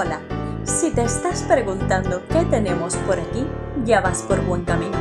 Hola, 0.00 0.20
si 0.62 0.92
te 0.92 1.02
estás 1.02 1.42
preguntando 1.42 2.22
qué 2.28 2.44
tenemos 2.44 2.94
por 2.98 3.18
aquí, 3.18 3.44
ya 3.84 4.00
vas 4.00 4.22
por 4.22 4.40
buen 4.42 4.64
camino. 4.64 4.96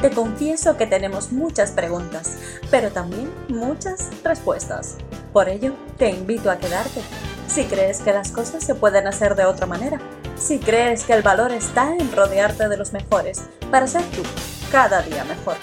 Te 0.00 0.10
confieso 0.10 0.76
que 0.76 0.88
tenemos 0.88 1.30
muchas 1.30 1.70
preguntas, 1.70 2.36
pero 2.68 2.90
también 2.90 3.30
muchas 3.46 4.08
respuestas. 4.24 4.96
Por 5.32 5.48
ello, 5.48 5.74
te 5.98 6.10
invito 6.10 6.50
a 6.50 6.58
quedarte. 6.58 7.00
Si 7.46 7.62
crees 7.66 8.00
que 8.00 8.12
las 8.12 8.32
cosas 8.32 8.64
se 8.64 8.74
pueden 8.74 9.06
hacer 9.06 9.36
de 9.36 9.44
otra 9.44 9.66
manera, 9.66 10.00
si 10.36 10.58
crees 10.58 11.04
que 11.04 11.12
el 11.12 11.22
valor 11.22 11.52
está 11.52 11.94
en 11.94 12.10
rodearte 12.10 12.68
de 12.68 12.76
los 12.76 12.92
mejores 12.92 13.42
para 13.70 13.86
ser 13.86 14.02
tú 14.06 14.22
cada 14.72 15.00
día 15.02 15.22
mejor. 15.22 15.58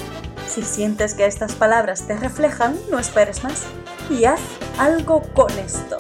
Si 0.48 0.62
sientes 0.62 1.14
que 1.14 1.26
estas 1.26 1.56
palabras 1.56 2.08
te 2.08 2.16
reflejan, 2.16 2.80
no 2.90 3.00
esperes 3.00 3.44
más 3.44 3.66
y 4.10 4.24
haz 4.24 4.42
algo 4.80 5.22
con 5.34 5.52
esto. 5.60 5.98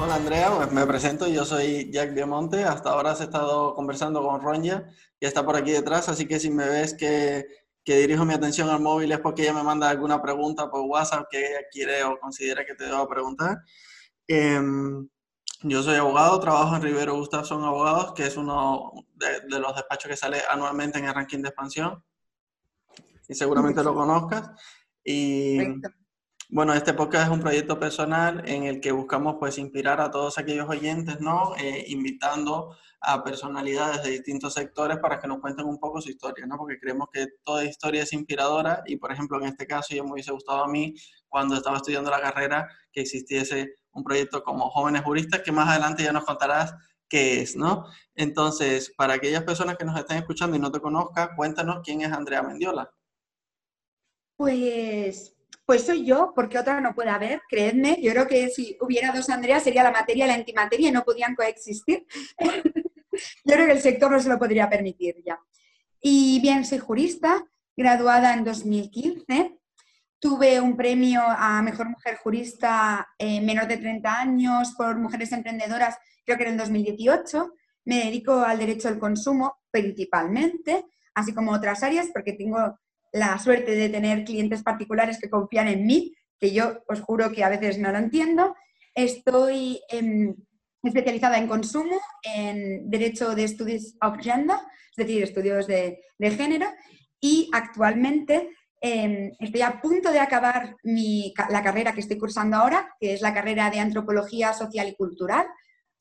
Hola 0.00 0.16
Andrea, 0.16 0.50
me 0.70 0.86
presento, 0.86 1.26
yo 1.28 1.44
soy 1.44 1.90
Jack 1.90 2.12
Diamonte, 2.12 2.64
hasta 2.64 2.90
ahora 2.90 3.12
has 3.12 3.20
estado 3.20 3.74
conversando 3.74 4.22
con 4.22 4.40
Ronja, 4.40 4.84
y 5.18 5.26
está 5.26 5.44
por 5.44 5.56
aquí 5.56 5.72
detrás, 5.72 6.08
así 6.08 6.26
que 6.26 6.38
si 6.38 6.50
me 6.50 6.68
ves 6.68 6.94
que, 6.94 7.46
que, 7.84 7.96
dirijo 7.96 8.24
mi 8.24 8.34
atención 8.34 8.68
al 8.68 8.80
móvil 8.80 9.12
es 9.12 9.20
porque 9.20 9.42
ella 9.42 9.54
me 9.54 9.62
manda 9.62 9.88
alguna 9.88 10.20
pregunta 10.20 10.70
por 10.70 10.82
WhatsApp 10.82 11.26
que 11.30 11.38
ella 11.38 11.60
quiere 11.70 12.04
o 12.04 12.18
considera 12.18 12.64
que 12.64 12.74
te 12.74 12.84
debo 12.84 13.08
preguntar. 13.08 13.58
Em, 14.26 15.08
yo 15.62 15.82
soy 15.82 15.96
abogado, 15.96 16.38
trabajo 16.38 16.76
en 16.76 16.82
Rivero 16.82 17.16
Gustafson 17.16 17.64
Abogados, 17.64 18.12
que 18.14 18.26
es 18.26 18.36
uno 18.36 18.92
de, 19.14 19.40
de, 19.48 19.58
los 19.58 19.74
despachos 19.74 20.10
que 20.10 20.16
sale 20.16 20.40
anualmente 20.48 20.98
en 20.98 21.06
el 21.06 21.14
ranking 21.14 21.42
de 21.42 21.48
expansión 21.48 22.04
y 23.28 23.34
seguramente 23.34 23.82
lo 23.84 23.94
conozcas. 23.94 24.50
Y 25.04 25.58
bueno, 26.50 26.72
este 26.72 26.94
podcast 26.94 27.26
es 27.26 27.30
un 27.30 27.40
proyecto 27.40 27.78
personal 27.78 28.42
en 28.46 28.64
el 28.64 28.80
que 28.80 28.90
buscamos 28.90 29.36
pues 29.38 29.58
inspirar 29.58 30.00
a 30.00 30.10
todos 30.10 30.38
aquellos 30.38 30.66
oyentes, 30.66 31.20
¿no? 31.20 31.54
Eh, 31.58 31.84
invitando 31.88 32.74
a 33.00 33.22
personalidades 33.22 34.02
de 34.02 34.12
distintos 34.12 34.54
sectores 34.54 34.98
para 34.98 35.20
que 35.20 35.28
nos 35.28 35.40
cuenten 35.40 35.66
un 35.66 35.78
poco 35.78 36.00
su 36.00 36.10
historia, 36.10 36.46
¿no? 36.46 36.56
Porque 36.56 36.78
creemos 36.78 37.08
que 37.12 37.26
toda 37.44 37.64
historia 37.64 38.02
es 38.02 38.12
inspiradora 38.14 38.82
y, 38.86 38.96
por 38.96 39.12
ejemplo, 39.12 39.38
en 39.38 39.48
este 39.48 39.66
caso, 39.66 39.94
yo 39.94 40.04
me 40.04 40.12
hubiese 40.12 40.32
gustado 40.32 40.64
a 40.64 40.68
mí, 40.68 40.94
cuando 41.28 41.54
estaba 41.54 41.76
estudiando 41.76 42.10
la 42.10 42.20
carrera, 42.20 42.66
que 42.92 43.02
existiese 43.02 43.74
un 43.92 44.02
proyecto 44.02 44.42
como 44.42 44.70
Jóvenes 44.70 45.02
Juristas, 45.02 45.42
que 45.42 45.52
más 45.52 45.68
adelante 45.68 46.02
ya 46.02 46.12
nos 46.12 46.24
contarás 46.24 46.74
qué 47.08 47.42
es, 47.42 47.56
¿no? 47.56 47.84
Entonces, 48.14 48.92
para 48.96 49.14
aquellas 49.14 49.42
personas 49.42 49.76
que 49.76 49.84
nos 49.84 49.98
estén 49.98 50.16
escuchando 50.16 50.56
y 50.56 50.60
no 50.60 50.72
te 50.72 50.80
conozcan, 50.80 51.30
cuéntanos 51.36 51.80
quién 51.84 52.00
es 52.00 52.12
Andrea 52.12 52.42
Mendiola. 52.42 52.90
Pues, 54.38 55.34
pues 55.66 55.82
soy 55.82 56.06
yo, 56.06 56.32
porque 56.32 56.60
otra 56.60 56.80
no 56.80 56.94
puede 56.94 57.10
haber, 57.10 57.42
creedme. 57.48 57.98
Yo 58.00 58.12
creo 58.12 58.28
que 58.28 58.48
si 58.50 58.78
hubiera 58.80 59.10
dos 59.10 59.28
Andreas 59.30 59.64
sería 59.64 59.82
la 59.82 59.90
materia 59.90 60.26
y 60.26 60.28
la 60.28 60.34
antimateria 60.34 60.88
y 60.90 60.92
no 60.92 61.02
podían 61.02 61.34
coexistir. 61.34 62.06
yo 62.38 63.54
creo 63.54 63.66
que 63.66 63.72
el 63.72 63.80
sector 63.80 64.12
no 64.12 64.20
se 64.20 64.28
lo 64.28 64.38
podría 64.38 64.70
permitir 64.70 65.16
ya. 65.26 65.40
Y 66.00 66.38
bien, 66.40 66.64
soy 66.64 66.78
jurista, 66.78 67.44
graduada 67.76 68.32
en 68.32 68.44
2015. 68.44 69.58
Tuve 70.20 70.60
un 70.60 70.76
premio 70.76 71.20
a 71.24 71.60
Mejor 71.62 71.88
Mujer 71.88 72.16
Jurista 72.18 73.08
eh, 73.18 73.40
menor 73.40 73.66
de 73.66 73.78
30 73.78 74.20
años 74.20 74.72
por 74.78 74.96
Mujeres 74.96 75.32
Emprendedoras, 75.32 75.98
creo 76.24 76.38
que 76.38 76.44
en 76.44 76.50
el 76.50 76.58
2018. 76.58 77.54
Me 77.86 78.04
dedico 78.04 78.34
al 78.34 78.58
derecho 78.58 78.86
al 78.86 79.00
consumo 79.00 79.58
principalmente, 79.72 80.84
así 81.14 81.34
como 81.34 81.50
otras 81.50 81.82
áreas, 81.82 82.08
porque 82.12 82.34
tengo 82.34 82.78
la 83.12 83.38
suerte 83.38 83.72
de 83.72 83.88
tener 83.88 84.24
clientes 84.24 84.62
particulares 84.62 85.18
que 85.20 85.30
confían 85.30 85.68
en 85.68 85.86
mí, 85.86 86.14
que 86.38 86.52
yo 86.52 86.82
os 86.88 87.00
juro 87.00 87.32
que 87.32 87.44
a 87.44 87.48
veces 87.48 87.78
no 87.78 87.90
lo 87.90 87.98
entiendo. 87.98 88.54
Estoy 88.94 89.80
em, 89.88 90.34
especializada 90.82 91.38
en 91.38 91.48
consumo, 91.48 92.00
en 92.22 92.88
Derecho 92.88 93.34
de 93.34 93.44
Estudios 93.44 93.96
of 94.00 94.18
Gender, 94.20 94.56
es 94.90 94.96
decir, 94.96 95.22
estudios 95.22 95.66
de, 95.66 96.00
género, 96.18 96.66
y 97.20 97.48
actualmente 97.52 98.50
em, 98.80 99.32
estoy 99.38 99.62
a 99.62 99.80
punto 99.80 100.12
de 100.12 100.20
acabar 100.20 100.76
la 100.82 101.62
carrera 101.62 101.92
que 101.92 102.00
estoy 102.00 102.18
cursando 102.18 102.56
ahora, 102.56 102.94
que 103.00 103.14
es 103.14 103.20
la 103.20 103.34
carrera 103.34 103.70
de 103.70 103.80
Antropología 103.80 104.52
Social 104.52 104.88
y 104.88 104.96
Cultural, 104.96 105.46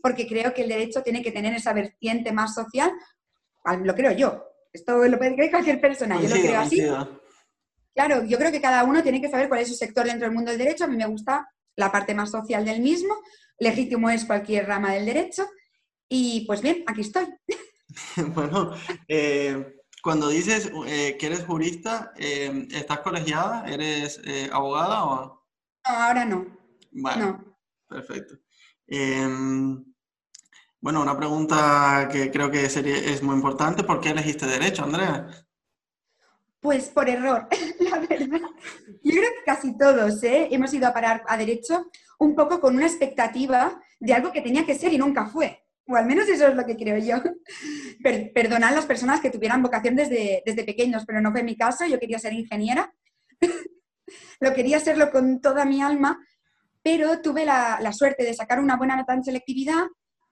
porque 0.02 0.28
creo 0.28 0.54
que 0.54 0.62
el 0.62 0.70
derecho 0.70 1.02
tiene 1.02 1.24
que 1.24 1.32
tener 1.32 1.54
esa 1.54 1.74
vertiente 1.74 2.32
más 2.32 2.54
social, 2.54 2.92
lo 3.84 3.96
creo 3.96 4.12
yo, 4.12 4.47
esto 4.78 5.08
lo 5.08 5.18
puede 5.18 5.36
creer 5.36 5.52
cualquier 5.52 5.82
persona, 5.82 6.22
yo 6.22 6.30
lo 6.30 6.36
creo 6.36 6.60
así. 6.60 6.82
Claro, 7.94 8.24
yo 8.26 8.38
creo 8.38 8.52
que 8.52 8.62
cada 8.62 8.84
uno 8.84 9.02
tiene 9.02 9.20
que 9.20 9.30
saber 9.30 9.50
cuál 9.50 9.62
es 9.62 9.70
su 9.70 9.74
sector 9.74 10.06
dentro 10.06 10.28
del 10.28 10.36
mundo 10.36 10.52
del 10.52 10.60
derecho. 10.60 10.84
A 10.84 10.88
mí 10.88 10.96
me 10.96 11.08
gusta 11.08 11.50
la 11.76 11.92
parte 11.92 12.14
más 12.14 12.30
social 12.30 12.64
del 12.64 12.80
mismo. 12.80 13.16
Legítimo 13.58 14.10
es 14.12 14.24
cualquier 14.24 14.68
rama 14.68 14.94
del 14.94 15.06
derecho. 15.08 15.48
Y 16.08 16.46
pues 16.46 16.62
bien, 16.62 16.84
aquí 16.86 17.02
estoy. 17.02 17.26
bueno, 18.36 18.74
eh, 19.08 19.78
cuando 20.04 20.30
dices 20.30 20.72
eh, 20.86 21.18
que 21.18 21.26
eres 21.26 21.46
jurista, 21.46 22.14
eh, 22.18 22.68
¿estás 22.72 23.00
colegiada? 23.00 23.66
¿Eres 23.68 24.22
abogada 24.52 25.04
o...? 25.04 25.48
No, 25.88 25.96
ahora 25.96 26.24
no. 26.24 26.46
Bueno, 26.92 27.58
perfecto. 27.90 28.36
Bueno, 30.80 31.02
una 31.02 31.18
pregunta 31.18 32.08
que 32.12 32.30
creo 32.30 32.52
que 32.52 32.70
sería, 32.70 32.98
es 32.98 33.24
muy 33.24 33.36
importante. 33.36 33.84
¿Por 33.84 34.00
qué 34.00 34.10
elegiste 34.10 34.46
Derecho, 34.46 34.84
Andrea? 34.84 35.28
Pues 36.60 36.90
por 36.90 37.10
error, 37.10 37.48
la 37.80 38.00
verdad. 38.00 38.42
Yo 39.04 39.12
creo 39.12 39.32
que 39.38 39.44
casi 39.46 39.76
todos 39.78 40.24
¿eh? 40.24 40.50
hemos 40.52 40.74
ido 40.74 40.88
a 40.88 40.94
parar 40.94 41.24
a 41.28 41.36
Derecho 41.38 41.90
un 42.20 42.36
poco 42.36 42.60
con 42.60 42.76
una 42.76 42.86
expectativa 42.86 43.82
de 44.00 44.14
algo 44.14 44.32
que 44.32 44.42
tenía 44.42 44.66
que 44.66 44.76
ser 44.76 44.94
y 44.94 45.00
nunca 45.00 45.26
fue. 45.26 45.64
O 45.88 45.96
al 45.96 46.06
menos 46.06 46.28
eso 46.30 46.48
es 46.48 46.56
lo 46.56 46.66
que 46.66 46.76
creo 46.76 46.98
yo. 46.98 47.24
Per 48.04 48.32
perdonad 48.32 48.76
las 48.76 48.86
personas 48.86 49.20
que 49.20 49.32
tuvieran 49.32 49.64
vocación 49.64 49.96
desde, 49.96 50.44
desde 50.46 50.64
pequeños, 50.64 51.06
pero 51.08 51.22
no 51.22 51.32
fue 51.32 51.42
mi 51.42 51.58
caso. 51.58 51.86
Yo 51.88 52.00
quería 52.00 52.20
ser 52.20 52.34
ingeniera. 52.34 52.94
lo 54.40 54.54
quería 54.54 54.80
serlo 54.80 55.10
con 55.10 55.42
toda 55.42 55.66
mi 55.66 55.82
alma, 55.82 56.20
pero 56.84 57.20
tuve 57.22 57.46
la, 57.46 57.80
la 57.82 57.94
suerte 57.94 58.24
de 58.24 58.36
sacar 58.36 58.60
una 58.60 58.78
buena 58.78 58.96
nota 58.96 59.14
en 59.14 59.24
selectividad 59.24 59.88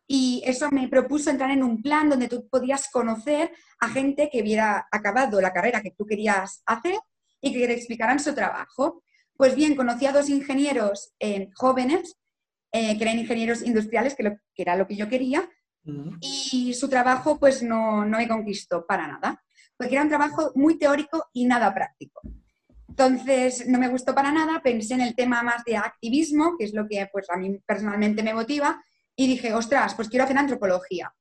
y 0.07 0.43
eso 0.45 0.69
me 0.71 0.87
propuso 0.87 1.29
entrar 1.29 1.51
en 1.51 1.63
un 1.63 1.81
plan 1.81 2.09
donde 2.09 2.27
tú 2.27 2.47
podías 2.47 2.89
conocer 2.91 3.51
a 3.79 3.89
gente 3.89 4.29
que 4.31 4.41
hubiera 4.41 4.87
acabado 4.91 5.41
la 5.41 5.53
carrera 5.53 5.81
que 5.81 5.91
tú 5.91 6.05
querías 6.05 6.61
hacer 6.65 6.95
y 7.41 7.53
que 7.53 7.67
te 7.67 7.73
explicaran 7.73 8.19
su 8.19 8.33
trabajo. 8.33 9.03
Pues 9.35 9.55
bien, 9.55 9.75
conocí 9.75 10.05
a 10.05 10.11
dos 10.11 10.29
ingenieros 10.29 11.13
eh, 11.19 11.49
jóvenes, 11.55 12.17
eh, 12.71 12.97
que 12.97 13.03
eran 13.03 13.19
ingenieros 13.19 13.63
industriales, 13.63 14.15
que, 14.15 14.37
era 14.55 14.75
lo 14.75 14.87
que 14.87 14.95
yo 14.95 15.09
quería, 15.09 15.49
y 16.19 16.73
su 16.73 16.89
trabajo 16.89 17.39
pues 17.39 17.61
no, 17.61 18.05
no 18.05 18.17
me 18.17 18.27
conquistó 18.27 18.87
para 18.87 19.07
nada, 19.07 19.43
porque 19.77 19.93
era 19.93 20.01
un 20.01 20.09
trabajo 20.09 20.51
muy 20.55 20.79
teórico 20.79 21.27
y 21.31 21.45
nada 21.45 21.73
práctico. 21.73 22.21
Entonces, 22.89 23.67
no 23.67 23.77
me 23.77 23.89
gustó 23.89 24.15
para 24.15 24.31
nada, 24.31 24.61
pensé 24.63 24.93
en 24.93 25.01
el 25.01 25.15
tema 25.15 25.43
más 25.43 25.63
de 25.65 25.75
activismo, 25.75 26.55
que 26.57 26.65
es 26.65 26.73
lo 26.73 26.87
que 26.87 27.07
pues, 27.11 27.29
a 27.29 27.35
mí 27.35 27.59
personalmente 27.65 28.23
me 28.23 28.33
motiva, 28.33 28.81
y 29.15 29.27
dije, 29.27 29.53
ostras, 29.53 29.95
pues 29.95 30.09
quiero 30.09 30.25
hacer 30.25 30.37
antropología. 30.37 31.13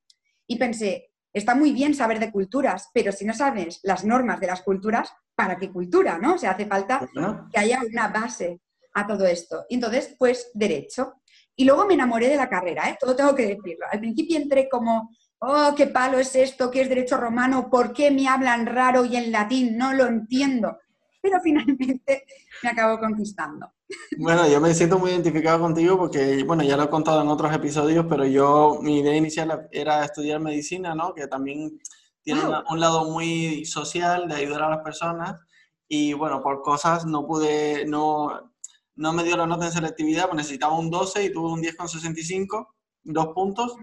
Y 0.47 0.57
pensé, 0.57 1.11
está 1.33 1.55
muy 1.55 1.73
bien 1.73 1.95
saber 1.95 2.19
de 2.19 2.31
culturas, 2.31 2.91
pero 2.93 3.13
si 3.13 3.25
no 3.25 3.35
sabes 3.35 3.81
las 3.83 4.05
normas 4.05 4.41
de 4.41 4.47
las 4.49 4.63
culturas, 4.63 5.13
¿para 5.35 5.57
qué 5.57 5.71
cultura? 5.71 6.19
¿no? 6.19 6.35
O 6.35 6.39
sea, 6.39 6.53
hace 6.53 6.67
falta 6.67 7.09
que 7.53 7.59
haya 7.59 7.81
una 7.89 8.09
base 8.09 8.61
a 8.95 9.07
todo 9.07 9.27
esto. 9.27 9.65
Y 9.69 9.77
entonces, 9.77 10.15
pues, 10.19 10.51
derecho. 10.55 11.15
Y 11.57 11.65
luego 11.65 11.87
me 11.87 11.95
enamoré 11.95 12.29
de 12.29 12.37
la 12.37 12.49
carrera, 12.49 12.89
¿eh? 12.89 12.97
todo 12.99 13.15
tengo 13.15 13.35
que 13.35 13.47
decirlo. 13.47 13.87
Al 13.91 14.01
principio 14.01 14.37
entré 14.37 14.69
como, 14.69 15.11
oh, 15.39 15.73
qué 15.77 15.87
palo 15.87 16.19
es 16.19 16.35
esto, 16.35 16.71
qué 16.71 16.83
es 16.83 16.89
derecho 16.89 17.17
romano, 17.17 17.71
por 17.71 17.93
qué 17.93 18.11
me 18.11 18.29
hablan 18.29 18.67
raro 18.67 19.05
y 19.05 19.17
en 19.17 19.31
latín, 19.31 19.77
no 19.77 19.93
lo 19.93 20.07
entiendo. 20.07 20.79
Pero 21.25 21.41
finalmente 21.41 22.27
me 22.63 22.69
acabo 22.69 22.99
conquistando. 22.99 23.73
Bueno, 24.19 24.47
yo 24.47 24.61
me 24.61 24.75
siento 24.75 24.99
muy 24.99 25.11
identificado 25.11 25.59
contigo 25.59 25.97
porque, 25.97 26.45
bueno, 26.45 26.63
ya 26.65 26.77
lo 26.77 26.83
he 26.83 26.91
contado 26.91 27.23
en 27.23 27.29
otros 27.29 27.51
episodios, 27.55 28.05
pero 28.07 28.27
yo, 28.27 28.79
mi 28.83 28.99
idea 28.99 29.17
inicial 29.17 29.67
era 29.73 30.05
estudiar 30.05 30.39
medicina, 30.39 30.95
¿no? 30.95 31.15
Que 31.15 31.27
también 31.27 31.81
tiene 32.23 32.43
un 32.69 32.79
lado 32.79 33.11
muy 33.11 33.65
social 33.65 34.29
de 34.29 34.35
ayudar 34.35 34.65
a 34.65 34.69
las 34.69 34.83
personas 34.83 35.41
y, 35.89 36.13
bueno, 36.13 36.43
por 36.43 36.61
cosas 36.61 37.07
no 37.07 37.27
pude, 37.27 37.87
no, 37.87 38.53
no 38.95 39.13
me 39.15 39.25
dio 39.25 39.39
la 39.39 39.47
nota 39.47 39.65
en 39.65 39.73
selectividad, 39.73 40.25
pues 40.25 40.37
necesitaba 40.37 40.79
un 40.79 40.91
12 40.91 41.25
y 41.25 41.33
tuve 41.33 41.53
un 41.53 41.63
10,65, 41.63 42.67
dos 43.03 43.29
puntos. 43.29 43.77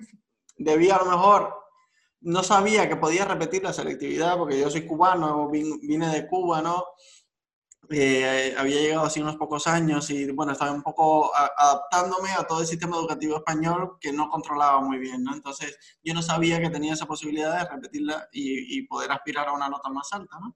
Debía 0.58 0.98
a 0.98 1.04
lo 1.04 1.10
mejor, 1.10 1.56
no 2.20 2.44
sabía 2.44 2.88
que 2.88 2.98
podía 2.98 3.26
repetir 3.26 3.64
la 3.64 3.74
selectividad 3.74 4.38
porque 4.38 4.60
yo 4.60 4.70
soy 4.70 4.86
cubano, 4.86 5.50
vine 5.50 6.08
de 6.08 6.28
Cuba, 6.28 6.62
¿no? 6.62 6.84
Eh, 7.94 8.56
había 8.58 8.80
llegado 8.80 9.06
así 9.06 9.20
unos 9.22 9.36
pocos 9.36 9.68
años 9.68 10.10
y 10.10 10.32
bueno, 10.32 10.54
estaba 10.54 10.72
un 10.72 10.82
poco 10.82 11.32
adaptándome 11.36 12.32
a 12.32 12.44
todo 12.44 12.62
el 12.62 12.68
sistema 12.68 12.96
educativo 12.96 13.36
español 13.36 13.98
que 14.00 14.14
no 14.14 14.30
controlaba 14.30 14.80
muy 14.80 14.98
bien, 14.98 15.24
¿no? 15.24 15.34
Entonces 15.34 15.78
yo 16.04 16.14
no 16.14 16.22
sabía 16.22 16.62
que 16.62 16.70
tenía 16.70 16.94
esa 16.94 17.06
posibilidad 17.06 17.58
de 17.58 17.70
repetirla 17.70 18.30
y, 18.32 18.78
y 18.78 18.88
poder 18.88 19.12
aspirar 19.12 19.50
a 19.50 19.54
una 19.54 19.68
nota 19.68 19.90
más 19.90 20.08
alta, 20.14 20.40
¿no? 20.40 20.56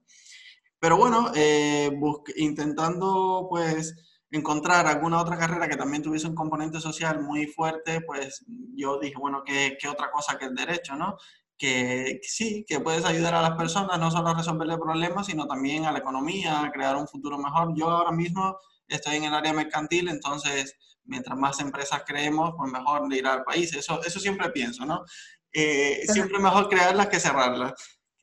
Pero 0.78 0.96
bueno, 0.96 1.30
eh, 1.34 1.90
intentando 2.36 3.46
pues 3.50 3.94
encontrar 4.30 4.86
alguna 4.86 5.20
otra 5.20 5.38
carrera 5.38 5.68
que 5.68 5.76
también 5.76 6.02
tuviese 6.02 6.26
un 6.26 6.34
componente 6.34 6.80
social 6.80 7.22
muy 7.22 7.46
fuerte, 7.46 8.00
pues 8.02 8.44
yo 8.74 8.98
dije, 8.98 9.16
bueno, 9.18 9.42
¿qué, 9.44 9.76
qué 9.80 9.88
otra 9.88 10.10
cosa 10.10 10.38
que 10.38 10.46
el 10.46 10.54
derecho, 10.54 10.96
no? 10.96 11.16
Que, 11.58 12.20
sí, 12.22 12.64
que 12.68 12.80
puedes 12.80 13.04
ayudar 13.04 13.34
a 13.34 13.40
las 13.40 13.56
personas 13.56 13.98
no 13.98 14.10
solo 14.10 14.28
a 14.28 14.34
resolverle 14.34 14.76
problemas, 14.76 15.26
sino 15.26 15.46
también 15.46 15.86
a 15.86 15.92
la 15.92 15.98
economía, 15.98 16.62
a 16.62 16.70
crear 16.70 16.96
un 16.96 17.08
futuro 17.08 17.38
mejor. 17.38 17.72
Yo 17.74 17.88
ahora 17.88 18.12
mismo 18.12 18.58
estoy 18.88 19.16
en 19.16 19.24
el 19.24 19.34
área 19.34 19.52
mercantil, 19.52 20.08
entonces 20.08 20.76
mientras 21.04 21.38
más 21.38 21.60
empresas 21.60 22.02
creemos, 22.06 22.52
pues 22.56 22.70
mejor 22.70 23.12
irá 23.12 23.34
al 23.34 23.44
país. 23.44 23.74
Eso, 23.74 24.02
eso 24.04 24.20
siempre 24.20 24.50
pienso, 24.50 24.84
¿no? 24.84 25.04
Eh, 25.52 26.02
siempre 26.08 26.38
mejor 26.38 26.68
crearlas 26.68 27.08
que 27.08 27.20
cerrarlas. 27.20 27.72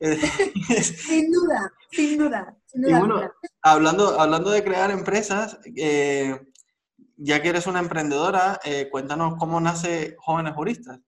sin 0.00 1.30
duda, 1.30 1.72
sin 1.90 2.18
duda. 2.18 2.56
y 2.74 2.92
bueno, 2.92 3.32
hablando, 3.62 4.20
hablando 4.20 4.50
de 4.50 4.62
crear 4.62 4.90
empresas, 4.90 5.58
eh, 5.76 6.38
ya 7.16 7.40
que 7.40 7.48
eres 7.48 7.66
una 7.66 7.78
emprendedora, 7.78 8.60
eh, 8.64 8.88
cuéntanos 8.90 9.34
cómo 9.38 9.60
nace 9.60 10.16
Jóvenes 10.18 10.54
Juristas. 10.54 11.00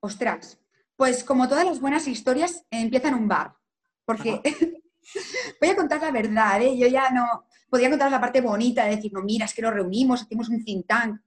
Ostras, 0.00 0.58
pues 0.98 1.22
como 1.22 1.48
todas 1.48 1.64
las 1.64 1.80
buenas 1.80 2.08
historias, 2.08 2.64
empieza 2.72 3.06
en 3.06 3.14
un 3.14 3.28
bar. 3.28 3.54
Porque 4.04 4.42
voy 5.60 5.70
a 5.70 5.76
contar 5.76 6.02
la 6.02 6.10
verdad, 6.10 6.60
¿eh? 6.60 6.76
yo 6.76 6.88
ya 6.88 7.08
no, 7.10 7.46
podría 7.70 7.88
contar 7.88 8.10
la 8.10 8.20
parte 8.20 8.40
bonita 8.40 8.84
de 8.84 8.96
decir, 8.96 9.12
no, 9.12 9.22
mira, 9.22 9.44
es 9.44 9.54
que 9.54 9.62
nos 9.62 9.72
reunimos, 9.72 10.22
hacemos 10.22 10.48
un 10.48 10.64
think 10.64 10.88
tank, 10.88 11.20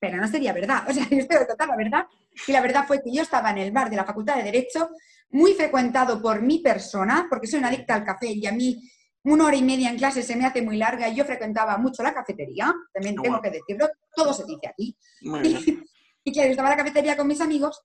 pero 0.00 0.18
no 0.18 0.28
sería 0.28 0.52
verdad. 0.52 0.84
O 0.88 0.92
sea, 0.92 1.04
yo 1.10 1.16
estoy 1.16 1.36
contar 1.48 1.66
la 1.66 1.76
verdad. 1.76 2.06
Y 2.46 2.52
la 2.52 2.60
verdad 2.60 2.84
fue 2.86 3.02
que 3.02 3.12
yo 3.12 3.22
estaba 3.22 3.50
en 3.50 3.58
el 3.58 3.72
bar 3.72 3.90
de 3.90 3.96
la 3.96 4.04
Facultad 4.04 4.36
de 4.36 4.44
Derecho, 4.44 4.90
muy 5.30 5.54
frecuentado 5.54 6.22
por 6.22 6.40
mi 6.40 6.60
persona, 6.60 7.26
porque 7.28 7.48
soy 7.48 7.58
una 7.58 7.68
adicta 7.68 7.96
al 7.96 8.04
café 8.04 8.30
y 8.30 8.46
a 8.46 8.52
mí 8.52 8.88
una 9.24 9.46
hora 9.46 9.56
y 9.56 9.62
media 9.62 9.90
en 9.90 9.96
clase 9.96 10.22
se 10.22 10.36
me 10.36 10.46
hace 10.46 10.62
muy 10.62 10.76
larga 10.76 11.08
y 11.08 11.16
yo 11.16 11.24
frecuentaba 11.24 11.76
mucho 11.76 12.04
la 12.04 12.14
cafetería, 12.14 12.72
también 12.92 13.16
tengo 13.16 13.40
que 13.40 13.50
decirlo, 13.50 13.88
todo 14.14 14.32
se 14.32 14.44
dice 14.44 14.68
aquí. 14.68 14.96
Y, 15.20 15.80
y 16.24 16.32
claro, 16.32 16.50
estaba 16.50 16.68
en 16.68 16.78
la 16.78 16.84
cafetería 16.84 17.16
con 17.16 17.26
mis 17.26 17.40
amigos 17.40 17.82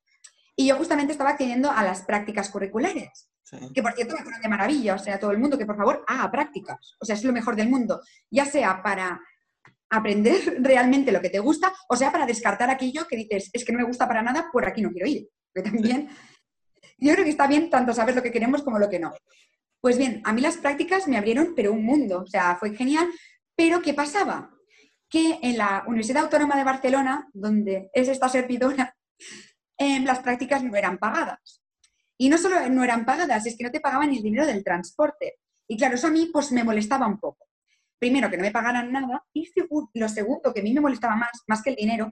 y 0.59 0.67
yo 0.67 0.75
justamente 0.75 1.11
estaba 1.13 1.29
accediendo 1.29 1.71
a 1.71 1.83
las 1.83 2.01
prácticas 2.01 2.49
curriculares. 2.49 3.29
Que 3.73 3.81
por 3.81 3.93
cierto 3.93 4.13
me 4.15 4.23
fueron 4.23 4.41
de 4.41 4.49
maravilla, 4.49 4.95
o 4.95 4.99
sea, 4.99 5.19
todo 5.19 5.31
el 5.31 5.37
mundo 5.37 5.57
que 5.57 5.65
por 5.65 5.77
favor 5.77 6.03
haga 6.05 6.29
prácticas, 6.29 6.97
o 6.99 7.05
sea, 7.05 7.15
es 7.15 7.23
lo 7.23 7.31
mejor 7.31 7.55
del 7.55 7.69
mundo, 7.69 8.01
ya 8.29 8.45
sea 8.45 8.83
para 8.83 9.21
aprender 9.89 10.57
realmente 10.61 11.13
lo 11.13 11.21
que 11.21 11.29
te 11.29 11.39
gusta, 11.39 11.71
o 11.87 11.95
sea, 11.95 12.11
para 12.11 12.25
descartar 12.25 12.69
aquello 12.69 13.07
que 13.07 13.15
dices, 13.15 13.49
es 13.53 13.63
que 13.63 13.71
no 13.71 13.77
me 13.77 13.85
gusta 13.85 14.05
para 14.05 14.21
nada, 14.21 14.49
por 14.51 14.65
aquí 14.65 14.81
no 14.81 14.91
quiero 14.91 15.07
ir. 15.07 15.29
Que 15.53 15.61
también, 15.61 16.09
yo 16.97 17.13
creo 17.13 17.23
que 17.23 17.29
está 17.29 17.47
bien 17.47 17.69
tanto 17.69 17.93
saber 17.93 18.15
lo 18.15 18.23
que 18.23 18.31
queremos 18.31 18.63
como 18.63 18.79
lo 18.79 18.89
que 18.89 18.99
no. 18.99 19.13
Pues 19.79 19.97
bien, 19.97 20.21
a 20.25 20.33
mí 20.33 20.41
las 20.41 20.57
prácticas 20.57 21.07
me 21.07 21.17
abrieron, 21.17 21.53
pero 21.55 21.71
un 21.71 21.85
mundo, 21.85 22.23
o 22.23 22.27
sea, 22.27 22.57
fue 22.57 22.75
genial, 22.75 23.07
pero 23.55 23.81
¿qué 23.81 23.93
pasaba? 23.93 24.51
Que 25.07 25.39
en 25.41 25.57
la 25.57 25.85
Universidad 25.87 26.23
Autónoma 26.23 26.57
de 26.57 26.65
Barcelona, 26.65 27.29
donde 27.31 27.89
es 27.93 28.09
esta 28.09 28.27
servidora, 28.27 28.93
eh, 29.77 29.99
las 30.01 30.19
prácticas 30.19 30.63
no 30.63 30.75
eran 30.75 30.97
pagadas. 30.97 31.61
Y 32.17 32.29
no 32.29 32.37
solo 32.37 32.67
no 32.69 32.83
eran 32.83 33.05
pagadas, 33.05 33.45
es 33.45 33.55
que 33.55 33.63
no 33.63 33.71
te 33.71 33.79
pagaban 33.79 34.11
el 34.11 34.21
dinero 34.21 34.45
del 34.45 34.63
transporte. 34.63 35.35
Y 35.67 35.77
claro, 35.77 35.95
eso 35.95 36.07
a 36.07 36.11
mí 36.11 36.29
pues 36.33 36.51
me 36.51 36.63
molestaba 36.63 37.07
un 37.07 37.19
poco. 37.19 37.45
Primero, 37.99 38.29
que 38.29 38.37
no 38.37 38.43
me 38.43 38.51
pagaran 38.51 38.91
nada. 38.91 39.23
Y 39.33 39.51
lo 39.93 40.09
segundo, 40.09 40.53
que 40.53 40.61
a 40.61 40.63
mí 40.63 40.73
me 40.73 40.81
molestaba 40.81 41.15
más, 41.15 41.43
más 41.47 41.61
que 41.61 41.71
el 41.71 41.75
dinero, 41.75 42.11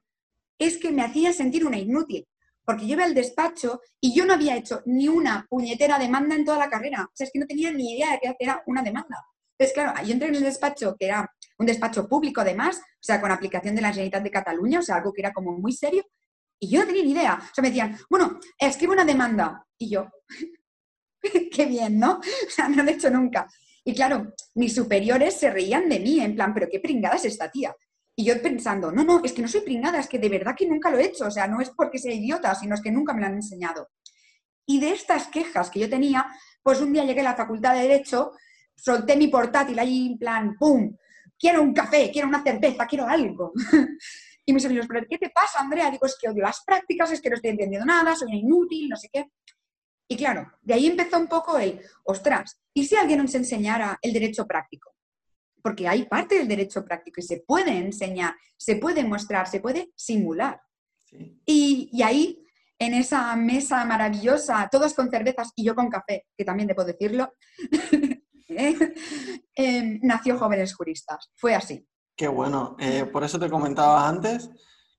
es 0.57 0.77
que 0.77 0.91
me 0.91 1.01
hacía 1.01 1.33
sentir 1.33 1.65
una 1.65 1.77
inútil. 1.77 2.27
Porque 2.63 2.88
yo 2.88 2.94
iba 2.94 3.03
al 3.03 3.13
despacho 3.13 3.81
y 4.00 4.15
yo 4.15 4.25
no 4.25 4.33
había 4.33 4.56
hecho 4.56 4.81
ni 4.85 5.07
una 5.07 5.45
puñetera 5.50 6.00
demanda 6.00 6.35
en 6.35 6.45
toda 6.45 6.57
la 6.57 6.69
carrera. 6.69 7.03
O 7.03 7.11
sea, 7.13 7.25
es 7.25 7.31
que 7.31 7.39
no 7.39 7.45
tenía 7.45 7.71
ni 7.71 7.94
idea 7.94 8.11
de 8.11 8.19
qué 8.19 8.35
era 8.39 8.63
una 8.65 8.81
demanda. 8.81 9.23
Entonces, 9.57 9.73
claro, 9.73 10.06
yo 10.06 10.13
entré 10.13 10.27
en 10.29 10.35
el 10.35 10.44
despacho, 10.44 10.95
que 11.00 11.06
era 11.06 11.31
un 11.57 11.65
despacho 11.65 12.07
público 12.07 12.41
además, 12.41 12.77
o 12.77 13.03
sea, 13.03 13.21
con 13.21 13.31
aplicación 13.31 13.75
de 13.75 13.81
la 13.81 13.89
Generalitat 13.89 14.23
de 14.23 14.31
Cataluña, 14.31 14.79
o 14.79 14.81
sea, 14.81 14.97
algo 14.97 15.13
que 15.13 15.21
era 15.21 15.31
como 15.31 15.57
muy 15.57 15.71
serio, 15.71 16.03
y 16.60 16.69
yo 16.69 16.80
no 16.80 16.88
tenía 16.88 17.04
ni 17.04 17.12
idea. 17.12 17.40
O 17.42 17.54
sea, 17.54 17.62
me 17.62 17.69
decían, 17.69 17.98
bueno, 18.10 18.40
escribe 18.57 18.94
una 18.94 19.06
demanda. 19.06 19.66
Y 19.78 19.90
yo, 19.90 20.07
qué 21.52 21.66
bien, 21.66 22.00
¿no? 22.00 22.19
O 22.48 22.50
sea, 22.50 22.69
no 22.69 22.84
lo 22.84 22.90
he 22.90 22.94
hecho 22.94 23.10
nunca. 23.10 23.48
Y 23.84 23.94
claro, 23.94 24.34
mis 24.56 24.74
superiores 24.74 25.38
se 25.38 25.52
reían 25.52 25.88
de 25.90 26.00
mí, 26.00 26.19
en 26.19 26.36
plan, 26.36 26.54
pero 26.54 26.68
qué 26.72 26.80
pringada 26.80 27.16
es 27.16 27.25
esta 27.25 27.52
tía. 27.52 27.75
Y 28.18 28.25
yo 28.25 28.42
pensando, 28.42 28.92
no, 28.92 29.04
no, 29.04 29.22
es 29.24 29.34
que 29.34 29.42
no 29.42 29.48
soy 29.48 29.62
pringada, 29.62 30.00
es 30.00 30.07
que 30.07 30.18
de 30.18 30.30
verdad 30.30 30.56
que 30.57 30.68
nunca 30.68 30.90
lo 30.90 30.98
he 30.98 31.06
hecho. 31.06 31.28
O 31.28 31.31
sea, 31.31 31.48
no 31.48 31.62
es 31.62 31.69
porque 31.72 32.00
sea 32.00 32.13
idiota, 32.13 32.56
sino 32.56 32.75
es 32.75 32.81
que 32.81 32.92
nunca 32.92 33.13
me 33.13 33.22
lo 33.22 33.28
han 33.28 33.36
enseñado. 33.36 33.90
Y 34.66 34.80
de 34.80 34.92
estas 34.92 35.28
quejas 35.28 35.69
que 35.69 35.80
yo 35.80 35.90
tenía, 35.90 36.25
pues 36.63 36.81
un 36.81 36.94
día 36.94 37.04
llegué 37.04 37.19
a 37.19 37.25
la 37.25 37.36
facultad 37.36 37.75
de 37.75 37.81
Derecho, 37.81 38.31
solté 38.75 39.16
mi 39.16 39.28
portátil 39.28 39.78
ahí 39.78 40.07
en 40.07 40.18
plan, 40.18 40.56
¡pum! 40.57 40.96
Quiero 41.38 41.62
un 41.62 41.74
café, 41.74 42.10
quiero 42.12 42.28
una 42.28 42.42
cerveza, 42.42 42.88
quiero 42.88 43.07
algo. 43.07 43.52
Y 44.45 44.53
mis 44.53 44.65
amigos, 44.65 44.86
¿pero 44.88 45.06
qué 45.09 45.18
te 45.18 45.30
pasa, 45.30 45.59
Andrea? 45.59 45.89
Digo, 45.89 46.06
es 46.06 46.18
que 46.19 46.30
odio 46.30 46.44
las 46.44 46.63
prácticas, 46.63 47.12
es 47.12 47.21
que 47.21 47.30
no 47.30 47.36
estoy 47.36 47.51
entendiendo 47.51 47.86
nada, 47.86 48.15
soy 48.15 48.38
inútil, 48.38 48.89
no 48.89 48.95
sé 48.95 49.09
qué. 49.12 49.31
Y 50.07 50.15
claro, 50.18 50.51
de 50.62 50.75
ahí 50.75 50.86
empezó 50.86 51.18
un 51.18 51.27
poco 51.27 51.57
el, 51.57 51.81
ostras, 52.03 52.62
¿y 52.74 52.86
si 52.86 52.95
alguien 52.95 53.24
nos 53.24 53.33
enseñara 53.33 53.97
el 54.01 54.13
derecho 54.13 54.45
práctico? 54.45 54.94
Porque 55.63 55.88
hay 55.88 56.06
parte 56.06 56.36
del 56.36 56.47
derecho 56.47 56.86
práctico 56.86 57.19
y 57.19 57.24
se 57.24 57.39
puede 57.39 57.71
enseñar, 57.71 58.36
se 58.56 58.75
puede 58.75 59.03
mostrar, 59.03 59.47
se 59.47 59.62
puede 59.62 59.92
simular. 59.95 60.62
Y, 61.45 61.89
y, 61.92 62.03
ahí, 62.03 62.45
en 62.77 62.94
esa 62.94 63.36
mesa 63.36 63.83
maravillosa, 63.86 64.69
todos 64.71 64.94
con 64.94 65.09
cervezas 65.09 65.51
y 65.56 65.63
yo 65.63 65.74
con 65.74 65.89
café, 65.89 66.27
que 66.38 66.45
también 66.45 66.68
debo 66.68 66.83
decirlo, 66.83 67.33
eh, 68.50 68.75
eh, 69.56 70.00
nació 70.03 70.38
Jóvenes 70.38 70.75
Juristas. 70.75 71.31
Fue 71.36 71.56
así. 71.56 71.88
Qué 72.15 72.27
bueno. 72.29 72.77
Eh, 72.79 73.06
por 73.06 73.23
eso 73.23 73.39
te 73.39 73.50
comentaba 73.50 74.07
antes 74.07 74.50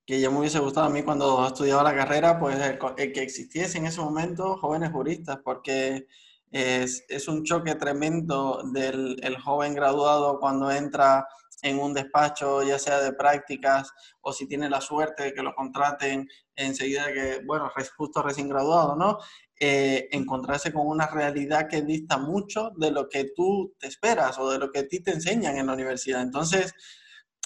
que 0.04 0.20
ya 0.20 0.30
me 0.30 0.38
hubiese 0.38 0.58
gustado 0.60 0.86
a 0.86 0.90
mí 0.90 1.02
cuando 1.02 1.46
estudiaba 1.46 1.82
la 1.82 1.96
carrera, 1.96 2.38
pues 2.38 2.58
el, 2.60 2.78
que 3.12 3.22
existiese 3.22 3.78
en 3.78 3.86
ese 3.86 4.00
momento 4.00 4.56
jóvenes 4.58 4.92
juristas, 4.92 5.38
porque 5.42 6.06
es, 6.50 7.04
es 7.08 7.26
un 7.26 7.42
choque 7.42 7.74
tremendo 7.74 8.62
del 8.72 9.18
el 9.22 9.36
joven 9.38 9.74
graduado 9.74 10.38
cuando 10.38 10.70
entra 10.70 11.26
en 11.62 11.80
un 11.80 11.94
despacho, 11.94 12.62
ya 12.62 12.78
sea 12.78 13.00
de 13.00 13.12
prácticas 13.12 13.90
o 14.20 14.32
si 14.32 14.46
tiene 14.46 14.68
la 14.68 14.80
suerte 14.80 15.24
de 15.24 15.34
que 15.34 15.42
lo 15.42 15.54
contraten 15.54 16.28
enseguida 16.54 17.12
que, 17.12 17.40
bueno, 17.44 17.70
justo 17.96 18.22
recién 18.22 18.48
graduado, 18.48 18.94
¿no? 18.94 19.18
Eh, 19.58 20.08
encontrarse 20.12 20.72
con 20.72 20.86
una 20.86 21.06
realidad 21.06 21.66
que 21.68 21.82
dista 21.82 22.18
mucho 22.18 22.72
de 22.76 22.90
lo 22.90 23.08
que 23.08 23.32
tú 23.34 23.74
te 23.78 23.86
esperas 23.88 24.38
o 24.38 24.50
de 24.50 24.58
lo 24.58 24.70
que 24.70 24.80
a 24.80 24.88
ti 24.88 25.00
te 25.00 25.12
enseñan 25.12 25.56
en 25.56 25.66
la 25.66 25.72
universidad. 25.72 26.20
Entonces, 26.20 26.74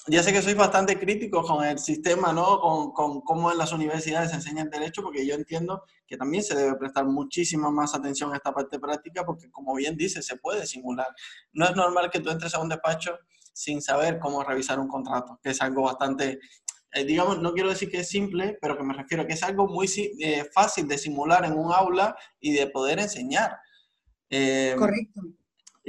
ya 0.06 0.22
sé 0.22 0.32
que 0.32 0.42
soy 0.42 0.54
bastante 0.54 0.98
crítico 0.98 1.42
con 1.42 1.64
el 1.64 1.78
sistema, 1.78 2.32
¿no? 2.32 2.60
Con, 2.60 2.92
con, 2.92 3.20
cómo 3.20 3.52
en 3.52 3.58
las 3.58 3.72
universidades 3.72 4.30
se 4.30 4.36
enseña 4.36 4.62
el 4.62 4.70
derecho, 4.70 5.02
porque 5.02 5.26
yo 5.26 5.34
entiendo 5.34 5.84
que 6.06 6.16
también 6.16 6.42
se 6.42 6.54
debe 6.54 6.76
prestar 6.76 7.06
muchísima 7.06 7.70
más 7.70 7.94
atención 7.94 8.32
a 8.32 8.36
esta 8.36 8.52
parte 8.52 8.78
práctica, 8.78 9.24
porque 9.24 9.50
como 9.50 9.74
bien 9.74 9.96
dice, 9.96 10.22
se 10.22 10.36
puede 10.36 10.66
simular. 10.66 11.08
No 11.52 11.66
es 11.66 11.76
normal 11.76 12.10
que 12.10 12.20
tú 12.20 12.30
entres 12.30 12.54
a 12.54 12.60
un 12.60 12.68
despacho 12.68 13.18
sin 13.52 13.82
saber 13.82 14.18
cómo 14.18 14.42
revisar 14.42 14.80
un 14.80 14.88
contrato, 14.88 15.38
que 15.42 15.50
es 15.50 15.60
algo 15.60 15.82
bastante, 15.82 16.40
eh, 16.92 17.04
digamos, 17.04 17.40
no 17.40 17.52
quiero 17.52 17.68
decir 17.68 17.90
que 17.90 18.00
es 18.00 18.08
simple, 18.08 18.58
pero 18.60 18.76
que 18.76 18.84
me 18.84 18.94
refiero 18.94 19.22
a 19.22 19.26
que 19.26 19.34
es 19.34 19.42
algo 19.42 19.68
muy 19.68 19.86
eh, 20.18 20.44
fácil 20.52 20.88
de 20.88 20.98
simular 20.98 21.44
en 21.44 21.52
un 21.52 21.72
aula 21.72 22.16
y 22.40 22.52
de 22.52 22.66
poder 22.68 23.00
enseñar. 23.00 23.58
Eh, 24.30 24.74
Correcto. 24.78 25.20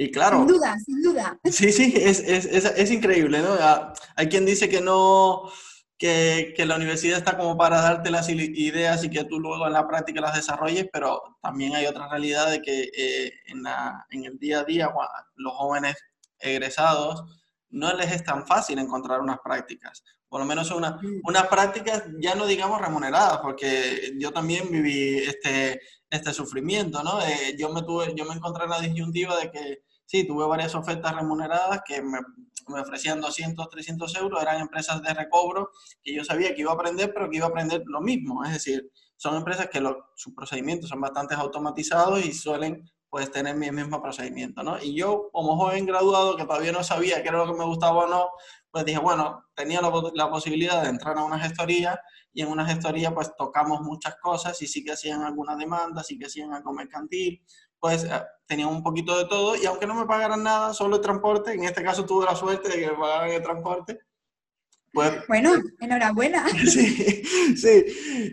Y 0.02 0.10
claro. 0.10 0.38
Sin 0.38 0.46
duda, 0.48 0.76
sin 0.84 1.02
duda. 1.02 1.38
Sí, 1.44 1.70
sí, 1.70 1.94
es, 1.96 2.18
es, 2.20 2.44
es, 2.46 2.64
es 2.64 2.90
increíble, 2.90 3.40
¿no? 3.40 3.54
Ah, 3.60 3.94
hay 4.16 4.28
quien 4.28 4.44
dice 4.44 4.68
que 4.68 4.80
no, 4.80 5.48
que, 5.96 6.52
que, 6.56 6.66
la 6.66 6.74
universidad 6.74 7.18
está 7.18 7.38
como 7.38 7.56
para 7.56 7.80
darte 7.80 8.10
las 8.10 8.28
ideas 8.28 9.04
y 9.04 9.10
que 9.10 9.22
tú 9.22 9.38
luego 9.38 9.64
en 9.64 9.74
la 9.74 9.86
práctica 9.86 10.20
las 10.20 10.34
desarrolles, 10.34 10.88
pero 10.92 11.38
también 11.40 11.76
hay 11.76 11.86
otra 11.86 12.08
realidad 12.08 12.50
de 12.50 12.60
que 12.60 12.90
eh, 12.96 13.32
en, 13.46 13.62
la, 13.62 14.04
en, 14.10 14.24
el 14.24 14.40
día 14.40 14.60
a 14.60 14.64
día 14.64 14.90
los 15.36 15.52
jóvenes 15.52 15.94
egresados 16.40 17.22
no 17.70 17.92
les 17.94 18.10
es 18.10 18.24
tan 18.24 18.44
fácil 18.44 18.80
encontrar 18.80 19.20
unas 19.20 19.38
prácticas. 19.38 20.02
Por 20.28 20.40
lo 20.40 20.46
menos 20.46 20.72
una, 20.72 20.98
mm. 21.00 21.20
unas 21.22 21.46
prácticas 21.46 22.02
ya 22.18 22.34
no 22.34 22.46
digamos 22.46 22.80
remuneradas, 22.80 23.38
porque 23.38 24.14
yo 24.18 24.32
también 24.32 24.68
viví 24.68 25.18
este, 25.18 25.80
este 26.10 26.32
sufrimiento, 26.32 27.04
¿no? 27.04 27.22
Eh, 27.22 27.54
yo, 27.56 27.68
me 27.68 27.82
tuve, 27.82 28.12
yo 28.16 28.24
me 28.24 28.34
encontré 28.34 28.64
en 28.64 28.70
la 28.70 28.80
disyuntiva 28.80 29.36
de 29.36 29.50
que 29.52 29.82
sí, 30.12 30.26
tuve 30.26 30.46
varias 30.46 30.74
ofertas 30.74 31.16
remuneradas 31.16 31.80
que 31.86 32.02
me, 32.02 32.18
ofrecían 32.78 33.18
200, 33.18 33.66
300 33.70 34.14
euros, 34.16 34.42
eran 34.42 34.60
empresas 34.60 35.00
de 35.00 35.14
recobro 35.14 35.70
que 36.02 36.14
yo 36.14 36.22
sabía 36.22 36.54
que 36.54 36.60
iba 36.60 36.70
a 36.70 36.74
aprender, 36.74 37.14
pero 37.14 37.30
que 37.30 37.38
iba 37.38 37.46
a 37.46 37.48
aprender 37.48 37.82
lo 37.86 38.02
mismo, 38.02 38.44
es 38.44 38.52
decir, 38.52 38.90
son 39.16 39.36
empresas 39.36 39.68
que 39.70 39.82
sus 40.14 40.34
procedimientos 40.34 40.90
son 40.90 41.00
bastante 41.00 41.34
automatizados 41.34 42.24
y 42.26 42.34
suelen 42.34 42.90
pues 43.08 43.30
tener 43.30 43.56
mi 43.56 43.70
mismo 43.70 44.02
procedimiento, 44.02 44.62
¿no? 44.62 44.82
Y 44.82 44.94
yo, 44.94 45.30
como 45.32 45.56
joven 45.56 45.86
graduado 45.86 46.36
que 46.36 46.44
todavía 46.44 46.72
no 46.72 46.82
sabía 46.82 47.22
qué 47.22 47.28
era 47.28 47.38
lo 47.38 47.52
que 47.52 47.58
me 47.58 47.64
gustaba 47.64 48.04
o 48.04 48.06
no, 48.06 48.28
pues 48.70 48.84
dije, 48.84 48.98
bueno, 48.98 49.44
tenía 49.54 49.80
la, 49.80 49.90
la 50.14 50.30
posibilidad 50.30 50.82
de 50.82 50.90
entrar 50.90 51.16
a 51.16 51.24
una 51.24 51.38
gestoría 51.38 51.98
y 52.34 52.42
en 52.42 52.48
una 52.48 52.66
gestoría 52.66 53.14
pues 53.14 53.34
tocamos 53.36 53.80
muchas 53.80 54.16
cosas 54.16 54.60
y 54.62 54.66
sí 54.66 54.84
que 54.84 54.92
hacían 54.92 55.22
alguna 55.22 55.56
demanda, 55.56 56.02
sí 56.02 56.18
que 56.18 56.26
hacían 56.26 56.52
algo 56.52 56.72
mercantil, 56.72 57.42
pues 57.82 58.04
eh, 58.04 58.10
tenía 58.46 58.68
un 58.68 58.80
poquito 58.80 59.18
de 59.18 59.24
todo 59.24 59.56
y 59.56 59.66
aunque 59.66 59.88
no 59.88 59.96
me 59.96 60.06
pagaran 60.06 60.44
nada, 60.44 60.72
solo 60.72 60.96
el 60.96 61.02
transporte, 61.02 61.52
en 61.52 61.64
este 61.64 61.82
caso 61.82 62.06
tuve 62.06 62.24
la 62.24 62.36
suerte 62.36 62.68
de 62.68 62.76
que 62.76 62.86
me 62.86 62.96
pagaran 62.96 63.30
el 63.30 63.42
transporte. 63.42 63.98
Pues, 64.92 65.12
bueno, 65.26 65.54
enhorabuena. 65.80 66.46
Sí, 66.70 67.24
sí. 67.56 67.84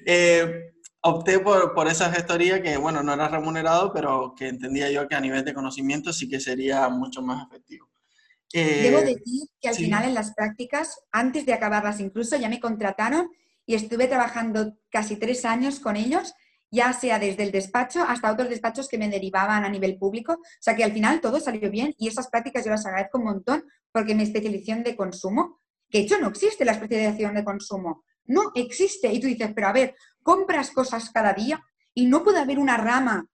Eh, 0.06 0.72
opté 1.02 1.40
por, 1.40 1.74
por, 1.74 1.88
esa 1.88 2.12
gestoría 2.12 2.62
que, 2.62 2.78
bueno, 2.78 3.02
no 3.02 3.12
era 3.12 3.28
remunerado, 3.28 3.92
pero 3.92 4.36
que 4.38 4.50
entendía 4.50 4.92
yo 4.92 5.08
que 5.08 5.16
a 5.16 5.22
nivel 5.22 5.44
de 5.44 5.56
conocimiento 5.56 6.14
sí 6.14 6.30
que 6.30 6.40
sería 6.40 6.88
mucho 6.90 7.24
más 7.24 7.48
efectivo. 7.48 7.90
Debo 8.54 9.00
decir 9.00 9.48
que 9.60 9.70
al 9.70 9.76
final 9.76 10.06
en 10.06 10.14
las 10.14 10.36
prácticas, 10.36 11.02
antes 11.12 11.48
de 11.48 11.54
acabarlas 11.54 12.00
incluso, 12.00 12.38
ya 12.38 12.50
me 12.50 12.60
contrataron 12.60 13.32
y 13.66 13.74
estuve 13.74 14.08
trabajando 14.08 14.78
casi 14.92 15.16
tres 15.16 15.44
años 15.44 15.80
con 15.80 15.96
ellos, 15.96 16.36
ya 16.72 16.94
sea 16.94 17.20
desde 17.20 17.44
el 17.44 17.52
despacho 17.52 18.04
hasta 18.04 18.32
otros 18.32 18.50
despachos 18.50 18.88
que 18.88 18.98
me 18.98 19.10
derivaban 19.10 19.66
a 19.66 19.70
nivel 19.70 19.98
público. 19.98 20.34
O 20.34 20.62
sea 20.62 20.76
que 20.76 20.84
al 20.84 20.92
final 20.92 21.22
todo 21.22 21.40
salió 21.40 21.70
bien 21.70 21.94
y 21.98 22.08
esas 22.08 22.30
prácticas 22.30 22.66
yo 22.66 22.72
las 22.72 22.86
agradezco 22.86 23.18
un 23.18 23.26
montón 23.26 23.64
porque 23.92 24.16
mi 24.16 24.24
especialización 24.24 24.84
de 24.84 24.96
consumo, 24.96 25.60
que 25.90 26.00
de 26.00 26.04
hecho 26.06 26.20
no 26.20 26.28
existe 26.28 26.66
la 26.66 26.74
especialización 26.74 27.36
de 27.36 27.44
consumo, 27.44 28.04
no 28.26 28.52
existe. 28.56 29.12
Y 29.12 29.20
tú 29.20 29.28
dices, 29.28 29.52
pero 29.56 29.68
a 29.68 29.74
ver, 29.74 29.96
compras 30.22 30.72
cosas 30.72 31.10
cada 31.10 31.34
día 31.34 31.62
y 31.94 32.06
no 32.06 32.24
puede 32.24 32.40
haber 32.40 32.60
una 32.60 32.78
rama 32.78 33.26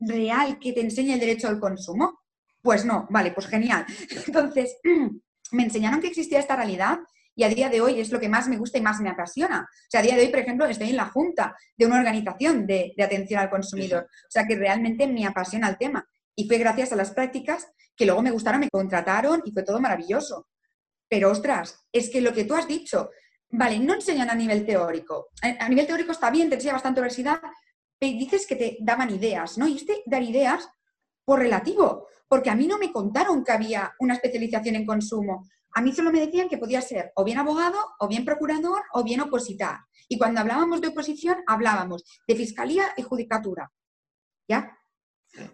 real 0.00 0.58
que 0.58 0.72
te 0.72 0.80
enseñe 0.80 1.12
el 1.12 1.20
derecho 1.20 1.48
al 1.48 1.60
consumo. 1.60 2.20
Pues 2.62 2.84
no, 2.84 3.06
vale, 3.10 3.32
pues 3.32 3.46
genial. 3.46 3.84
Entonces, 4.26 4.76
me 5.52 5.64
enseñaron 5.64 6.00
que 6.00 6.08
existía 6.08 6.40
esta 6.40 6.56
realidad 6.56 7.00
y 7.34 7.44
a 7.44 7.48
día 7.48 7.68
de 7.68 7.80
hoy 7.80 8.00
es 8.00 8.10
lo 8.10 8.20
que 8.20 8.28
más 8.28 8.48
me 8.48 8.56
gusta 8.56 8.78
y 8.78 8.82
más 8.82 9.00
me 9.00 9.08
apasiona. 9.08 9.66
O 9.70 9.90
sea, 9.90 10.00
a 10.00 10.02
día 10.02 10.16
de 10.16 10.22
hoy, 10.22 10.28
por 10.28 10.40
ejemplo, 10.40 10.66
estoy 10.66 10.90
en 10.90 10.96
la 10.96 11.06
junta 11.06 11.56
de 11.76 11.86
una 11.86 11.98
organización 11.98 12.66
de, 12.66 12.94
atención 13.02 13.40
al 13.40 13.50
consumidor. 13.50 14.04
O 14.04 14.30
sea, 14.30 14.46
que 14.46 14.56
realmente 14.56 15.06
me 15.06 15.26
apasiona 15.26 15.68
el 15.68 15.78
tema. 15.78 16.06
Y 16.36 16.46
fue 16.46 16.58
gracias 16.58 16.92
a 16.92 16.96
las 16.96 17.12
prácticas 17.12 17.68
que 17.96 18.06
luego 18.06 18.22
me 18.22 18.30
gustaron, 18.30 18.60
me 18.60 18.70
contrataron 18.70 19.42
y 19.44 19.52
fue 19.52 19.62
todo 19.62 19.80
maravilloso. 19.80 20.48
Pero 21.08 21.30
ostras, 21.30 21.86
es 21.92 22.10
que 22.10 22.20
lo 22.20 22.32
que 22.32 22.44
tú 22.44 22.54
has 22.54 22.66
dicho, 22.66 23.10
vale, 23.50 23.78
no 23.78 23.94
enseñan 23.94 24.30
a 24.30 24.34
nivel 24.34 24.64
teórico. 24.64 25.28
A 25.42 25.68
nivel 25.68 25.86
teórico 25.86 26.12
está 26.12 26.30
bien, 26.30 26.48
te 26.48 26.56
enseña 26.56 26.74
bastante 26.74 27.00
universidad, 27.00 27.40
pero 27.98 28.18
dices 28.18 28.46
que 28.46 28.56
te 28.56 28.78
daban 28.80 29.10
ideas, 29.10 29.58
¿no? 29.58 29.68
Y 29.68 29.76
este 29.76 30.02
dar 30.06 30.22
ideas 30.22 30.68
por 31.24 31.38
relativo, 31.38 32.08
porque 32.28 32.50
a 32.50 32.54
mí 32.54 32.66
no 32.66 32.78
me 32.78 32.90
contaron 32.92 33.44
que 33.44 33.52
había 33.52 33.94
una 34.00 34.14
especialización 34.14 34.76
en 34.76 34.86
consumo. 34.86 35.46
A 35.74 35.80
mí 35.80 35.92
solo 35.92 36.12
me 36.12 36.20
decían 36.20 36.48
que 36.48 36.58
podía 36.58 36.82
ser 36.82 37.12
o 37.14 37.24
bien 37.24 37.38
abogado, 37.38 37.78
o 37.98 38.08
bien 38.08 38.24
procurador, 38.24 38.82
o 38.92 39.02
bien 39.02 39.20
opositar. 39.20 39.80
Y 40.08 40.18
cuando 40.18 40.40
hablábamos 40.40 40.80
de 40.80 40.88
oposición, 40.88 41.38
hablábamos 41.46 42.04
de 42.26 42.36
fiscalía 42.36 42.92
y 42.96 43.02
judicatura. 43.02 43.70
¿Ya? 44.48 44.76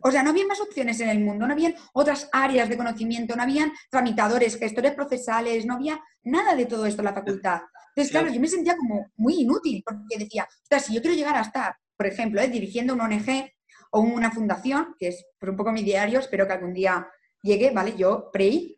O 0.03 0.11
sea, 0.11 0.23
no 0.23 0.31
había 0.31 0.47
más 0.47 0.61
opciones 0.61 0.99
en 1.01 1.09
el 1.09 1.21
mundo, 1.21 1.47
no 1.47 1.53
habían 1.53 1.75
otras 1.93 2.29
áreas 2.33 2.69
de 2.69 2.77
conocimiento, 2.77 3.37
no 3.37 3.43
habían 3.43 3.73
tramitadores, 3.91 4.59
gestores 4.59 4.95
procesales, 4.95 5.65
no 5.67 5.75
había 5.75 6.01
nada 6.25 6.57
de 6.57 6.67
todo 6.67 6.87
esto 6.87 7.03
en 7.03 7.07
la 7.07 7.15
facultad. 7.15 7.61
Entonces, 7.91 8.11
claro, 8.11 8.29
yo 8.33 8.41
me 8.41 8.49
sentía 8.49 8.77
como 8.77 9.11
muy 9.17 9.43
inútil, 9.43 9.83
porque 9.85 10.19
decía, 10.19 10.49
o 10.51 10.67
sea, 10.69 10.81
si 10.81 10.95
yo 10.95 11.01
quiero 11.01 11.17
llegar 11.17 11.37
a 11.37 11.43
estar, 11.43 11.77
por 11.97 12.07
ejemplo, 12.07 12.41
¿eh? 12.41 12.49
dirigiendo 12.49 12.95
una 12.95 13.05
ONG 13.05 13.51
o 13.91 14.01
una 14.01 14.31
fundación, 14.31 14.95
que 14.99 15.09
es 15.09 15.25
por 15.39 15.51
un 15.51 15.57
poco 15.57 15.73
mi 15.73 15.83
diario, 15.83 16.19
espero 16.19 16.47
que 16.47 16.53
algún 16.53 16.73
día 16.73 17.09
llegue, 17.43 17.71
¿vale? 17.71 17.95
Yo, 17.97 18.31
PREI, 18.33 18.78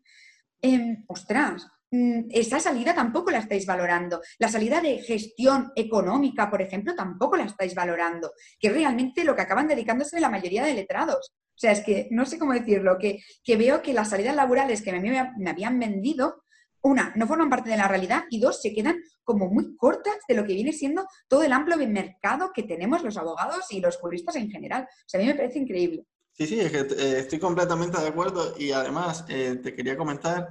eh, 0.63 1.05
ostras, 1.07 1.67
mm, 1.91 2.29
esa 2.31 2.61
salida 2.61 2.95
tampoco 2.95 3.31
la 3.31 3.39
estáis 3.39 3.67
valorando. 3.67 4.21
La 4.39 4.49
salida 4.49 4.81
de 4.81 4.99
gestión 4.99 5.73
económica, 5.75 6.51
por 6.51 6.63
ejemplo, 6.63 6.95
tampoco 6.95 7.37
la 7.37 7.45
estáis 7.45 7.75
valorando, 7.75 8.33
que 8.59 8.69
es 8.69 8.75
realmente 8.75 9.25
lo 9.25 9.35
que 9.35 9.43
acaban 9.43 9.69
dedicándose 9.69 10.21
la 10.21 10.31
mayoría 10.31 10.65
de 10.65 10.75
letrados. 10.75 11.33
O 11.33 11.61
sea, 11.61 11.73
es 11.73 11.81
que 11.81 12.09
no 12.11 12.25
sé 12.25 12.39
cómo 12.39 12.55
decirlo, 12.55 12.97
que, 12.99 13.19
que 13.45 13.57
veo 13.57 13.83
que 13.83 13.93
las 13.93 14.11
salidas 14.11 14.35
laborales 14.35 14.81
que 14.81 14.93
me, 14.93 15.01
me, 15.37 15.51
habían 15.51 15.79
vendido, 15.79 16.45
una, 16.83 17.13
no 17.17 17.27
forman 17.27 17.51
parte 17.51 17.69
de 17.69 17.77
la 17.77 17.87
realidad 17.87 18.25
y 18.31 18.41
dos, 18.41 18.63
se 18.63 18.73
quedan 18.73 18.97
como 19.23 19.49
muy 19.51 19.77
cortas 19.77 20.17
de 20.27 20.35
lo 20.35 20.47
que 20.47 20.55
viene 20.55 20.73
siendo 20.73 21.07
todo 21.29 21.43
el 21.43 21.53
amplio 21.53 21.77
mercado 21.87 22.51
que 22.55 22.63
tenemos 22.63 23.05
los 23.05 23.19
abogados 23.19 23.67
y 23.71 23.81
los 23.81 23.99
juristas 23.99 24.37
en 24.37 24.51
general. 24.51 24.85
O 24.85 25.05
sea, 25.07 25.21
a 25.21 25.23
mí 25.23 25.29
me 25.29 25.35
parece 25.35 25.59
increíble. 25.59 26.07
Sí, 26.33 26.47
sí, 26.47 26.61
es 26.61 26.71
que 26.73 26.79
eh, 26.79 27.19
estoy 27.19 27.39
completamente 27.39 28.01
de 28.01 28.09
acuerdo 28.09 28.55
y 28.59 28.73
además 28.73 29.25
eh, 29.29 29.57
te 29.63 29.75
quería 29.75 29.97
comentar 29.97 30.49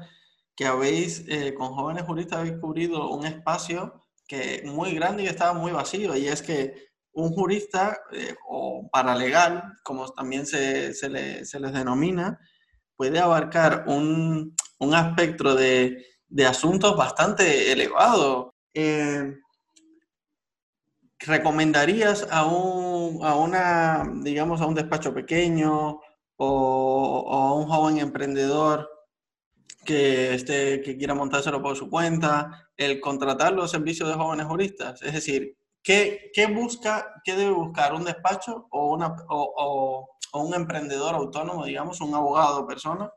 que 0.56 0.66
habéis, 0.66 1.24
eh, 1.28 1.54
con 1.54 1.74
jóvenes 1.74 2.04
juristas, 2.04 2.40
habéis 2.40 2.58
cubrido 2.60 3.10
un 3.10 3.26
espacio 3.26 4.06
que 4.28 4.62
muy 4.66 4.94
grande 4.94 5.24
y 5.24 5.28
estaba 5.28 5.54
muy 5.54 5.72
vacío 5.72 6.16
y 6.16 6.28
es 6.28 6.42
que 6.42 6.90
un 7.14 7.32
jurista 7.32 7.98
o 8.48 8.88
paralegal, 8.92 9.64
como 9.84 10.08
también 10.10 10.46
se, 10.46 10.94
se, 10.94 11.10
les 11.10 11.74
denomina, 11.74 12.40
puede 12.96 13.20
abarcar 13.20 13.86
un, 13.88 14.56
un 14.78 14.94
aspecto 14.94 15.56
de, 15.56 16.06
de, 16.28 16.46
asuntos 16.46 16.96
bastante 16.96 17.72
elevado. 17.72 18.54
¿Recomendarías 21.20 22.28
a 22.32 22.46
un, 22.46 23.26
a 23.26 23.36
una, 23.36 24.10
digamos, 24.22 24.62
a 24.62 24.68
un 24.68 24.76
despacho 24.76 25.14
pequeño 25.14 26.00
o, 26.38 27.28
a 27.30 27.54
un 27.54 27.68
joven 27.68 27.98
emprendedor 27.98 28.90
que, 29.84 30.34
esté, 30.34 30.82
que 30.82 30.98
quiera 30.98 31.16
montárselo 31.16 31.62
por 31.62 31.76
su 31.76 31.90
cuenta, 31.90 32.70
el 32.78 33.02
contratar 33.02 33.52
los 33.52 33.70
servicios 33.70 34.08
de 34.08 34.16
jóvenes 34.16 34.46
juristas? 34.46 35.02
Es 35.02 35.14
decir, 35.14 35.58
¿qué, 35.84 36.32
qué 36.34 36.48
busca, 36.48 37.22
qué 37.26 37.36
debe 37.36 37.52
buscar 37.52 37.94
un 37.94 38.06
despacho 38.06 38.68
o, 38.72 38.94
una, 38.94 39.14
o, 39.28 40.08
o, 40.32 40.42
un 40.42 40.54
emprendedor 40.54 41.16
autónomo, 41.16 41.66
digamos, 41.66 42.00
un 42.00 42.16
abogado 42.16 42.62
o 42.62 42.68
persona? 42.68 43.12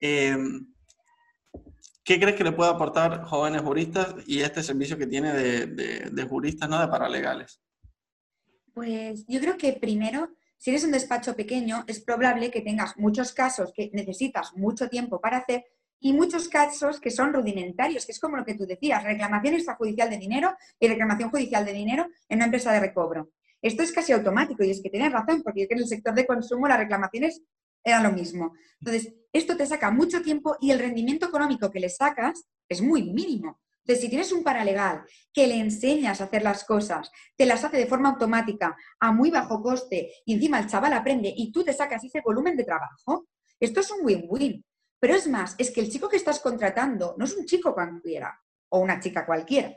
Eh, 0.00 0.36
¿Qué 2.04 2.18
crees 2.18 2.36
que 2.36 2.44
le 2.44 2.52
puede 2.52 2.70
aportar 2.70 3.22
jóvenes 3.22 3.62
juristas 3.62 4.14
y 4.26 4.40
este 4.40 4.62
servicio 4.62 4.98
que 4.98 5.06
tiene 5.06 5.32
de, 5.32 6.26
juristas, 6.28 6.68
no 6.68 6.80
de 6.80 6.88
paralegales? 6.88 7.60
Pues 8.74 9.24
yo 9.28 9.40
creo 9.40 9.56
que 9.56 9.74
primero, 9.74 10.30
si 10.58 10.70
eres 10.70 10.84
un 10.84 10.90
despacho 10.90 11.36
pequeño, 11.36 11.84
es 11.86 12.00
probable 12.00 12.50
que 12.50 12.60
tengas 12.60 12.96
muchos 12.96 13.32
casos 13.32 13.72
que 13.72 13.90
necesitas 13.92 14.52
mucho 14.56 14.88
tiempo 14.88 15.20
para 15.20 15.38
hacer 15.38 15.64
y 16.00 16.12
muchos 16.12 16.48
casos 16.48 16.98
que 16.98 17.12
son 17.12 17.32
rudimentarios, 17.32 18.04
que 18.04 18.10
es 18.10 18.18
como 18.18 18.36
lo 18.36 18.44
que 18.44 18.54
tú 18.54 18.66
decías, 18.66 19.04
reclamación 19.04 19.54
extrajudicial 19.54 20.10
de 20.10 20.18
dinero 20.18 20.56
y 20.80 20.88
reclamación 20.88 21.30
judicial 21.30 21.64
de 21.64 21.72
dinero 21.72 22.08
en 22.28 22.38
una 22.38 22.46
empresa 22.46 22.72
de 22.72 22.80
recobro. 22.80 23.30
Esto 23.60 23.84
es 23.84 23.92
casi 23.92 24.10
automático 24.10 24.64
y 24.64 24.70
es 24.70 24.82
que 24.82 24.90
tienes 24.90 25.12
razón, 25.12 25.42
porque 25.44 25.68
en 25.70 25.78
el 25.78 25.86
sector 25.86 26.12
de 26.14 26.26
consumo 26.26 26.66
las 26.66 26.78
reclamaciones 26.78 27.42
eran 27.84 28.02
lo 28.02 28.12
mismo. 28.12 28.52
Entonces, 28.80 29.14
esto 29.32 29.56
te 29.56 29.66
saca 29.66 29.90
mucho 29.90 30.22
tiempo 30.22 30.56
y 30.60 30.70
el 30.70 30.78
rendimiento 30.78 31.26
económico 31.26 31.70
que 31.70 31.80
le 31.80 31.88
sacas 31.88 32.44
es 32.68 32.80
muy 32.82 33.10
mínimo. 33.12 33.60
Entonces, 33.84 34.04
si 34.04 34.08
tienes 34.08 34.32
un 34.32 34.44
paralegal 34.44 35.04
que 35.32 35.46
le 35.46 35.56
enseñas 35.56 36.20
a 36.20 36.24
hacer 36.24 36.42
las 36.42 36.64
cosas, 36.64 37.10
te 37.36 37.46
las 37.46 37.64
hace 37.64 37.78
de 37.78 37.86
forma 37.86 38.10
automática, 38.10 38.76
a 39.00 39.12
muy 39.12 39.30
bajo 39.30 39.60
coste, 39.60 40.12
y 40.24 40.34
encima 40.34 40.60
el 40.60 40.68
chaval 40.68 40.92
aprende 40.92 41.32
y 41.36 41.50
tú 41.50 41.64
te 41.64 41.72
sacas 41.72 42.04
ese 42.04 42.20
volumen 42.24 42.56
de 42.56 42.64
trabajo, 42.64 43.26
esto 43.58 43.80
es 43.80 43.90
un 43.90 44.04
win-win. 44.04 44.64
Pero 45.00 45.16
es 45.16 45.26
más, 45.26 45.56
es 45.58 45.72
que 45.72 45.80
el 45.80 45.90
chico 45.90 46.08
que 46.08 46.16
estás 46.16 46.38
contratando 46.38 47.16
no 47.18 47.24
es 47.24 47.34
un 47.34 47.44
chico 47.44 47.74
cualquiera 47.74 48.40
o 48.68 48.78
una 48.78 49.00
chica 49.00 49.26
cualquiera. 49.26 49.74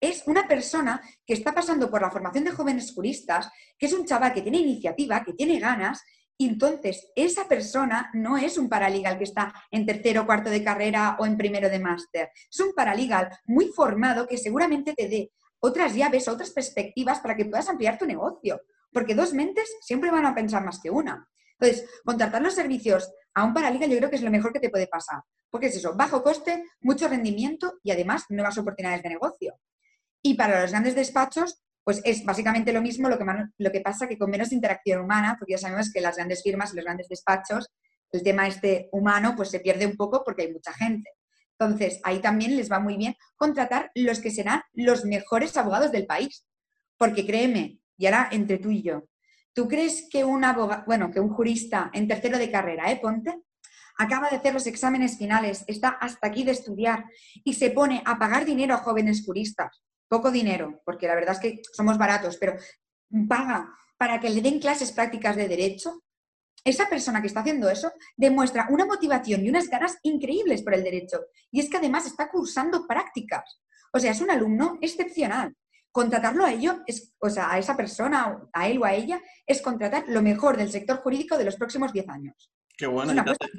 Es 0.00 0.22
una 0.26 0.46
persona 0.46 1.02
que 1.26 1.34
está 1.34 1.52
pasando 1.52 1.90
por 1.90 2.02
la 2.02 2.10
formación 2.10 2.44
de 2.44 2.52
jóvenes 2.52 2.92
juristas, 2.92 3.50
que 3.76 3.86
es 3.86 3.92
un 3.92 4.04
chaval 4.04 4.32
que 4.32 4.42
tiene 4.42 4.58
iniciativa, 4.58 5.24
que 5.24 5.32
tiene 5.32 5.58
ganas 5.58 6.04
entonces, 6.38 7.10
esa 7.14 7.46
persona 7.46 8.10
no 8.12 8.36
es 8.36 8.58
un 8.58 8.68
paralegal 8.68 9.18
que 9.18 9.24
está 9.24 9.54
en 9.70 9.86
tercero 9.86 10.26
cuarto 10.26 10.50
de 10.50 10.64
carrera 10.64 11.16
o 11.18 11.26
en 11.26 11.36
primero 11.36 11.68
de 11.68 11.78
máster. 11.78 12.30
Es 12.50 12.60
un 12.60 12.72
paralegal 12.72 13.30
muy 13.46 13.66
formado 13.68 14.26
que 14.26 14.36
seguramente 14.36 14.94
te 14.94 15.08
dé 15.08 15.32
otras 15.60 15.94
llaves, 15.94 16.28
otras 16.28 16.50
perspectivas 16.50 17.20
para 17.20 17.36
que 17.36 17.44
puedas 17.44 17.68
ampliar 17.68 17.98
tu 17.98 18.04
negocio. 18.04 18.60
Porque 18.92 19.14
dos 19.14 19.32
mentes 19.32 19.70
siempre 19.80 20.10
van 20.10 20.26
a 20.26 20.34
pensar 20.34 20.64
más 20.64 20.80
que 20.80 20.90
una. 20.90 21.28
Entonces, 21.58 21.88
contratar 22.04 22.42
los 22.42 22.54
servicios 22.54 23.10
a 23.34 23.44
un 23.44 23.54
paralegal 23.54 23.90
yo 23.90 23.96
creo 23.98 24.10
que 24.10 24.16
es 24.16 24.22
lo 24.22 24.30
mejor 24.30 24.52
que 24.52 24.60
te 24.60 24.70
puede 24.70 24.88
pasar. 24.88 25.22
Porque 25.50 25.66
es 25.68 25.76
eso, 25.76 25.94
bajo 25.94 26.22
coste, 26.22 26.64
mucho 26.80 27.06
rendimiento 27.08 27.78
y 27.84 27.92
además 27.92 28.24
nuevas 28.28 28.58
oportunidades 28.58 29.02
de 29.04 29.10
negocio. 29.10 29.54
Y 30.20 30.34
para 30.34 30.60
los 30.60 30.72
grandes 30.72 30.96
despachos, 30.96 31.62
pues 31.84 32.00
es 32.02 32.24
básicamente 32.24 32.72
lo 32.72 32.80
mismo, 32.80 33.08
lo 33.10 33.18
que, 33.70 33.80
pasa 33.80 34.08
que 34.08 34.16
con 34.16 34.30
menos 34.30 34.52
interacción 34.52 35.02
humana, 35.02 35.36
porque 35.38 35.52
ya 35.52 35.58
sabemos 35.58 35.92
que 35.92 36.00
las 36.00 36.16
grandes 36.16 36.42
firmas 36.42 36.72
y 36.72 36.76
los 36.76 36.84
grandes 36.84 37.08
despachos, 37.08 37.70
el 38.10 38.22
tema 38.22 38.48
este 38.48 38.88
humano, 38.92 39.34
pues 39.36 39.50
se 39.50 39.60
pierde 39.60 39.86
un 39.86 39.96
poco 39.96 40.22
porque 40.24 40.42
hay 40.42 40.52
mucha 40.52 40.72
gente. 40.72 41.10
Entonces, 41.58 42.00
ahí 42.02 42.20
también 42.20 42.56
les 42.56 42.72
va 42.72 42.80
muy 42.80 42.96
bien 42.96 43.14
contratar 43.36 43.90
los 43.94 44.20
que 44.20 44.30
serán 44.30 44.62
los 44.72 45.04
mejores 45.04 45.56
abogados 45.56 45.92
del 45.92 46.06
país. 46.06 46.46
Porque 46.96 47.26
créeme, 47.26 47.80
y 47.98 48.06
ahora 48.06 48.28
entre 48.32 48.58
tú 48.58 48.70
y 48.70 48.82
yo, 48.82 49.04
¿tú 49.52 49.68
crees 49.68 50.08
que 50.10 50.24
un 50.24 50.44
abogado, 50.44 50.84
bueno, 50.86 51.10
que 51.10 51.20
un 51.20 51.28
jurista 51.28 51.90
en 51.92 52.08
tercero 52.08 52.38
de 52.38 52.50
carrera, 52.50 52.90
eh, 52.90 52.98
ponte, 53.00 53.42
acaba 53.98 54.30
de 54.30 54.36
hacer 54.36 54.54
los 54.54 54.66
exámenes 54.66 55.18
finales, 55.18 55.64
está 55.66 55.90
hasta 55.90 56.26
aquí 56.26 56.44
de 56.44 56.52
estudiar 56.52 57.04
y 57.44 57.54
se 57.54 57.70
pone 57.70 58.02
a 58.06 58.18
pagar 58.18 58.44
dinero 58.44 58.74
a 58.74 58.78
jóvenes 58.78 59.24
juristas 59.24 59.82
poco 60.08 60.30
dinero, 60.30 60.82
porque 60.84 61.06
la 61.06 61.14
verdad 61.14 61.34
es 61.34 61.40
que 61.40 61.62
somos 61.72 61.98
baratos, 61.98 62.36
pero 62.36 62.56
paga 63.28 63.72
para 63.96 64.20
que 64.20 64.30
le 64.30 64.42
den 64.42 64.58
clases 64.58 64.92
prácticas 64.92 65.36
de 65.36 65.48
derecho, 65.48 66.02
esa 66.64 66.88
persona 66.88 67.20
que 67.20 67.26
está 67.26 67.40
haciendo 67.40 67.68
eso 67.68 67.92
demuestra 68.16 68.66
una 68.70 68.86
motivación 68.86 69.44
y 69.44 69.50
unas 69.50 69.68
ganas 69.68 69.98
increíbles 70.02 70.62
por 70.62 70.74
el 70.74 70.82
derecho. 70.82 71.26
Y 71.50 71.60
es 71.60 71.68
que 71.68 71.76
además 71.76 72.06
está 72.06 72.30
cursando 72.30 72.86
prácticas. 72.86 73.60
O 73.92 73.98
sea, 73.98 74.12
es 74.12 74.20
un 74.20 74.30
alumno 74.30 74.78
excepcional. 74.80 75.54
Contratarlo 75.92 76.44
a 76.44 76.52
ello, 76.52 76.82
es, 76.86 77.14
o 77.20 77.28
sea, 77.28 77.52
a 77.52 77.58
esa 77.58 77.76
persona, 77.76 78.48
a 78.52 78.68
él 78.68 78.78
o 78.78 78.84
a 78.84 78.94
ella, 78.94 79.20
es 79.46 79.60
contratar 79.60 80.04
lo 80.08 80.22
mejor 80.22 80.56
del 80.56 80.72
sector 80.72 80.98
jurídico 81.02 81.36
de 81.36 81.44
los 81.44 81.56
próximos 81.56 81.92
10 81.92 82.08
años. 82.08 82.50
Qué 82.76 82.86
bueno, 82.88 83.12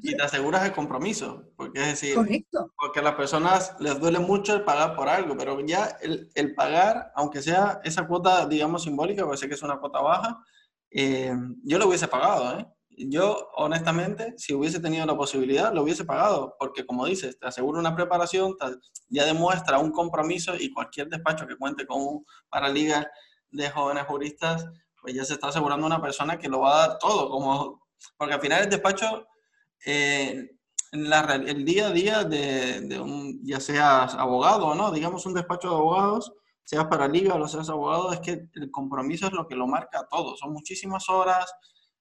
y 0.04 0.16
te, 0.16 0.22
aseguras 0.22 0.66
el 0.66 0.74
compromiso, 0.74 1.52
porque 1.56 1.80
es 1.80 1.88
decir, 1.88 2.16
Correcto. 2.16 2.74
porque 2.76 3.00
a 3.00 3.04
las 3.04 3.16
personas 3.16 3.74
les 3.80 3.98
duele 3.98 4.20
mucho 4.20 4.54
el 4.54 4.66
pagar 4.66 4.94
por 4.94 5.08
algo, 5.08 5.38
pero 5.38 5.62
ya 5.62 5.98
el, 6.02 6.30
el 6.36 6.54
pagar, 6.54 7.14
aunque 7.16 7.42
sea 7.42 7.80
esa 7.86 8.08
cuota, 8.08 8.46
digamos, 8.46 8.84
simbólica, 8.84 9.24
porque 9.24 9.38
sé 9.38 9.48
que 9.48 9.54
es 9.54 9.64
una 9.64 9.80
cuota 9.80 10.02
baja, 10.02 10.44
eh, 10.92 11.34
yo 11.64 11.78
lo 11.78 11.88
hubiese 11.88 12.08
pagado, 12.08 12.60
¿eh? 12.60 12.68
Yo, 12.98 13.50
honestamente, 13.56 14.34
si 14.38 14.54
hubiese 14.54 14.80
tenido 14.80 15.06
la 15.06 15.18
posibilidad, 15.18 15.74
lo 15.74 15.84
hubiese 15.84 16.06
pagado, 16.06 16.56
porque 16.58 16.86
como 16.86 17.06
dices, 17.06 17.38
te 17.38 17.48
asegura 17.48 17.80
una 17.80 17.96
preparación, 17.96 18.56
ya 19.10 19.26
demuestra 19.26 19.80
un 19.80 19.92
compromiso 19.92 20.56
y 20.58 20.72
cualquier 20.72 21.10
despacho 21.10 21.46
que 21.46 21.58
cuente 21.58 21.86
con 21.86 22.02
un 22.02 22.26
paralegal 22.50 23.10
de 23.52 23.70
jóvenes 23.70 24.06
juristas, 24.06 24.66
pues 25.02 25.14
ya 25.14 25.26
se 25.26 25.34
está 25.34 25.50
asegurando 25.50 25.86
una 25.86 26.02
persona 26.02 26.40
que 26.40 26.48
lo 26.48 26.62
va 26.62 26.84
a 26.84 26.88
dar 26.88 26.98
todo, 27.00 27.30
como, 27.30 27.85
porque 28.18 28.34
al 28.34 28.42
final 28.42 28.64
el 28.64 28.70
despacho, 28.70 29.28
eh, 29.86 30.52
el 30.92 31.66
día 31.66 31.88
a 31.88 31.92
día 31.92 32.24
de, 32.24 33.00
un, 33.00 33.40
ya 33.44 33.60
seas 33.60 34.16
abogado 34.16 34.68
o 34.68 34.76
no, 34.76 34.92
digamos 34.92 35.26
un 35.26 35.34
despacho 35.34 35.70
de 35.70 35.76
abogados, 35.76 36.34
seas 36.64 36.86
paralegal 36.86 37.42
o 37.42 37.48
seas 37.48 37.70
abogado, 37.70 38.14
es 38.14 38.20
que 38.20 38.48
el 38.54 38.72
compromiso 38.72 39.28
es 39.28 39.34
lo 39.34 39.48
que 39.48 39.56
lo 39.56 39.68
marca 39.68 40.08
todo, 40.10 40.36
son 40.38 40.54
muchísimas 40.54 41.10
horas, 41.10 41.52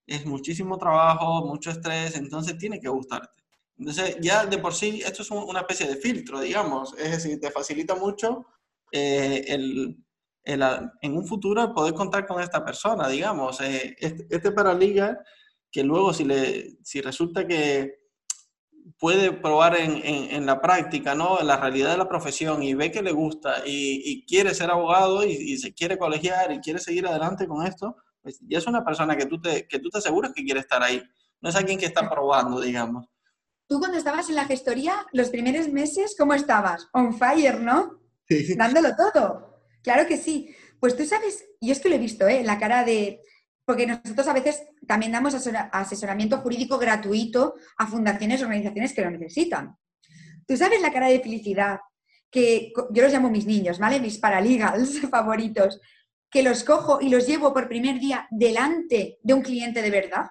es 0.06 0.26
muchísimo 0.26 0.78
trabajo, 0.78 1.46
mucho 1.46 1.70
estrés, 1.70 2.16
entonces 2.16 2.56
tiene 2.58 2.80
que 2.80 2.88
gustarte. 2.88 3.42
Entonces, 3.76 4.16
ya 4.20 4.46
de 4.46 4.58
por 4.58 4.72
sí, 4.74 5.02
esto 5.04 5.22
es 5.22 5.30
una 5.30 5.60
especie 5.60 5.88
de 5.88 5.96
filtro, 5.96 6.40
digamos, 6.40 6.94
es 6.96 7.10
decir, 7.10 7.40
te 7.40 7.50
facilita 7.50 7.94
mucho 7.96 8.46
eh, 8.92 9.44
el, 9.48 9.96
el, 10.44 10.62
en 11.00 11.16
un 11.16 11.26
futuro 11.26 11.74
poder 11.74 11.94
contar 11.94 12.26
con 12.26 12.40
esta 12.40 12.64
persona, 12.64 13.08
digamos. 13.08 13.60
Eh, 13.60 13.96
este, 13.98 14.26
este 14.30 14.52
paraliga, 14.52 15.18
que 15.74 15.82
luego 15.82 16.14
si, 16.14 16.22
le, 16.22 16.78
si 16.84 17.00
resulta 17.00 17.48
que 17.48 17.98
puede 18.96 19.32
probar 19.32 19.74
en, 19.74 20.00
en, 20.04 20.46
la 20.46 20.60
práctica, 20.60 21.16
¿no? 21.16 21.40
En 21.40 21.48
la 21.48 21.56
realidad 21.56 21.90
de 21.90 21.98
la 21.98 22.08
profesión 22.08 22.62
y 22.62 22.74
ve 22.74 22.92
que 22.92 23.02
le 23.02 23.10
gusta 23.10 23.66
y, 23.66 24.00
y 24.04 24.24
quiere 24.24 24.54
ser 24.54 24.70
abogado 24.70 25.26
y, 25.26 25.32
y, 25.32 25.58
se 25.58 25.74
quiere 25.74 25.98
colegiar 25.98 26.52
y 26.52 26.60
quiere 26.60 26.78
seguir 26.78 27.08
adelante 27.08 27.48
con 27.48 27.66
esto, 27.66 27.96
pues 28.22 28.38
ya 28.42 28.58
es 28.58 28.68
una 28.68 28.84
persona 28.84 29.16
que 29.16 29.26
tú, 29.26 29.40
te, 29.40 29.66
que 29.66 29.80
tú 29.80 29.88
te 29.88 29.98
aseguras 29.98 30.32
que 30.32 30.44
quiere 30.44 30.60
estar 30.60 30.80
ahí. 30.80 31.02
No 31.40 31.48
es 31.48 31.56
alguien 31.56 31.80
que 31.80 31.86
está 31.86 32.08
probando, 32.08 32.60
digamos. 32.60 33.08
Tú 33.66 33.80
cuando 33.80 33.98
estabas 33.98 34.28
en 34.28 34.36
la 34.36 34.44
gestoría, 34.44 35.04
los 35.12 35.30
primeros 35.30 35.68
meses, 35.70 36.14
¿cómo 36.16 36.34
estabas? 36.34 36.86
On 36.92 37.18
fire, 37.18 37.58
¿no? 37.58 37.98
Sí. 38.28 38.54
Dándolo 38.54 38.90
todo. 38.94 39.60
Claro 39.82 40.06
que 40.06 40.18
sí. 40.18 40.54
Pues 40.78 40.96
tú 40.96 41.04
sabes, 41.04 41.44
yo 41.60 41.72
es 41.72 41.80
que 41.80 41.88
lo 41.88 41.96
he 41.96 41.98
visto, 41.98 42.28
¿eh? 42.28 42.44
La 42.44 42.60
cara 42.60 42.84
de... 42.84 43.22
Porque 43.64 43.86
nosotros 43.86 44.26
a 44.28 44.32
veces 44.34 44.62
también 44.86 45.12
damos 45.12 45.34
asesoramiento 45.34 46.38
jurídico 46.38 46.78
gratuito 46.78 47.54
a 47.78 47.86
fundaciones 47.86 48.42
o 48.42 48.44
organizaciones 48.44 48.92
que 48.92 49.02
lo 49.02 49.10
necesitan. 49.10 49.76
Tú 50.46 50.56
sabes 50.56 50.82
la 50.82 50.92
cara 50.92 51.08
de 51.08 51.20
felicidad 51.20 51.80
que 52.30 52.72
yo 52.90 53.02
los 53.02 53.12
llamo 53.12 53.30
mis 53.30 53.46
niños, 53.46 53.78
¿vale? 53.78 54.00
Mis 54.00 54.18
paralegals 54.18 55.00
favoritos, 55.10 55.80
que 56.34 56.42
los 56.42 56.64
cojo 56.64 57.00
y 57.00 57.08
los 57.08 57.28
llevo 57.28 57.54
por 57.54 57.68
primer 57.68 58.00
día 58.00 58.26
delante 58.28 59.18
de 59.22 59.34
un 59.34 59.40
cliente 59.40 59.80
de 59.82 59.90
verdad? 59.90 60.26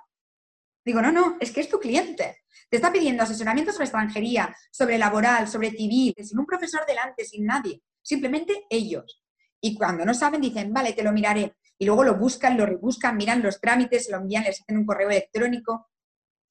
Digo, 0.83 1.01
no, 1.01 1.13
no, 1.13 1.37
es 1.39 1.51
que 1.51 1.61
es 1.61 1.69
tu 1.69 1.79
cliente. 1.79 2.43
Te 2.69 2.75
está 2.75 2.91
pidiendo 2.91 3.23
asesoramiento 3.23 3.71
sobre 3.71 3.85
extranjería, 3.85 4.53
sobre 4.69 4.97
laboral, 4.97 5.47
sobre 5.47 5.71
civil, 5.71 6.13
sin 6.21 6.39
un 6.39 6.45
profesor 6.45 6.81
delante, 6.85 7.23
sin 7.23 7.45
nadie. 7.45 7.81
Simplemente 8.01 8.65
ellos. 8.69 9.23
Y 9.61 9.75
cuando 9.75 10.03
no 10.03 10.13
saben, 10.13 10.41
dicen, 10.41 10.73
vale, 10.73 10.91
te 10.91 11.03
lo 11.03 11.13
miraré. 11.13 11.55
Y 11.79 11.85
luego 11.85 12.03
lo 12.03 12.15
buscan, 12.15 12.57
lo 12.57 12.65
rebuscan, 12.65 13.17
miran 13.17 13.41
los 13.41 13.59
trámites, 13.59 14.09
lo 14.09 14.17
envían, 14.17 14.43
les 14.43 14.61
hacen 14.61 14.77
un 14.77 14.85
correo 14.85 15.09
electrónico. 15.09 15.89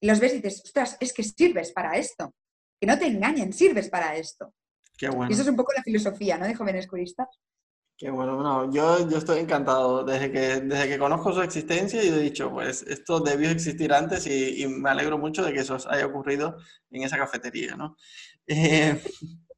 Y 0.01 0.07
los 0.07 0.19
ves 0.19 0.33
y 0.33 0.35
dices, 0.37 0.61
ostras, 0.65 0.97
es 0.99 1.13
que 1.13 1.23
sirves 1.23 1.71
para 1.71 1.97
esto. 1.97 2.33
Que 2.79 2.87
no 2.87 2.97
te 2.99 3.07
engañen, 3.07 3.53
sirves 3.53 3.89
para 3.89 4.15
esto. 4.15 4.53
Qué 4.97 5.09
bueno. 5.09 5.29
Y 5.29 5.33
eso 5.33 5.43
es 5.43 5.47
un 5.47 5.55
poco 5.55 5.73
la 5.73 5.83
filosofía, 5.83 6.37
¿no? 6.37 6.45
De 6.45 6.55
jóvenes 6.55 6.87
juristas. 6.87 7.27
Qué 7.97 8.09
bueno, 8.09 8.41
no, 8.41 8.73
yo, 8.73 9.07
yo 9.07 9.17
estoy 9.17 9.39
encantado. 9.39 10.03
Desde 10.03 10.31
que, 10.31 10.61
desde 10.61 10.89
que 10.89 10.97
conozco 10.97 11.31
su 11.31 11.41
existencia, 11.41 12.03
yo 12.03 12.15
he 12.15 12.21
dicho, 12.21 12.51
pues 12.51 12.81
esto 12.83 13.19
debió 13.19 13.49
existir 13.49 13.93
antes 13.93 14.27
y, 14.27 14.63
y 14.63 14.67
me 14.67 14.89
alegro 14.89 15.17
mucho 15.17 15.43
de 15.43 15.53
que 15.53 15.59
eso 15.59 15.77
haya 15.89 16.05
ocurrido 16.05 16.57
en 16.91 17.03
esa 17.03 17.17
cafetería, 17.17 17.75
¿no? 17.75 17.95
Eh, 18.47 19.01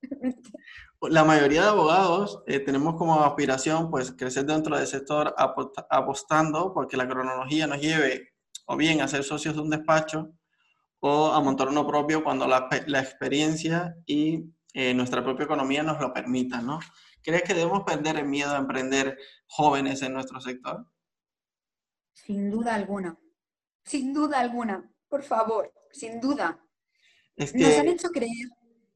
la 1.09 1.23
mayoría 1.23 1.63
de 1.63 1.69
abogados 1.69 2.43
eh, 2.47 2.59
tenemos 2.59 2.95
como 2.95 3.23
aspiración, 3.23 3.89
pues, 3.89 4.11
crecer 4.11 4.45
dentro 4.45 4.77
del 4.77 4.87
sector 4.87 5.33
apostando 5.89 6.73
porque 6.73 6.97
la 6.97 7.07
cronología 7.07 7.67
nos 7.67 7.79
lleve 7.79 8.33
o 8.65 8.75
bien 8.75 9.01
a 9.01 9.07
ser 9.07 9.23
socios 9.23 9.55
de 9.55 9.61
un 9.61 9.69
despacho 9.69 10.31
o 10.99 11.31
a 11.31 11.41
montar 11.41 11.69
uno 11.69 11.85
propio 11.85 12.23
cuando 12.23 12.47
la, 12.47 12.67
la 12.87 12.99
experiencia 12.99 13.95
y 14.05 14.45
eh, 14.73 14.93
nuestra 14.93 15.23
propia 15.23 15.45
economía 15.45 15.83
nos 15.83 15.99
lo 16.01 16.13
permita, 16.13 16.61
¿no? 16.61 16.79
¿Crees 17.23 17.43
que 17.43 17.53
debemos 17.53 17.83
perder 17.83 18.17
el 18.17 18.25
miedo 18.25 18.53
a 18.53 18.57
emprender 18.57 19.17
jóvenes 19.47 20.01
en 20.01 20.13
nuestro 20.13 20.39
sector? 20.41 20.85
Sin 22.13 22.49
duda 22.49 22.75
alguna. 22.75 23.17
Sin 23.83 24.13
duda 24.13 24.39
alguna. 24.39 24.91
Por 25.07 25.23
favor, 25.23 25.71
sin 25.91 26.19
duda. 26.19 26.59
Nos 27.37 27.53
han 27.53 27.87
hecho 27.87 28.09
creer 28.09 28.49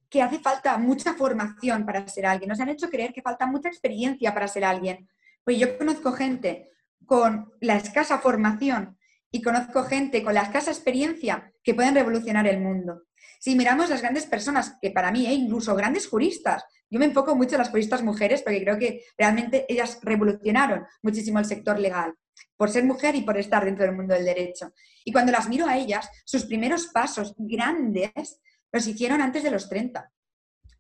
que 0.10 0.22
hace 0.22 0.40
falta 0.40 0.78
mucha 0.78 1.14
formación 1.14 1.86
para 1.86 2.08
ser 2.08 2.26
alguien. 2.26 2.50
Nos 2.50 2.60
han 2.60 2.70
hecho 2.70 2.90
creer 2.90 3.14
que 3.14 3.22
falta 3.22 3.46
mucha 3.46 3.70
experiencia 3.70 4.34
para 4.34 4.48
ser 4.48 4.66
alguien. 4.66 5.08
Pues 5.44 5.58
yo 5.58 5.78
conozco 5.78 6.12
gente 6.12 6.72
con 7.06 7.52
la 7.60 7.76
escasa 7.76 8.20
formación 8.20 8.98
y 9.32 9.42
conozco 9.42 9.84
gente 9.84 10.24
con 10.24 10.34
la 10.34 10.42
escasa 10.42 10.72
experiencia 10.72 11.54
que 11.64 11.74
pueden 11.74 11.96
revolucionar 11.96 12.48
el 12.48 12.60
mundo. 12.60 13.04
Si 13.40 13.56
miramos 13.56 13.90
las 13.90 14.02
grandes 14.02 14.26
personas, 14.26 14.78
que 14.82 14.92
para 14.92 15.12
mí, 15.12 15.26
¿eh? 15.26 15.34
incluso 15.34 15.76
grandes 15.76 16.08
juristas, 16.08 16.64
yo 16.90 17.00
me 17.00 17.06
enfoco 17.06 17.36
mucho 17.36 17.56
en 17.56 17.60
las 17.60 17.70
juristas 17.70 18.04
mujeres 18.04 18.42
porque 18.42 18.62
creo 18.64 18.78
que 18.78 19.04
realmente 19.18 19.66
ellas 19.70 20.00
revolucionaron 20.02 20.86
muchísimo 21.02 21.40
el 21.40 21.46
sector 21.46 21.80
legal 21.80 22.16
por 22.58 22.70
ser 22.70 22.84
mujer 22.84 23.16
y 23.16 23.22
por 23.22 23.38
estar 23.38 23.64
dentro 23.64 23.86
del 23.86 23.96
mundo 23.96 24.14
del 24.14 24.26
derecho. 24.26 24.74
Y 25.06 25.12
cuando 25.12 25.32
las 25.32 25.48
miro 25.48 25.66
a 25.66 25.78
ellas, 25.78 26.10
sus 26.26 26.46
primeros 26.46 26.88
pasos 26.88 27.34
grandes 27.38 28.42
los 28.72 28.88
hicieron 28.88 29.22
antes 29.22 29.44
de 29.44 29.52
los 29.52 29.70
30. 29.70 30.12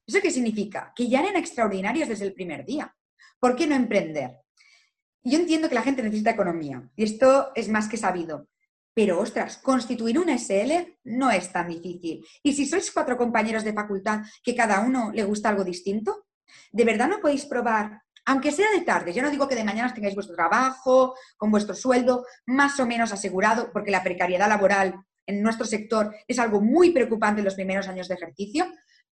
¿Eso 0.05 0.19
qué 0.21 0.31
significa? 0.31 0.91
Que 0.95 1.07
ya 1.07 1.21
eran 1.21 1.35
extraordinarias 1.35 2.09
desde 2.09 2.25
el 2.25 2.33
primer 2.33 2.65
día. 2.65 2.95
¿Por 3.39 3.55
qué 3.55 3.67
no 3.67 3.75
emprender? 3.75 4.37
Yo 5.23 5.37
entiendo 5.37 5.69
que 5.69 5.75
la 5.75 5.81
gente 5.81 6.01
necesita 6.01 6.31
economía 6.31 6.89
y 6.95 7.03
esto 7.03 7.51
es 7.55 7.69
más 7.69 7.87
que 7.87 7.97
sabido. 7.97 8.47
Pero, 8.93 9.19
ostras, 9.19 9.57
constituir 9.57 10.17
un 10.17 10.29
SL 10.29 10.97
no 11.03 11.31
es 11.31 11.51
tan 11.51 11.67
difícil. 11.67 12.25
Y 12.43 12.53
si 12.53 12.65
sois 12.65 12.91
cuatro 12.91 13.17
compañeros 13.17 13.63
de 13.63 13.73
facultad 13.73 14.21
que 14.43 14.55
cada 14.55 14.81
uno 14.81 15.11
le 15.13 15.23
gusta 15.23 15.49
algo 15.49 15.63
distinto, 15.63 16.25
¿de 16.71 16.85
verdad 16.85 17.07
no 17.07 17.19
podéis 17.19 17.45
probar, 17.45 18.01
aunque 18.25 18.51
sea 18.51 18.71
de 18.71 18.81
tarde? 18.81 19.13
Yo 19.13 19.21
no 19.21 19.31
digo 19.31 19.47
que 19.47 19.55
de 19.55 19.63
mañana 19.63 19.93
tengáis 19.93 20.15
vuestro 20.15 20.35
trabajo, 20.35 21.15
con 21.37 21.51
vuestro 21.51 21.75
sueldo 21.75 22.25
más 22.45 22.79
o 22.79 22.85
menos 22.85 23.13
asegurado, 23.13 23.71
porque 23.71 23.91
la 23.91 24.03
precariedad 24.03 24.49
laboral 24.49 24.95
en 25.29 25.41
nuestro 25.41 25.65
sector 25.65 26.13
es 26.27 26.39
algo 26.39 26.59
muy 26.59 26.91
preocupante 26.91 27.41
en 27.41 27.45
los 27.45 27.55
primeros 27.55 27.87
años 27.87 28.07
de 28.07 28.15
ejercicio. 28.15 28.65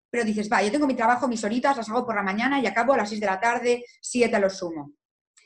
Pero 0.09 0.24
dices, 0.24 0.50
va, 0.50 0.62
yo 0.62 0.70
tengo 0.70 0.87
mi 0.87 0.94
trabajo, 0.94 1.29
mis 1.29 1.44
horitas, 1.44 1.76
las 1.76 1.88
hago 1.88 2.07
por 2.07 2.14
la 2.14 2.22
mañana 2.22 2.61
y 2.61 2.66
acabo 2.66 2.94
a 2.94 2.96
las 2.96 3.09
6 3.09 3.20
de 3.20 3.26
la 3.26 3.40
tarde, 3.40 3.85
7 4.00 4.35
a 4.35 4.38
lo 4.38 4.48
sumo. 4.48 4.92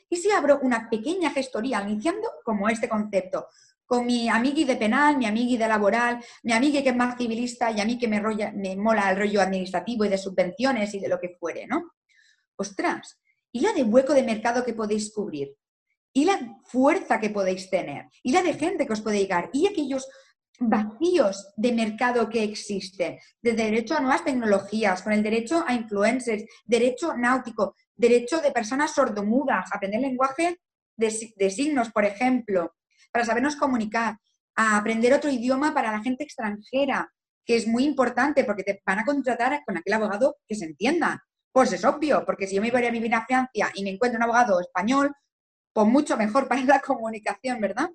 ¿Y 0.09 0.17
si 0.17 0.31
abro 0.31 0.59
una 0.61 0.89
pequeña 0.89 1.31
gestoría 1.31 1.81
iniciando 1.81 2.29
como 2.43 2.69
este 2.69 2.87
concepto? 2.87 3.47
con 3.91 4.05
mi 4.05 4.29
amigui 4.29 4.63
de 4.63 4.77
penal, 4.77 5.17
mi 5.17 5.25
amigui 5.25 5.57
de 5.57 5.67
laboral, 5.67 6.23
mi 6.43 6.53
amigui 6.53 6.81
que 6.81 6.91
es 6.91 6.95
más 6.95 7.17
civilista 7.17 7.71
y 7.71 7.81
a 7.81 7.85
mí 7.85 7.97
que 7.97 8.07
me, 8.07 8.21
me 8.53 8.77
mola 8.77 9.11
el 9.11 9.17
rollo 9.17 9.41
administrativo 9.41 10.05
y 10.05 10.07
de 10.07 10.17
subvenciones 10.17 10.93
y 10.93 10.99
de 11.01 11.09
lo 11.09 11.19
que 11.19 11.35
fuere, 11.37 11.67
¿no? 11.67 11.91
Ostras, 12.55 13.19
¿y 13.51 13.59
la 13.59 13.73
de 13.73 13.83
hueco 13.83 14.13
de 14.13 14.23
mercado 14.23 14.63
que 14.63 14.73
podéis 14.73 15.11
cubrir? 15.13 15.57
¿Y 16.13 16.23
la 16.23 16.39
fuerza 16.63 17.19
que 17.19 17.31
podéis 17.31 17.69
tener? 17.69 18.05
¿Y 18.23 18.31
la 18.31 18.41
de 18.41 18.53
gente 18.53 18.87
que 18.87 18.93
os 18.93 19.01
puede 19.01 19.19
llegar? 19.19 19.49
¿Y 19.51 19.67
aquellos 19.67 20.07
vacíos 20.61 21.51
de 21.57 21.73
mercado 21.73 22.29
que 22.29 22.43
existen? 22.43 23.17
De 23.41 23.53
derecho 23.53 23.95
a 23.95 23.99
nuevas 23.99 24.23
tecnologías, 24.23 25.01
con 25.01 25.11
el 25.11 25.23
derecho 25.23 25.63
a 25.67 25.73
influencers, 25.73 26.45
derecho 26.65 27.15
náutico, 27.17 27.75
derecho 27.95 28.39
de 28.39 28.51
personas 28.51 28.93
sordomudas, 28.93 29.69
aprender 29.73 30.01
lenguaje 30.01 30.61
de, 30.95 31.33
de 31.35 31.49
signos, 31.49 31.91
por 31.91 32.05
ejemplo, 32.05 32.75
para 33.11 33.25
sabernos 33.25 33.55
comunicar, 33.55 34.17
a 34.55 34.77
aprender 34.77 35.13
otro 35.13 35.29
idioma 35.29 35.73
para 35.73 35.91
la 35.91 36.01
gente 36.01 36.23
extranjera, 36.23 37.11
que 37.45 37.55
es 37.55 37.67
muy 37.67 37.83
importante 37.83 38.43
porque 38.43 38.63
te 38.63 38.81
van 38.85 38.99
a 38.99 39.05
contratar 39.05 39.61
con 39.65 39.77
aquel 39.77 39.93
abogado 39.93 40.37
que 40.47 40.55
se 40.55 40.65
entienda. 40.65 41.23
Pues 41.51 41.73
es 41.73 41.83
obvio, 41.83 42.23
porque 42.25 42.47
si 42.47 42.55
yo 42.55 42.61
me 42.61 42.71
voy 42.71 42.85
a 42.85 42.91
vivir 42.91 43.13
a 43.13 43.25
Francia 43.25 43.71
y 43.73 43.83
me 43.83 43.89
encuentro 43.89 44.17
un 44.17 44.23
abogado 44.23 44.59
español, 44.61 45.13
pues 45.73 45.87
mucho 45.87 46.15
mejor 46.17 46.47
para 46.47 46.63
la 46.63 46.79
comunicación, 46.79 47.59
¿verdad? 47.59 47.89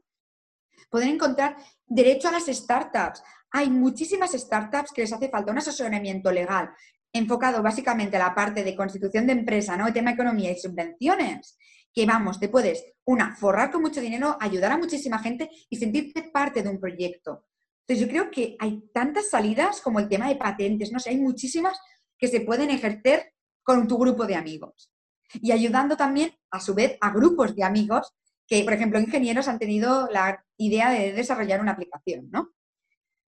Poder 0.90 1.08
encontrar 1.08 1.56
derecho 1.86 2.28
a 2.28 2.32
las 2.32 2.46
startups. 2.46 3.22
Hay 3.50 3.70
muchísimas 3.70 4.32
startups 4.32 4.92
que 4.92 5.02
les 5.02 5.12
hace 5.12 5.28
falta 5.28 5.52
un 5.52 5.58
asesoramiento 5.58 6.30
legal 6.30 6.70
enfocado 7.12 7.62
básicamente 7.62 8.16
a 8.16 8.20
la 8.20 8.34
parte 8.34 8.62
de 8.62 8.76
constitución 8.76 9.26
de 9.26 9.32
empresa, 9.32 9.76
¿no? 9.76 9.86
El 9.86 9.92
tema 9.92 10.10
economía 10.10 10.50
y 10.50 10.58
subvenciones, 10.58 11.56
que 11.92 12.04
vamos, 12.04 12.38
te 12.38 12.48
puedes, 12.48 12.84
una, 13.06 13.34
forrar 13.36 13.70
con 13.70 13.82
mucho 13.82 14.00
dinero, 14.00 14.36
ayudar 14.40 14.72
a 14.72 14.78
muchísima 14.78 15.18
gente 15.18 15.48
y 15.70 15.76
sentirte 15.76 16.24
parte 16.24 16.62
de 16.62 16.68
un 16.68 16.78
proyecto. 16.78 17.46
Entonces 17.80 18.06
yo 18.06 18.10
creo 18.10 18.30
que 18.30 18.56
hay 18.58 18.82
tantas 18.92 19.30
salidas 19.30 19.80
como 19.80 20.00
el 20.00 20.08
tema 20.08 20.28
de 20.28 20.36
patentes, 20.36 20.92
no 20.92 20.98
sé, 20.98 21.10
hay 21.10 21.18
muchísimas 21.18 21.78
que 22.18 22.28
se 22.28 22.40
pueden 22.40 22.70
ejercer 22.70 23.32
con 23.62 23.86
tu 23.86 23.96
grupo 23.96 24.26
de 24.26 24.34
amigos. 24.34 24.92
Y 25.34 25.52
ayudando 25.52 25.96
también, 25.96 26.32
a 26.50 26.60
su 26.60 26.74
vez, 26.74 26.98
a 27.00 27.10
grupos 27.10 27.54
de 27.54 27.64
amigos 27.64 28.12
que, 28.46 28.62
por 28.64 28.72
ejemplo, 28.72 29.00
ingenieros 29.00 29.48
han 29.48 29.58
tenido 29.58 30.08
la 30.10 30.44
idea 30.56 30.90
de 30.90 31.12
desarrollar 31.12 31.60
una 31.60 31.72
aplicación, 31.72 32.28
¿no? 32.30 32.52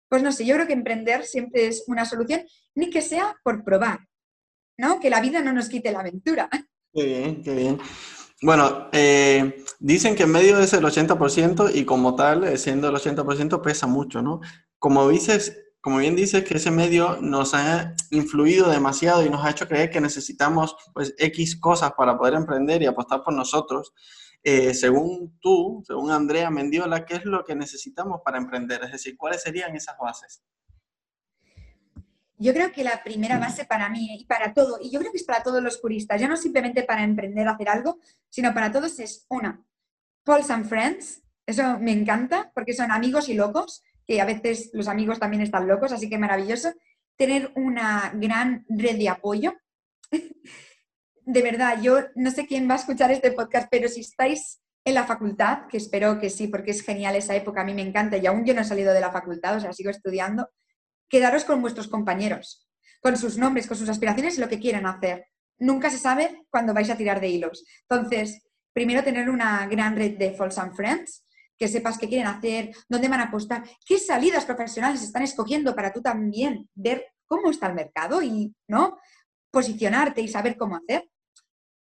Pues 0.09 0.23
no 0.23 0.33
sé, 0.33 0.47
yo 0.47 0.55
creo 0.55 0.67
que 0.67 0.73
emprender 0.73 1.25
siempre 1.25 1.67
es 1.67 1.85
una 1.87 2.05
solución, 2.05 2.43
ni 2.75 2.89
que 2.89 3.03
sea 3.03 3.37
por 3.43 3.63
probar, 3.65 4.01
¿no? 4.79 5.01
Que 5.01 5.11
la 5.11 5.21
vida 5.21 5.41
no 5.43 5.53
nos 5.53 5.69
quite 5.69 5.93
la 5.93 6.01
aventura. 6.01 6.49
Qué 6.93 7.05
bien, 7.05 7.43
qué 7.43 7.55
bien. 7.55 7.79
Bueno, 8.41 8.89
eh, 8.93 9.65
dicen 9.81 10.15
que 10.15 10.23
en 10.23 10.31
medio 10.31 10.61
es 10.61 10.73
el 10.73 10.85
80% 10.85 11.75
y 11.75 11.85
como 11.85 12.15
tal, 12.15 12.45
eh, 12.45 12.57
siendo 12.57 12.89
el 12.89 12.95
80%, 12.95 13.61
pesa 13.61 13.87
mucho, 13.89 14.23
¿no? 14.23 14.41
Como 14.79 15.09
dices, 15.09 15.59
como 15.81 15.99
bien 15.99 16.15
dices, 16.15 16.45
que 16.45 16.57
ese 16.57 16.71
medio 16.71 17.19
nos 17.21 17.55
ha 17.55 17.95
influido 18.11 18.71
demasiado 18.71 19.25
y 19.25 19.31
nos 19.31 19.45
ha 19.45 19.51
hecho 19.51 19.67
creer 19.67 19.91
que 19.91 20.01
necesitamos 20.01 20.77
pues 20.95 21.15
X 21.19 21.59
cosas 21.59 21.93
para 21.97 22.17
poder 22.17 22.35
emprender 22.35 22.81
y 22.83 22.87
apostar 22.87 23.23
por 23.25 23.35
nosotros. 23.35 23.93
Eh, 24.43 24.73
según 24.73 25.39
tú, 25.41 25.83
según 25.87 26.11
Andrea 26.11 26.51
Mendiola, 26.51 27.05
¿qué 27.05 27.17
es 27.17 27.25
lo 27.25 27.45
que 27.45 27.55
necesitamos 27.55 28.21
para 28.25 28.39
emprender? 28.39 28.83
Es 28.85 28.93
decir, 28.93 29.17
¿cuáles 29.17 29.43
serían 29.43 29.75
esas 29.75 29.97
bases? 29.99 30.43
Yo 32.41 32.53
creo 32.53 32.71
que 32.71 32.85
la 32.85 33.03
primera 33.03 33.39
base 33.39 33.65
para 33.65 33.89
mí 33.89 34.17
y 34.21 34.25
para 34.25 34.55
todo, 34.55 34.79
y 34.81 34.91
yo 34.91 35.01
creo 35.01 35.11
que 35.11 35.19
es 35.19 35.25
para 35.25 35.43
todos 35.43 35.61
los 35.61 35.81
juristas, 35.81 36.21
ya 36.21 36.29
no 36.29 36.37
simplemente 36.37 36.85
para 36.85 37.03
emprender, 37.03 37.49
hacer 37.49 37.69
algo, 37.69 37.99
sino 38.29 38.55
para 38.55 38.71
todos 38.71 39.01
es 39.01 39.27
una, 39.29 39.65
Pauls 40.23 40.49
and 40.51 40.69
Friends, 40.69 41.23
eso 41.47 41.79
me 41.81 41.91
encanta 41.91 42.53
porque 42.55 42.75
son 42.75 42.93
amigos 42.93 43.29
y 43.29 43.35
locos, 43.35 43.83
que 44.07 44.21
a 44.21 44.25
veces 44.25 44.71
los 44.73 44.87
amigos 44.87 45.19
también 45.19 45.43
están 45.43 45.67
locos, 45.67 45.91
así 45.91 46.09
que 46.09 46.17
maravilloso, 46.17 46.73
tener 47.17 47.51
una 47.57 48.13
gran 48.15 48.65
red 48.69 48.97
de 48.97 49.09
apoyo 49.09 49.55
de 51.31 51.43
verdad, 51.43 51.83
yo 51.83 51.99
no 52.15 52.31
sé 52.31 52.47
quién 52.47 52.67
va 52.67 52.73
a 52.73 52.79
escuchar 52.79 53.11
este 53.11 53.33
podcast, 53.33 53.69
pero 53.71 53.87
si 53.91 54.01
estáis 54.01 54.63
en 54.83 54.95
la 54.95 55.05
facultad, 55.05 55.67
que 55.69 55.77
espero 55.77 56.19
que 56.19 56.31
sí, 56.31 56.49
porque 56.49 56.71
es 56.71 56.81
genial 56.81 57.17
esa 57.17 57.37
época, 57.37 57.61
a 57.61 57.65
mí 57.65 57.75
me 57.75 57.83
encanta 57.83 58.17
y 58.17 58.27
aún 58.27 58.47
yo 58.47 58.55
no 58.55 58.63
he 58.63 58.65
salido 58.65 58.95
de 58.95 59.01
la 59.01 59.13
facultad, 59.13 59.59
o 59.59 59.61
sea, 59.61 59.75
sigo 59.75 59.91
estudiando, 59.91 60.49
quedaros 61.07 61.45
con 61.45 61.61
vuestros 61.61 61.87
compañeros, 61.87 62.67
con 63.03 63.19
sus 63.19 63.37
nombres, 63.37 63.67
con 63.67 63.77
sus 63.77 63.91
aspiraciones 63.91 64.39
y 64.39 64.41
lo 64.41 64.49
que 64.49 64.59
quieren 64.59 64.87
hacer. 64.87 65.27
Nunca 65.59 65.91
se 65.91 65.99
sabe 65.99 66.47
cuándo 66.49 66.73
vais 66.73 66.89
a 66.89 66.97
tirar 66.97 67.21
de 67.21 67.29
hilos. 67.29 67.63
Entonces, 67.83 68.49
primero 68.73 69.05
tener 69.05 69.29
una 69.29 69.67
gran 69.67 69.97
red 69.97 70.17
de 70.17 70.33
False 70.33 70.59
and 70.59 70.75
Friends, 70.75 71.27
que 71.59 71.69
sepas 71.69 71.99
qué 71.99 72.09
quieren 72.09 72.27
hacer, 72.27 72.75
dónde 72.89 73.09
van 73.09 73.21
a 73.21 73.25
apostar, 73.25 73.65
qué 73.85 73.99
salidas 73.99 74.47
profesionales 74.47 75.03
están 75.03 75.25
escogiendo 75.25 75.77
para 75.77 75.93
tú 75.93 76.01
también 76.01 76.71
ver 76.75 77.05
cómo 77.27 77.51
está 77.51 77.67
el 77.67 77.75
mercado 77.75 78.23
y, 78.23 78.55
¿no? 78.67 78.97
Posicionarte 79.51 80.23
y 80.23 80.29
saber 80.29 80.57
cómo 80.57 80.77
hacer. 80.77 81.07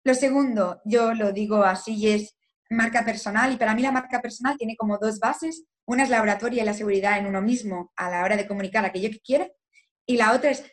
Lo 0.08 0.14
segundo, 0.14 0.80
yo 0.86 1.12
lo 1.12 1.32
digo 1.32 1.62
así, 1.62 2.08
es 2.08 2.34
marca 2.70 3.04
personal 3.04 3.52
y 3.52 3.58
para 3.58 3.74
mí 3.74 3.82
la 3.82 3.92
marca 3.92 4.22
personal 4.22 4.56
tiene 4.56 4.74
como 4.74 4.96
dos 4.96 5.18
bases. 5.18 5.64
Una 5.84 6.02
es 6.02 6.08
la 6.08 6.22
oratoria 6.22 6.62
y 6.62 6.64
la 6.64 6.72
seguridad 6.72 7.18
en 7.18 7.26
uno 7.26 7.42
mismo 7.42 7.92
a 7.94 8.08
la 8.08 8.24
hora 8.24 8.34
de 8.34 8.46
comunicar 8.46 8.86
aquello 8.86 9.10
que 9.10 9.20
quiere 9.20 9.52
y 10.06 10.16
la 10.16 10.32
otra 10.32 10.48
es 10.48 10.64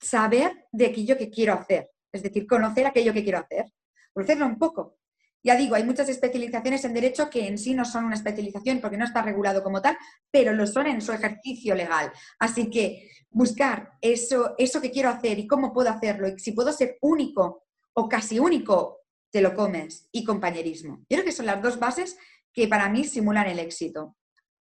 saber 0.00 0.66
de 0.70 0.86
aquello 0.86 1.18
que 1.18 1.28
quiero 1.28 1.54
hacer, 1.54 1.90
es 2.12 2.22
decir, 2.22 2.46
conocer 2.46 2.86
aquello 2.86 3.12
que 3.12 3.24
quiero 3.24 3.40
hacer, 3.40 3.64
conocerlo 4.12 4.46
un 4.46 4.60
poco. 4.60 4.96
Ya 5.42 5.56
digo, 5.56 5.74
hay 5.74 5.82
muchas 5.82 6.08
especializaciones 6.08 6.84
en 6.84 6.94
derecho 6.94 7.28
que 7.28 7.48
en 7.48 7.58
sí 7.58 7.74
no 7.74 7.84
son 7.84 8.04
una 8.04 8.14
especialización 8.14 8.80
porque 8.80 8.96
no 8.96 9.06
está 9.06 9.22
regulado 9.22 9.64
como 9.64 9.82
tal, 9.82 9.98
pero 10.30 10.52
lo 10.52 10.68
son 10.68 10.86
en 10.86 11.02
su 11.02 11.10
ejercicio 11.10 11.74
legal. 11.74 12.12
Así 12.38 12.70
que 12.70 13.10
buscar 13.28 13.94
eso, 14.00 14.54
eso 14.56 14.80
que 14.80 14.92
quiero 14.92 15.08
hacer 15.08 15.40
y 15.40 15.48
cómo 15.48 15.72
puedo 15.72 15.90
hacerlo 15.90 16.28
y 16.28 16.38
si 16.38 16.52
puedo 16.52 16.72
ser 16.72 16.96
único 17.00 17.63
o 17.94 18.08
casi 18.08 18.38
único, 18.38 19.00
te 19.30 19.40
lo 19.40 19.54
comes, 19.54 20.08
y 20.12 20.24
compañerismo. 20.24 20.98
Yo 21.08 21.16
creo 21.16 21.24
que 21.24 21.32
son 21.32 21.46
las 21.46 21.62
dos 21.62 21.78
bases 21.78 22.16
que 22.52 22.68
para 22.68 22.88
mí 22.88 23.04
simulan 23.04 23.46
el 23.46 23.58
éxito. 23.58 24.16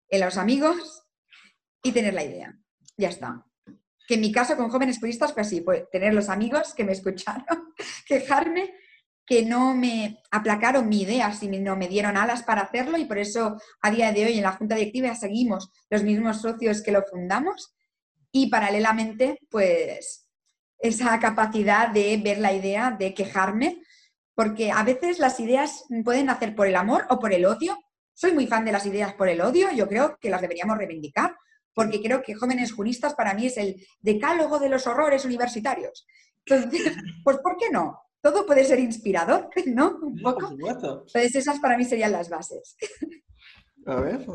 En 0.10 0.22
los 0.22 0.38
amigos 0.38 1.04
y 1.84 1.92
tener 1.92 2.14
la 2.14 2.24
idea. 2.24 2.58
Ya 2.98 3.10
está. 3.10 3.46
Que 4.08 4.16
en 4.16 4.22
mi 4.22 4.32
caso 4.32 4.58
con 4.58 4.70
jóvenes 4.70 5.00
puristas 5.00 5.34
fue 5.34 5.42
así, 5.42 5.64
tener 5.92 6.14
los 6.14 6.30
amigos 6.30 6.74
que 6.74 6.84
me 6.84 6.92
escucharon, 6.92 7.74
quejarme, 8.06 8.74
que 9.26 9.46
no 9.46 9.74
me 9.74 10.22
aplacaron 10.32 10.90
mi 10.90 11.04
idea, 11.04 11.34
sino 11.34 11.76
me 11.76 11.88
dieron 11.88 12.18
alas 12.18 12.44
para 12.44 12.64
hacerlo 12.64 12.98
y 12.98 13.06
por 13.06 13.18
eso 13.18 13.58
a 13.82 13.92
día 13.92 14.12
de 14.12 14.26
hoy 14.26 14.38
en 14.38 14.44
la 14.44 14.52
Junta 14.54 14.76
Directiva 14.76 15.16
seguimos 15.16 15.72
los 15.90 16.04
mismos 16.04 16.42
socios 16.42 16.82
que 16.82 16.92
lo 16.92 17.04
fundamos 17.04 17.74
y 18.32 18.50
paralelamente 18.50 19.40
pues 19.50 20.30
esa 20.82 21.20
capacidad 21.20 21.90
de 21.90 22.18
ver 22.18 22.40
la 22.40 22.54
idea, 22.54 22.92
de 22.92 23.14
quejarme, 23.14 23.82
porque 24.36 24.72
a 24.72 24.84
veces 24.84 25.20
las 25.20 25.40
ideas 25.40 25.86
pueden 26.04 26.30
hacer 26.30 26.56
por 26.56 26.68
el 26.68 26.76
amor 26.76 27.06
o 27.10 27.20
por 27.20 27.34
el 27.34 27.46
odio. 27.46 27.78
Soy 28.14 28.34
muy 28.34 28.48
fan 28.48 28.66
de 28.66 28.72
las 28.72 28.86
ideas 28.86 29.14
por 29.14 29.30
el 29.30 29.42
odio, 29.42 29.72
yo 29.72 29.88
creo 29.88 30.18
que 30.20 30.30
las 30.30 30.42
deberíamos 30.42 30.78
reivindicar, 30.78 31.36
porque 31.74 32.02
creo 32.02 32.22
que 32.22 32.36
jóvenes 32.36 32.74
juristas 32.74 33.14
para 33.14 33.34
mí 33.34 33.46
es 33.46 33.58
el 33.58 33.86
decálogo 34.00 34.60
de 34.60 34.70
los 34.70 34.88
horrores 34.88 35.26
universitarios. 35.26 36.06
Entonces, 36.46 36.94
pues 37.24 37.38
¿por 37.38 37.58
qué 37.58 37.70
no? 37.72 38.00
Todo 38.22 38.46
puede 38.46 38.64
ser 38.64 38.80
inspirador, 38.80 39.50
¿no? 39.68 39.98
Un 40.02 40.22
poco. 40.22 40.50
Entonces 40.52 41.36
esas 41.36 41.60
para 41.60 41.78
mí 41.78 41.86
serían 41.86 42.12
las 42.12 42.30
bases. 42.30 42.76
A 43.86 43.96
ver, 43.96 44.26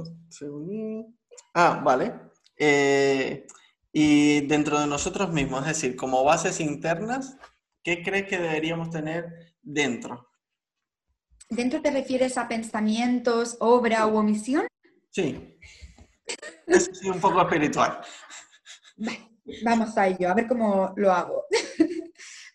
Ah, 1.55 1.81
vale. 1.85 2.13
Eh, 2.59 3.47
y 3.99 4.43
dentro 4.43 4.79
de 4.79 4.87
nosotros 4.87 5.33
mismos, 5.33 5.63
es 5.63 5.69
decir, 5.69 5.97
como 5.97 6.23
bases 6.23 6.61
internas, 6.61 7.39
¿qué 7.83 8.03
crees 8.03 8.29
que 8.29 8.37
deberíamos 8.37 8.91
tener 8.91 9.55
dentro? 9.63 10.29
¿Dentro 11.49 11.81
te 11.81 11.91
refieres 11.91 12.37
a 12.37 12.47
pensamientos, 12.47 13.57
obra 13.59 14.07
u 14.07 14.19
omisión? 14.19 14.67
Sí. 15.11 15.59
Es 16.67 16.91
un 17.07 17.19
poco 17.19 17.41
espiritual. 17.41 18.03
vamos 19.65 19.97
a 19.97 20.09
ello, 20.09 20.29
a 20.29 20.35
ver 20.35 20.47
cómo 20.47 20.93
lo 20.97 21.11
hago. 21.11 21.47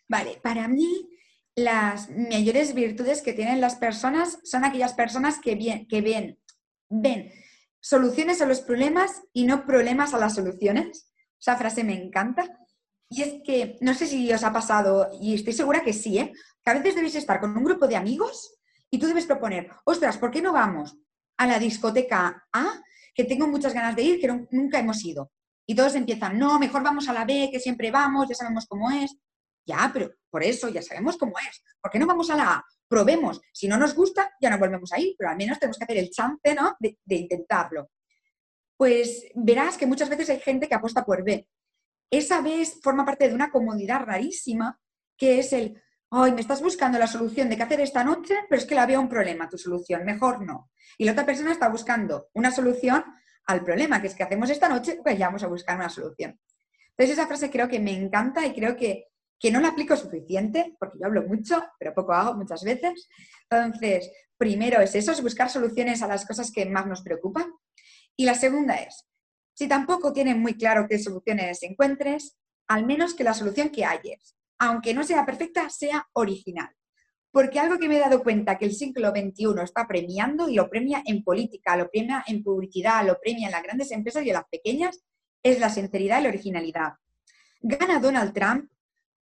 vale, 0.07 0.39
para 0.43 0.67
mí 0.67 1.09
las 1.55 2.07
mayores 2.11 2.75
virtudes 2.75 3.23
que 3.23 3.33
tienen 3.33 3.61
las 3.61 3.77
personas 3.77 4.37
son 4.43 4.63
aquellas 4.63 4.93
personas 4.93 5.39
que, 5.41 5.87
que 5.89 6.01
ven, 6.01 6.39
ven 6.87 7.33
soluciones 7.79 8.43
a 8.43 8.45
los 8.45 8.61
problemas 8.61 9.23
y 9.33 9.45
no 9.45 9.65
problemas 9.65 10.13
a 10.13 10.19
las 10.19 10.35
soluciones. 10.35 11.10
Esa 11.41 11.57
frase 11.57 11.83
me 11.83 11.93
encanta. 11.93 12.59
Y 13.09 13.23
es 13.23 13.41
que, 13.43 13.77
no 13.81 13.93
sé 13.93 14.05
si 14.05 14.31
os 14.31 14.43
ha 14.43 14.53
pasado, 14.53 15.09
y 15.19 15.33
estoy 15.33 15.53
segura 15.53 15.81
que 15.81 15.91
sí, 15.91 16.19
¿eh? 16.19 16.31
que 16.63 16.71
a 16.71 16.75
veces 16.75 16.95
debéis 16.95 17.15
estar 17.15 17.41
con 17.41 17.57
un 17.57 17.63
grupo 17.63 17.87
de 17.87 17.97
amigos 17.97 18.55
y 18.89 18.99
tú 18.99 19.07
debes 19.07 19.25
proponer, 19.25 19.69
ostras, 19.83 20.17
¿por 20.17 20.31
qué 20.31 20.41
no 20.41 20.53
vamos 20.53 20.95
a 21.37 21.47
la 21.47 21.59
discoteca 21.59 22.47
A, 22.53 22.81
que 23.13 23.25
tengo 23.25 23.47
muchas 23.47 23.73
ganas 23.73 23.95
de 23.95 24.03
ir, 24.03 24.21
que 24.21 24.47
nunca 24.51 24.79
hemos 24.79 25.03
ido? 25.03 25.31
Y 25.65 25.75
todos 25.75 25.95
empiezan, 25.95 26.37
no, 26.37 26.57
mejor 26.59 26.83
vamos 26.83 27.09
a 27.09 27.13
la 27.13 27.25
B, 27.25 27.49
que 27.51 27.59
siempre 27.59 27.91
vamos, 27.91 28.29
ya 28.29 28.35
sabemos 28.35 28.65
cómo 28.67 28.89
es. 28.91 29.17
Ya, 29.65 29.89
pero 29.93 30.11
por 30.29 30.43
eso 30.43 30.69
ya 30.69 30.81
sabemos 30.81 31.17
cómo 31.17 31.33
es. 31.39 31.63
¿Por 31.81 31.91
qué 31.91 31.99
no 31.99 32.07
vamos 32.07 32.29
a 32.29 32.35
la 32.35 32.53
A? 32.53 32.65
Probemos. 32.87 33.41
Si 33.51 33.67
no 33.67 33.77
nos 33.77 33.93
gusta, 33.93 34.31
ya 34.39 34.49
no 34.49 34.57
volvemos 34.57 34.91
a 34.93 34.99
ir, 34.99 35.15
pero 35.17 35.31
al 35.31 35.37
menos 35.37 35.59
tenemos 35.59 35.77
que 35.77 35.83
hacer 35.83 35.97
el 35.97 36.09
chance, 36.09 36.55
¿no? 36.55 36.75
de 36.79 37.15
intentarlo 37.15 37.89
pues 38.81 39.27
verás 39.35 39.77
que 39.77 39.85
muchas 39.85 40.09
veces 40.09 40.27
hay 40.31 40.39
gente 40.39 40.67
que 40.67 40.73
apuesta 40.73 41.05
por 41.05 41.23
B. 41.23 41.47
Esa 42.09 42.41
B 42.41 42.65
forma 42.81 43.05
parte 43.05 43.29
de 43.29 43.35
una 43.35 43.51
comodidad 43.51 44.03
rarísima, 44.03 44.81
que 45.15 45.37
es 45.37 45.53
el, 45.53 45.79
ay, 46.09 46.31
me 46.31 46.41
estás 46.41 46.63
buscando 46.63 46.97
la 46.97 47.05
solución 47.05 47.47
de 47.47 47.57
qué 47.57 47.61
hacer 47.61 47.79
esta 47.79 48.03
noche, 48.03 48.33
pero 48.49 48.59
es 48.59 48.65
que 48.65 48.73
la 48.73 48.87
veo 48.87 48.99
un 48.99 49.07
problema, 49.07 49.47
tu 49.47 49.59
solución, 49.59 50.03
mejor 50.03 50.43
no. 50.43 50.71
Y 50.97 51.05
la 51.05 51.11
otra 51.11 51.27
persona 51.27 51.51
está 51.51 51.69
buscando 51.69 52.29
una 52.33 52.49
solución 52.49 53.05
al 53.45 53.63
problema, 53.63 54.01
que 54.01 54.07
es 54.07 54.15
que 54.15 54.23
hacemos 54.23 54.49
esta 54.49 54.67
noche, 54.67 54.97
pues 55.03 55.15
ya 55.15 55.27
vamos 55.27 55.43
a 55.43 55.47
buscar 55.47 55.77
una 55.77 55.87
solución. 55.87 56.39
Entonces 56.97 57.19
esa 57.19 57.27
frase 57.27 57.51
creo 57.51 57.67
que 57.67 57.79
me 57.79 57.95
encanta 57.95 58.43
y 58.47 58.51
creo 58.51 58.75
que, 58.75 59.09
que 59.37 59.51
no 59.51 59.59
la 59.61 59.67
aplico 59.67 59.95
suficiente, 59.95 60.75
porque 60.79 60.97
yo 60.99 61.05
hablo 61.05 61.21
mucho, 61.27 61.63
pero 61.77 61.93
poco 61.93 62.13
hago 62.13 62.33
muchas 62.33 62.63
veces. 62.63 63.07
Entonces, 63.47 64.11
primero 64.37 64.81
es 64.81 64.95
eso, 64.95 65.11
es 65.11 65.21
buscar 65.21 65.51
soluciones 65.51 66.01
a 66.01 66.07
las 66.07 66.25
cosas 66.25 66.51
que 66.51 66.65
más 66.65 66.87
nos 66.87 67.03
preocupan. 67.03 67.45
Y 68.21 68.25
la 68.25 68.35
segunda 68.35 68.75
es, 68.75 69.07
si 69.51 69.67
tampoco 69.67 70.13
tienes 70.13 70.37
muy 70.37 70.53
claro 70.53 70.85
qué 70.87 70.99
soluciones 70.99 71.63
encuentres, 71.63 72.37
al 72.67 72.85
menos 72.85 73.15
que 73.15 73.23
la 73.23 73.33
solución 73.33 73.69
que 73.69 73.83
halles, 73.83 74.37
aunque 74.59 74.93
no 74.93 75.03
sea 75.03 75.25
perfecta, 75.25 75.71
sea 75.71 76.07
original. 76.13 76.69
porque 77.31 77.59
algo 77.59 77.79
que 77.79 77.87
me 77.89 77.97
he 77.97 77.99
dado 77.99 78.21
cuenta 78.21 78.59
que 78.59 78.65
el 78.65 78.73
siglo 78.73 79.09
XXI 79.09 79.63
está 79.63 79.87
premiando 79.87 80.47
y 80.49 80.53
lo 80.53 80.69
premia 80.69 81.01
en 81.03 81.23
política, 81.23 81.75
lo 81.75 81.89
premia 81.89 82.23
en 82.27 82.43
publicidad, 82.43 83.03
lo 83.07 83.19
premia 83.19 83.47
en 83.47 83.53
las 83.53 83.63
grandes 83.63 83.89
empresas 83.89 84.23
y 84.23 84.29
en 84.29 84.35
las 84.35 84.45
pequeñas, 84.51 85.03
es 85.41 85.59
la 85.59 85.71
sinceridad 85.71 86.19
y 86.19 86.23
la 86.23 86.29
originalidad. 86.29 86.93
Gana 87.59 87.99
Donald 87.99 88.33
Trump 88.33 88.69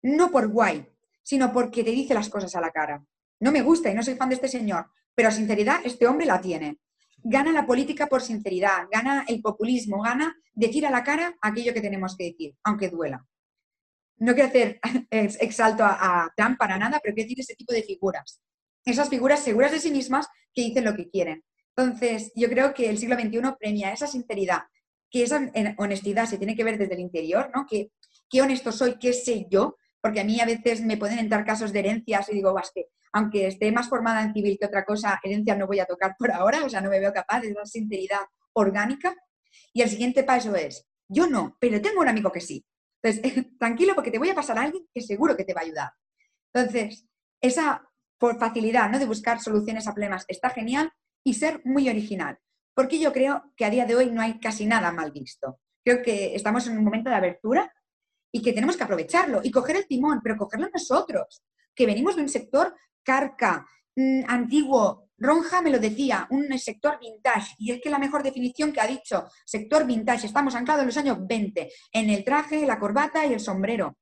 no 0.01 0.31
por 0.31 0.49
guay, 0.49 0.89
sino 1.23 1.53
porque 1.53 1.85
te 1.85 1.91
dice 1.91 2.15
las 2.15 2.31
cosas 2.31 2.57
a 2.57 2.63
la 2.63 2.71
cara. 2.71 3.05
No 3.41 3.53
me 3.53 3.61
gusta 3.61 3.91
y 3.91 3.95
no 3.95 4.03
soy 4.03 4.15
fan 4.15 4.31
de 4.31 4.37
este 4.37 4.49
señor, 4.49 4.87
pero 5.15 5.31
sinceridad 5.31 5.81
este 5.85 6.07
hombre 6.07 6.25
la 6.25 6.41
tiene. 6.41 6.79
Gana 7.23 7.53
la 7.53 7.67
política 7.67 8.07
por 8.07 8.23
sinceridad, 8.23 8.87
gana 8.91 9.25
el 9.29 9.41
populismo, 9.41 10.03
gana 10.03 10.37
decir 10.53 10.87
a 10.87 10.91
la 10.91 11.03
cara 11.03 11.37
aquello 11.41 11.75
que 11.75 11.81
tenemos 11.81 12.17
que 12.17 12.25
decir, 12.25 12.55
aunque 12.63 12.89
duela 12.89 13.27
no 14.19 14.35
quiero 14.35 14.49
hacer 14.49 14.81
exalto 15.11 15.85
a, 15.85 16.33
Trump 16.37 16.59
para 16.59 16.79
nada, 16.79 17.01
pero 17.03 17.15
quiero 17.15 17.29
decir 17.29 17.41
ese 17.41 17.55
tipo 17.55 17.73
de 17.73 17.83
figuras. 17.83 18.41
Esas 18.85 19.09
figuras 19.09 19.41
seguras 19.41 19.73
de 19.73 19.81
sí 19.81 19.91
mismas 19.91 20.27
que 20.55 20.63
dicen 20.63 20.85
lo 20.85 20.95
que 20.95 21.09
quieren. 21.09 21.45
Entonces, 21.77 22.33
yo 22.35 22.49
creo 22.49 22.73
que 22.73 22.89
el 22.89 22.99
siglo 22.99 23.17
XXI 23.17 23.41
premia 23.59 23.93
esa 23.93 24.07
sinceridad, 24.07 24.63
que 25.11 25.25
esa 25.25 25.51
honestidad 25.77 26.27
se 26.27 26.39
tiene 26.39 26.57
que 26.57 26.65
ver 26.65 26.79
desde 26.79 26.95
el 26.95 27.01
interior, 27.01 27.51
¿no? 27.55 27.67
Que, 27.69 27.91
qué 28.31 28.43
honesto 28.43 28.73
soy, 28.73 28.99
qué 28.99 29.13
sé 29.13 29.47
yo, 29.51 29.77
porque 30.07 30.21
a 30.21 30.25
mí 30.25 30.41
a 30.41 30.47
veces 30.47 30.83
me 30.83 30.97
pueden 30.97 31.19
entrar 31.19 31.45
casos 31.45 31.73
de 31.73 31.81
herencias 31.81 32.29
y 32.29 32.35
digo, 32.35 32.55
vas 32.55 32.71
que 32.73 32.91
aunque 33.13 33.49
esté 33.49 33.73
más 33.73 33.89
formada 33.89 34.23
en 34.23 34.33
civil 34.33 34.57
que 34.57 34.67
otra 34.67 34.85
cosa, 34.85 35.19
herencia 35.21 35.57
no 35.57 35.67
voy 35.67 35.81
a 35.81 35.85
tocar 35.85 36.15
por 36.17 36.31
ahora, 36.31 36.65
o 36.65 36.69
sea, 36.69 36.81
no 36.81 36.91
me 36.91 37.01
veo 37.01 37.13
capaz 37.13 37.41
de 37.41 37.49
esa 37.49 37.67
sinceridad 37.67 38.21
orgánica. 38.53 39.17
Y 39.73 39.83
el 39.83 39.91
siguiente 39.91 40.23
paso 40.23 40.55
es, 40.55 40.87
yo 41.09 41.27
no, 41.27 41.57
pero 41.59 41.81
tengo 41.81 42.03
un 42.03 42.07
amigo 42.07 42.31
que 42.31 42.41
sí. 42.41 42.65
Entonces, 43.03 43.47
tranquilo 43.59 43.97
porque 43.97 44.13
te 44.13 44.19
voy 44.19 44.31
a 44.31 44.35
pasar 44.37 44.59
a 44.59 44.63
alguien 44.63 44.87
que 44.95 45.01
seguro 45.01 45.37
que 45.37 45.43
te 45.43 45.55
va 45.55 45.63
a 45.63 45.65
ayudar. 45.65 45.91
Entonces, 46.55 47.09
esa 47.41 47.83
por 48.17 48.39
facilidad 48.39 48.89
¿no? 48.89 49.01
de 49.01 49.07
buscar 49.07 49.41
soluciones 49.41 49.89
a 49.89 49.93
problemas 49.93 50.25
está 50.29 50.51
genial 50.51 50.93
y 51.25 51.35
ser 51.35 51.63
muy 51.65 51.89
original. 51.89 52.39
Porque 52.77 53.01
yo 53.01 53.13
creo 53.13 53.53
que 53.57 53.65
a 53.65 53.71
día 53.71 53.87
de 53.87 53.97
hoy 53.97 54.13
no 54.13 54.23
hay 54.23 54.39
casi 54.39 54.67
nada 54.67 54.93
mal 54.93 55.11
visto. 55.11 55.59
Creo 55.85 56.01
que 56.01 56.37
estamos 56.37 56.65
en 56.69 56.79
un 56.79 56.85
momento 56.85 57.11
de 57.11 57.17
abertura 57.17 57.73
y 58.33 58.43
que 58.43 58.53
tenemos 58.53 58.77
que 58.77 58.85
aprovecharlo 58.85 59.41
y 59.43 59.51
coger 59.51 59.77
el 59.77 59.87
timón, 59.87 60.21
pero 60.23 60.37
cogerlo 60.37 60.69
nosotros, 60.73 61.43
que 61.75 61.87
venimos 61.87 62.17
de 62.17 62.23
un 62.23 62.29
sector 62.29 62.75
carca, 63.03 63.67
mm, 63.95 64.25
antiguo, 64.29 65.07
Ronja 65.19 65.63
me 65.63 65.71
lo 65.71 65.79
decía, 65.79 66.27
un 66.31 66.59
sector 66.59 66.99
vintage, 67.01 67.55
y 67.59 67.73
es 67.73 67.81
que 67.81 67.89
la 67.89 67.99
mejor 67.99 68.23
definición 68.23 68.73
que 68.73 68.81
ha 68.81 68.87
dicho, 68.87 69.27
sector 69.45 69.87
vintage, 69.87 70.27
estamos 70.27 70.55
anclados 70.55 70.83
en 70.83 70.87
los 70.89 70.97
años 70.99 71.19
20, 71.21 71.73
en 71.93 72.11
el 72.11 72.23
traje, 72.23 72.67
la 72.67 72.79
corbata 72.79 73.25
y 73.25 73.33
el 73.33 73.41
sombrero. 73.41 73.97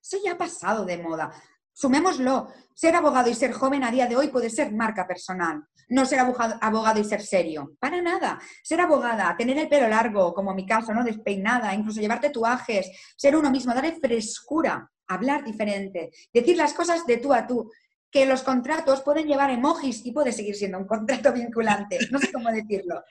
Eso 0.00 0.16
ya 0.24 0.32
ha 0.32 0.38
pasado 0.38 0.84
de 0.84 0.98
moda. 0.98 1.32
Sumémoslo, 1.72 2.48
ser 2.74 2.94
abogado 2.96 3.30
y 3.30 3.34
ser 3.34 3.52
joven 3.52 3.84
a 3.84 3.90
día 3.90 4.06
de 4.06 4.16
hoy 4.16 4.28
puede 4.28 4.50
ser 4.50 4.72
marca 4.72 5.06
personal, 5.06 5.64
no 5.88 6.06
ser 6.06 6.20
abogado, 6.20 7.00
y 7.00 7.04
ser 7.04 7.22
serio, 7.22 7.76
para 7.78 8.00
nada. 8.00 8.38
Ser 8.62 8.80
abogada, 8.80 9.36
tener 9.36 9.58
el 9.58 9.68
pelo 9.68 9.88
largo, 9.88 10.32
como 10.32 10.54
mi 10.54 10.66
caso, 10.66 10.92
¿no? 10.92 11.04
Despeinada, 11.04 11.74
incluso 11.74 12.00
llevar 12.00 12.20
tatuajes, 12.20 12.90
ser 13.16 13.36
uno 13.36 13.50
mismo, 13.50 13.74
darle 13.74 13.98
frescura, 14.00 14.90
hablar 15.06 15.44
diferente, 15.44 16.10
decir 16.32 16.56
las 16.56 16.74
cosas 16.74 17.06
de 17.06 17.18
tú 17.18 17.32
a 17.32 17.46
tú 17.46 17.70
que 18.12 18.26
los 18.26 18.42
contratos 18.42 19.00
pueden 19.00 19.26
llevar 19.26 19.50
emojis 19.50 20.04
y 20.04 20.12
puede 20.12 20.32
seguir 20.32 20.54
siendo 20.54 20.76
un 20.76 20.86
contrato 20.86 21.32
vinculante. 21.32 21.98
No 22.10 22.18
sé 22.18 22.30
cómo 22.30 22.52
decirlo. 22.52 23.02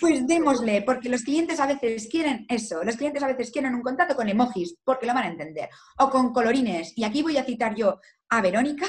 Pues 0.00 0.26
démosle, 0.26 0.82
porque 0.82 1.08
los 1.08 1.22
clientes 1.22 1.60
a 1.60 1.66
veces 1.66 2.08
quieren 2.10 2.44
eso. 2.48 2.82
Los 2.82 2.96
clientes 2.96 3.22
a 3.22 3.28
veces 3.28 3.52
quieren 3.52 3.76
un 3.76 3.82
contrato 3.82 4.16
con 4.16 4.28
emojis, 4.28 4.76
porque 4.84 5.06
lo 5.06 5.14
van 5.14 5.24
a 5.24 5.28
entender. 5.28 5.68
O 5.98 6.10
con 6.10 6.32
colorines. 6.32 6.92
Y 6.96 7.04
aquí 7.04 7.22
voy 7.22 7.36
a 7.36 7.44
citar 7.44 7.76
yo 7.76 8.00
a 8.28 8.42
Verónica 8.42 8.86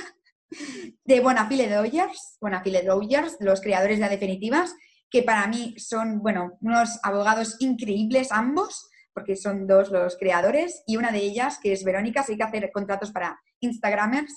de 1.06 1.20
Bonafile 1.20 1.70
Doyers, 1.70 2.38
Bonafile 2.42 2.82
Doyers, 2.82 3.38
los 3.40 3.62
creadores 3.62 3.98
de 3.98 4.02
la 4.02 4.10
Definitivas, 4.10 4.74
que 5.08 5.22
para 5.22 5.46
mí 5.46 5.76
son, 5.78 6.20
bueno, 6.20 6.58
unos 6.62 7.00
abogados 7.04 7.58
increíbles 7.60 8.32
ambos, 8.32 8.90
porque 9.14 9.36
son 9.36 9.68
dos 9.68 9.92
los 9.92 10.18
creadores, 10.18 10.84
y 10.88 10.98
una 10.98 11.12
de 11.12 11.20
ellas, 11.20 11.60
que 11.62 11.74
es 11.74 11.84
Verónica, 11.84 12.24
se 12.24 12.32
hay 12.32 12.38
que 12.40 12.44
hacer 12.44 12.72
contratos 12.72 13.12
para 13.12 13.40
Instagramers 13.60 14.34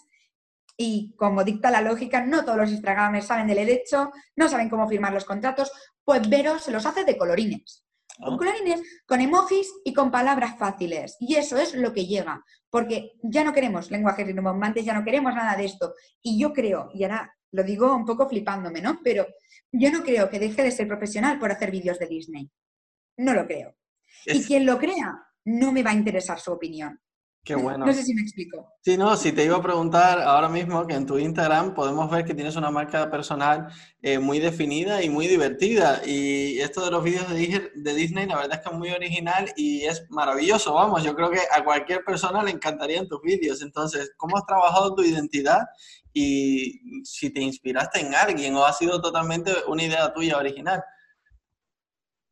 y 0.82 1.12
como 1.18 1.44
dicta 1.44 1.70
la 1.70 1.82
lógica, 1.82 2.24
no 2.24 2.42
todos 2.42 2.56
los 2.56 2.70
Instagramers 2.70 3.26
saben 3.26 3.46
del 3.46 3.58
derecho, 3.58 4.10
no 4.34 4.48
saben 4.48 4.70
cómo 4.70 4.88
firmar 4.88 5.12
los 5.12 5.26
contratos, 5.26 5.70
pues 6.02 6.26
Vero 6.30 6.58
se 6.58 6.70
los 6.70 6.86
hace 6.86 7.04
de 7.04 7.18
colorines. 7.18 7.84
Con 8.18 8.32
ah. 8.32 8.36
colorines, 8.38 8.80
con 9.04 9.20
emojis 9.20 9.70
y 9.84 9.92
con 9.92 10.10
palabras 10.10 10.56
fáciles. 10.58 11.18
Y 11.20 11.34
eso 11.34 11.58
es 11.58 11.74
lo 11.74 11.92
que 11.92 12.06
llega, 12.06 12.42
porque 12.70 13.12
ya 13.22 13.44
no 13.44 13.52
queremos 13.52 13.90
lenguajes 13.90 14.26
rimbombantes, 14.26 14.82
ya 14.82 14.94
no 14.94 15.04
queremos 15.04 15.34
nada 15.34 15.54
de 15.54 15.66
esto. 15.66 15.92
Y 16.22 16.40
yo 16.40 16.54
creo, 16.54 16.88
y 16.94 17.04
ahora 17.04 17.30
lo 17.52 17.62
digo 17.62 17.94
un 17.94 18.06
poco 18.06 18.26
flipándome, 18.26 18.80
¿no? 18.80 19.00
Pero 19.04 19.26
yo 19.70 19.92
no 19.92 20.02
creo 20.02 20.30
que 20.30 20.38
deje 20.38 20.62
de 20.62 20.70
ser 20.70 20.88
profesional 20.88 21.38
por 21.38 21.52
hacer 21.52 21.70
vídeos 21.70 21.98
de 21.98 22.06
Disney. 22.06 22.50
No 23.18 23.34
lo 23.34 23.46
creo. 23.46 23.76
Y 24.24 24.42
quien 24.44 24.64
lo 24.64 24.78
crea, 24.78 25.26
no 25.44 25.72
me 25.72 25.82
va 25.82 25.90
a 25.90 25.94
interesar 25.94 26.40
su 26.40 26.52
opinión. 26.52 26.98
Qué 27.44 27.55
bueno. 27.57 27.87
No 27.87 27.92
sé 27.92 28.03
si 28.03 28.14
me 28.14 28.22
explico. 28.22 28.74
Sí, 28.83 28.96
no, 28.96 29.16
si 29.16 29.33
te 29.33 29.44
iba 29.44 29.57
a 29.57 29.62
preguntar 29.62 30.20
ahora 30.20 30.48
mismo 30.48 30.87
que 30.87 30.94
en 30.94 31.07
tu 31.07 31.18
Instagram 31.18 31.74
podemos 31.74 32.11
ver 32.11 32.24
que 32.24 32.35
tienes 32.35 32.57
una 32.57 32.70
marca 32.70 33.11
personal 33.11 33.68
eh, 34.03 34.18
muy 34.18 34.38
definida 34.38 35.03
y 35.03 35.11
muy 35.11 35.26
divertida. 35.26 36.03
Y 36.07 36.59
esto 36.61 36.85
de 36.85 36.90
los 36.90 37.03
vídeos 37.03 37.29
de, 37.29 37.70
de 37.74 37.94
Disney, 37.94 38.26
la 38.26 38.37
verdad 38.37 38.59
es 38.59 38.61
que 38.61 38.72
es 38.72 38.79
muy 38.79 38.90
original 38.90 39.53
y 39.57 39.83
es 39.83 40.07
maravilloso. 40.11 40.74
Vamos, 40.74 41.03
yo 41.03 41.14
creo 41.14 41.31
que 41.31 41.40
a 41.55 41.64
cualquier 41.64 42.05
persona 42.05 42.42
le 42.42 42.50
encantarían 42.50 43.09
tus 43.09 43.20
vídeos. 43.22 43.62
Entonces, 43.62 44.12
¿cómo 44.16 44.37
has 44.37 44.46
trabajado 44.46 44.94
tu 44.94 45.03
identidad? 45.03 45.62
Y 46.12 47.05
si 47.05 47.31
te 47.31 47.40
inspiraste 47.40 48.00
en 48.00 48.14
alguien 48.14 48.55
o 48.57 48.64
ha 48.64 48.72
sido 48.72 49.00
totalmente 49.00 49.53
una 49.68 49.85
idea 49.85 50.12
tuya 50.12 50.38
original 50.38 50.83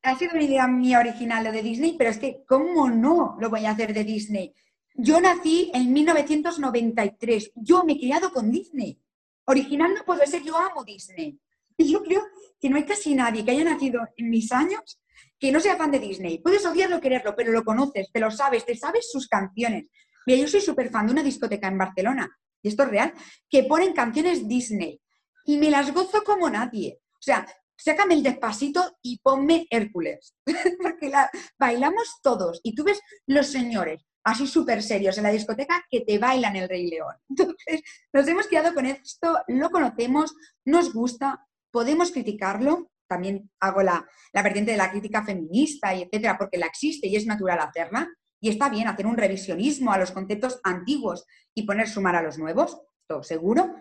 ha 0.03 0.17
sido 0.17 0.33
una 0.33 0.43
idea 0.43 0.67
mía 0.67 1.01
original 1.01 1.45
lo 1.45 1.53
de 1.53 1.63
Disney, 1.63 1.97
pero 1.99 2.11
es 2.11 2.19
que, 2.19 2.45
¿cómo 2.47 2.89
no 2.89 3.37
lo 3.41 3.51
voy 3.51 3.67
a 3.67 3.73
hacer 3.73 3.93
de 3.93 4.05
Disney? 4.05 4.55
Yo 5.01 5.21
nací 5.21 5.71
en 5.73 5.93
1993. 5.93 7.53
Yo 7.55 7.85
me 7.85 7.93
he 7.93 7.99
criado 7.99 8.33
con 8.33 8.51
Disney. 8.51 9.01
Original 9.45 9.95
no 9.95 10.05
puedo 10.05 10.27
ser, 10.27 10.43
yo 10.43 10.57
amo 10.57 10.83
Disney. 10.83 11.39
Y 11.77 11.93
yo 11.93 12.03
creo 12.03 12.21
que 12.61 12.69
no 12.69 12.77
hay 12.77 12.85
casi 12.85 13.15
nadie 13.15 13.45
que 13.45 13.53
haya 13.53 13.63
nacido 13.63 14.01
en 14.17 14.29
mis 14.29 14.51
años 14.51 15.01
que 15.39 15.53
no 15.53 15.61
sea 15.61 15.77
fan 15.77 15.93
de 15.93 16.01
Disney. 16.01 16.39
Puedes 16.39 16.67
odiarlo 16.67 16.97
o 16.97 17.01
quererlo, 17.01 17.37
pero 17.37 17.53
lo 17.53 17.65
conoces, 17.65 18.11
te 18.13 18.19
lo 18.19 18.33
sabes, 18.33 18.67
te 18.67 18.77
sabes 18.77 19.09
sus 19.09 19.29
canciones. 19.29 19.87
Mira, 20.27 20.41
yo 20.41 20.49
soy 20.49 20.61
súper 20.61 20.91
fan 20.91 21.07
de 21.07 21.13
una 21.13 21.23
discoteca 21.23 21.69
en 21.69 21.79
Barcelona, 21.79 22.29
y 22.61 22.69
esto 22.69 22.83
es 22.83 22.89
real, 22.89 23.15
que 23.49 23.63
ponen 23.63 23.93
canciones 23.93 24.49
Disney. 24.49 25.01
Y 25.45 25.59
me 25.59 25.71
las 25.71 25.95
gozo 25.95 26.25
como 26.25 26.51
nadie. 26.51 26.99
O 27.13 27.23
sea, 27.23 27.47
sácame 27.77 28.15
el 28.15 28.25
despacito 28.25 28.99
y 29.01 29.19
ponme 29.19 29.69
Hércules. 29.71 30.35
Porque 30.83 31.09
la, 31.09 31.31
bailamos 31.57 32.19
todos. 32.21 32.61
Y 32.65 32.75
tú 32.75 32.83
ves 32.83 33.01
los 33.27 33.47
señores 33.47 34.05
así 34.29 34.47
súper 34.47 34.83
serios 34.83 35.17
en 35.17 35.25
la 35.25 35.31
discoteca 35.31 35.87
que 35.91 36.03
te 36.03 36.19
bailan 36.19 36.55
el 36.57 36.69
Rey 36.69 36.89
León. 36.89 37.15
Entonces, 37.29 37.83
nos 38.13 38.29
hemos 38.29 38.47
quedado 38.47 38.75
con 38.75 38.85
esto, 38.85 39.39
lo 39.49 39.71
conocemos, 39.71 40.35
nos 40.65 40.93
gusta, 40.93 41.47
podemos 41.71 42.11
criticarlo. 42.11 42.91
También 43.09 43.51
hago 43.59 43.83
la, 43.83 44.07
la 44.35 44.43
vertiente 44.43 44.73
de 44.73 44.77
la 44.77 44.91
crítica 44.91 45.25
feminista 45.25 45.95
y 45.95 46.03
etcétera, 46.03 46.37
porque 46.37 46.59
la 46.59 46.67
existe 46.67 47.07
y 47.07 47.17
es 47.17 47.27
natural 47.27 47.59
hacerla. 47.61 48.09
Y 48.41 48.51
está 48.51 48.69
bien 48.69 48.87
hacer 48.87 49.07
un 49.07 49.17
revisionismo 49.17 49.93
a 49.93 49.99
los 49.99 50.13
conceptos 50.13 50.61
antiguos 50.63 51.25
y 51.55 51.63
poner 51.63 51.89
sumar 51.89 52.15
a 52.15 52.23
los 52.23 52.39
nuevos, 52.39 52.81
todo 53.07 53.23
seguro, 53.23 53.75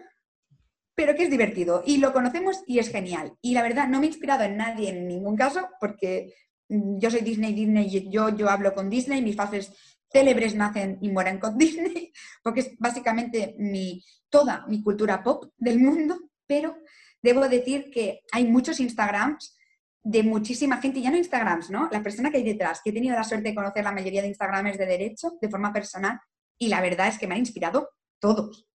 pero 0.95 1.13
que 1.13 1.23
es 1.23 1.29
divertido 1.29 1.83
y 1.85 1.97
lo 1.97 2.13
conocemos 2.13 2.63
y 2.65 2.79
es 2.79 2.89
genial. 2.89 3.33
Y 3.41 3.53
la 3.53 3.63
verdad, 3.63 3.87
no 3.87 3.99
me 3.99 4.05
he 4.05 4.09
inspirado 4.09 4.45
en 4.45 4.57
nadie 4.57 4.89
en 4.89 5.07
ningún 5.07 5.35
caso, 5.35 5.67
porque 5.79 6.33
mm, 6.69 6.99
yo 6.99 7.11
soy 7.11 7.19
Disney, 7.21 7.53
Disney, 7.53 8.09
yo, 8.09 8.29
yo 8.29 8.49
hablo 8.49 8.73
con 8.73 8.89
Disney, 8.89 9.21
mis 9.21 9.35
fases 9.35 9.96
célebres 10.11 10.55
nacen 10.55 10.97
y 11.01 11.09
mueren 11.09 11.39
con 11.39 11.57
Disney, 11.57 12.11
porque 12.43 12.61
es 12.61 12.77
básicamente 12.77 13.55
mi, 13.57 14.03
toda 14.29 14.65
mi 14.67 14.81
cultura 14.81 15.23
pop 15.23 15.51
del 15.57 15.79
mundo, 15.79 16.17
pero 16.45 16.77
debo 17.21 17.47
decir 17.47 17.89
que 17.91 18.21
hay 18.31 18.45
muchos 18.45 18.79
Instagrams 18.79 19.57
de 20.03 20.23
muchísima 20.23 20.77
gente, 20.77 21.01
ya 21.01 21.11
no 21.11 21.17
Instagrams, 21.17 21.69
¿no? 21.69 21.89
La 21.91 22.01
persona 22.01 22.31
que 22.31 22.37
hay 22.37 22.43
detrás, 22.43 22.79
que 22.81 22.91
he 22.91 22.93
tenido 22.93 23.15
la 23.15 23.25
suerte 23.25 23.49
de 23.49 23.55
conocer 23.55 23.83
la 23.83 23.91
mayoría 23.91 24.21
de 24.21 24.29
Instagramers 24.29 24.77
de 24.77 24.85
derecho 24.85 25.37
de 25.41 25.49
forma 25.49 25.73
personal, 25.73 26.19
y 26.57 26.69
la 26.69 26.81
verdad 26.81 27.09
es 27.09 27.17
que 27.17 27.27
me 27.27 27.35
han 27.35 27.41
inspirado 27.41 27.89
todos. 28.19 28.67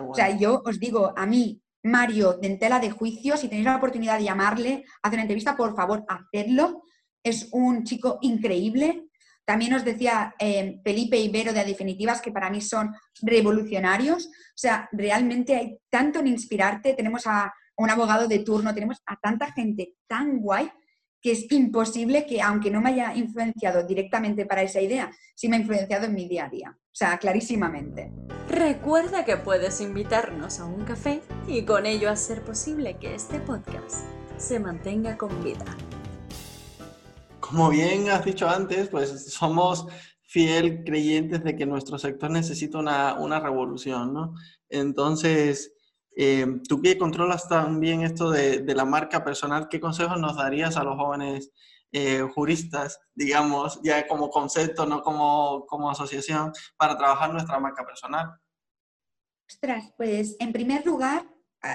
O 0.00 0.14
sea, 0.14 0.36
yo 0.36 0.62
os 0.64 0.80
digo, 0.80 1.12
a 1.16 1.26
mí, 1.26 1.62
Mario, 1.84 2.34
de 2.34 2.48
Entela 2.48 2.80
de 2.80 2.90
Juicio, 2.90 3.36
si 3.36 3.48
tenéis 3.48 3.66
la 3.66 3.76
oportunidad 3.76 4.18
de 4.18 4.24
llamarle, 4.24 4.84
hacer 5.02 5.16
una 5.16 5.22
entrevista, 5.22 5.56
por 5.56 5.76
favor, 5.76 6.04
hacedlo. 6.08 6.82
Es 7.22 7.48
un 7.52 7.84
chico 7.84 8.18
increíble, 8.22 9.08
también 9.44 9.74
os 9.74 9.84
decía 9.84 10.34
eh, 10.38 10.80
Felipe 10.84 11.18
Ibero 11.18 11.52
de 11.52 11.64
Definitivas 11.64 12.20
que 12.20 12.32
para 12.32 12.50
mí 12.50 12.60
son 12.60 12.94
revolucionarios. 13.20 14.26
O 14.26 14.56
sea, 14.56 14.88
realmente 14.92 15.56
hay 15.56 15.78
tanto 15.90 16.20
en 16.20 16.28
inspirarte. 16.28 16.94
Tenemos 16.94 17.26
a 17.26 17.52
un 17.76 17.90
abogado 17.90 18.28
de 18.28 18.40
turno, 18.40 18.74
tenemos 18.74 18.98
a 19.06 19.16
tanta 19.16 19.50
gente 19.52 19.94
tan 20.06 20.38
guay 20.38 20.70
que 21.20 21.32
es 21.32 21.50
imposible 21.52 22.26
que, 22.26 22.42
aunque 22.42 22.70
no 22.70 22.80
me 22.80 22.90
haya 22.90 23.14
influenciado 23.14 23.84
directamente 23.86 24.44
para 24.44 24.62
esa 24.62 24.80
idea, 24.80 25.10
sí 25.36 25.48
me 25.48 25.56
ha 25.56 25.60
influenciado 25.60 26.06
en 26.06 26.14
mi 26.14 26.28
día 26.28 26.46
a 26.46 26.48
día. 26.48 26.76
O 26.76 26.94
sea, 26.94 27.16
clarísimamente. 27.18 28.12
Recuerda 28.48 29.24
que 29.24 29.36
puedes 29.36 29.80
invitarnos 29.80 30.58
a 30.58 30.64
un 30.64 30.84
café 30.84 31.22
y 31.46 31.64
con 31.64 31.86
ello 31.86 32.10
hacer 32.10 32.42
posible 32.42 32.98
que 32.98 33.14
este 33.14 33.38
podcast 33.38 34.04
se 34.36 34.58
mantenga 34.58 35.16
con 35.16 35.42
vida. 35.44 35.64
Como 37.52 37.68
bien 37.68 38.08
has 38.08 38.24
dicho 38.24 38.48
antes, 38.48 38.88
pues 38.88 39.30
somos 39.30 39.86
fiel 40.22 40.84
creyentes 40.84 41.44
de 41.44 41.54
que 41.54 41.66
nuestro 41.66 41.98
sector 41.98 42.30
necesita 42.30 42.78
una, 42.78 43.12
una 43.20 43.40
revolución, 43.40 44.14
¿no? 44.14 44.34
Entonces, 44.70 45.74
eh, 46.16 46.46
tú 46.66 46.80
que 46.80 46.96
controlas 46.96 47.46
también 47.50 48.04
esto 48.04 48.30
de, 48.30 48.60
de, 48.60 48.74
la 48.74 48.86
marca 48.86 49.22
personal, 49.22 49.68
¿qué 49.68 49.80
consejos 49.80 50.18
nos 50.18 50.38
darías 50.38 50.78
a 50.78 50.84
los 50.84 50.96
jóvenes 50.96 51.52
eh, 51.92 52.22
juristas, 52.34 52.98
digamos, 53.14 53.78
ya 53.82 54.08
como 54.08 54.30
concepto, 54.30 54.86
no 54.86 55.02
como, 55.02 55.66
como 55.66 55.90
asociación, 55.90 56.54
para 56.78 56.96
trabajar 56.96 57.34
nuestra 57.34 57.60
marca 57.60 57.84
personal? 57.84 58.30
Ostras, 59.46 59.92
pues 59.98 60.36
en 60.38 60.54
primer 60.54 60.86
lugar, 60.86 61.26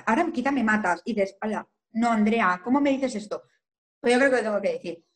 ahora 0.08 0.28
quizá 0.34 0.52
me 0.52 0.64
matas 0.64 1.04
y 1.06 1.14
dices, 1.14 1.38
hola, 1.40 1.70
no, 1.92 2.10
Andrea, 2.10 2.62
¿cómo 2.64 2.82
me 2.82 2.90
dices 2.90 3.14
esto? 3.14 3.44
Pues 4.02 4.14
yo 4.14 4.20
creo 4.20 4.32
que 4.32 4.42
tengo 4.42 4.60
que 4.60 4.74
decir. 4.74 5.07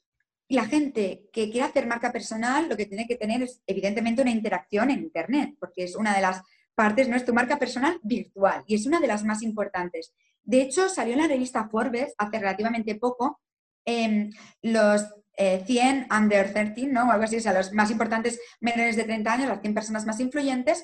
La 0.52 0.66
gente 0.66 1.30
que 1.32 1.50
quiere 1.50 1.66
hacer 1.66 1.88
marca 1.88 2.12
personal 2.12 2.68
lo 2.68 2.76
que 2.76 2.86
tiene 2.86 3.08
que 3.08 3.16
tener 3.16 3.42
es 3.42 3.62
evidentemente 3.66 4.22
una 4.22 4.32
interacción 4.32 4.90
en 4.90 5.00
Internet, 5.00 5.56
porque 5.58 5.86
es 5.86 5.96
una 5.96 6.14
de 6.14 6.20
las 6.20 6.42
partes, 6.76 7.08
¿no? 7.08 7.16
Es 7.16 7.24
tu 7.24 7.34
marca 7.34 7.58
personal 7.58 8.02
virtual 8.04 8.62
y 8.68 8.76
es 8.76 8.86
una 8.86 9.00
de 9.00 9.08
las 9.08 9.24
más 9.24 9.44
importantes. 9.44 10.14
De 10.44 10.62
hecho, 10.62 10.90
salió 10.90 11.14
en 11.14 11.20
la 11.22 11.28
revista 11.30 11.70
Forbes 11.70 12.14
hace 12.18 12.38
relativamente 12.38 12.96
poco 12.96 13.40
eh, 13.86 14.30
los 14.62 15.06
eh, 15.38 15.64
100 15.66 16.08
under 16.12 16.52
13, 16.52 16.88
¿no? 16.88 17.08
O 17.08 17.12
algo 17.12 17.24
así, 17.24 17.38
o 17.38 17.40
sea, 17.40 17.54
los 17.54 17.72
más 17.72 17.90
importantes 17.90 18.38
menores 18.60 18.98
de 18.98 19.06
30 19.06 19.32
años, 19.32 19.48
las 19.48 19.62
100 19.62 19.74
personas 19.74 20.06
más 20.06 20.20
influyentes. 20.20 20.84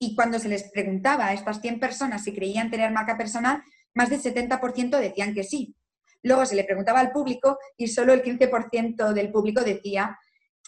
Y 0.00 0.16
cuando 0.16 0.40
se 0.40 0.48
les 0.48 0.68
preguntaba 0.72 1.28
a 1.28 1.32
estas 1.32 1.60
100 1.60 1.78
personas 1.78 2.24
si 2.24 2.34
creían 2.34 2.72
tener 2.72 2.90
marca 2.90 3.16
personal, 3.16 3.62
más 3.94 4.10
del 4.10 4.20
70% 4.20 4.98
decían 4.98 5.32
que 5.32 5.44
sí. 5.44 5.76
Luego 6.22 6.46
se 6.46 6.56
le 6.56 6.64
preguntaba 6.64 7.00
al 7.00 7.12
público 7.12 7.58
y 7.76 7.88
solo 7.88 8.12
el 8.12 8.22
15% 8.22 9.12
del 9.12 9.30
público 9.30 9.62
decía 9.62 10.18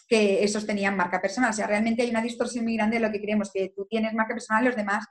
que 0.07 0.43
esos 0.43 0.65
tenían 0.65 0.97
marca 0.97 1.21
personal. 1.21 1.51
O 1.51 1.53
sea, 1.53 1.67
realmente 1.67 2.01
hay 2.01 2.09
una 2.09 2.21
distorsión 2.21 2.65
muy 2.65 2.75
grande 2.75 2.97
de 2.97 3.05
lo 3.05 3.11
que 3.11 3.21
creemos, 3.21 3.51
que 3.51 3.71
tú 3.75 3.85
tienes 3.89 4.13
marca 4.13 4.33
personal 4.33 4.63
y 4.63 4.67
los 4.67 4.75
demás 4.75 5.05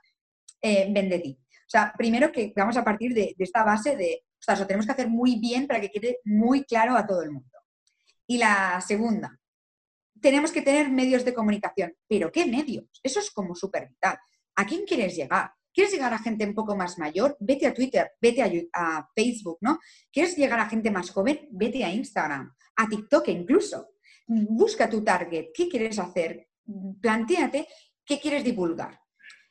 eh, 0.61 0.91
ven 0.91 1.09
de 1.09 1.19
ti. 1.19 1.39
O 1.41 1.69
sea, 1.69 1.93
primero 1.97 2.31
que 2.31 2.51
vamos 2.55 2.77
a 2.77 2.83
partir 2.83 3.13
de, 3.13 3.35
esta 3.37 3.63
base 3.63 3.95
de, 3.95 4.23
o 4.23 4.41
sea, 4.41 4.55
lo 4.55 4.67
tenemos 4.67 4.85
que 4.85 4.91
hacer 4.91 5.07
muy 5.07 5.39
bien 5.39 5.67
para 5.67 5.79
que 5.79 5.89
quede 5.89 6.19
muy 6.25 6.63
claro 6.63 6.95
a 6.95 7.05
todo 7.05 7.21
el 7.21 7.31
mundo. 7.31 7.59
Y 8.27 8.37
la 8.37 8.81
segunda, 8.81 9.39
tenemos 10.19 10.51
que 10.51 10.61
tener 10.61 10.89
medios 10.89 11.23
de 11.23 11.33
comunicación. 11.33 11.95
¿Pero 12.07 12.31
qué 12.31 12.45
medios? 12.45 12.85
Eso 13.03 13.19
es 13.19 13.31
como 13.31 13.55
súper 13.55 13.87
vital. 13.87 14.17
¿A 14.55 14.65
quién 14.65 14.85
quieres 14.85 15.15
llegar? 15.15 15.51
¿Quieres 15.79 15.93
llegar 15.93 16.13
a 16.13 16.19
gente 16.19 16.45
un 16.45 16.53
poco 16.53 16.75
más 16.75 16.97
mayor? 16.97 17.37
Vete 17.39 17.65
a 17.65 17.73
Twitter, 17.73 18.11
vete 18.19 18.69
a, 18.73 19.09
Facebook, 19.15 19.59
¿no? 19.61 19.79
¿Quieres 20.11 20.35
llegar 20.35 20.59
a 20.59 20.67
gente 20.67 20.91
más 20.91 21.09
joven? 21.09 21.47
Vete 21.51 21.85
a 21.85 21.89
Instagram, 21.89 22.53
a 22.75 22.89
TikTok 22.89 23.29
incluso 23.29 23.91
busca 24.27 24.89
tu 24.89 25.05
target, 25.05 25.51
qué 25.53 25.69
quieres 25.69 25.97
hacer, 25.97 26.49
planteate 26.99 27.65
qué 28.03 28.19
quieres 28.19 28.43
divulgar. 28.43 28.99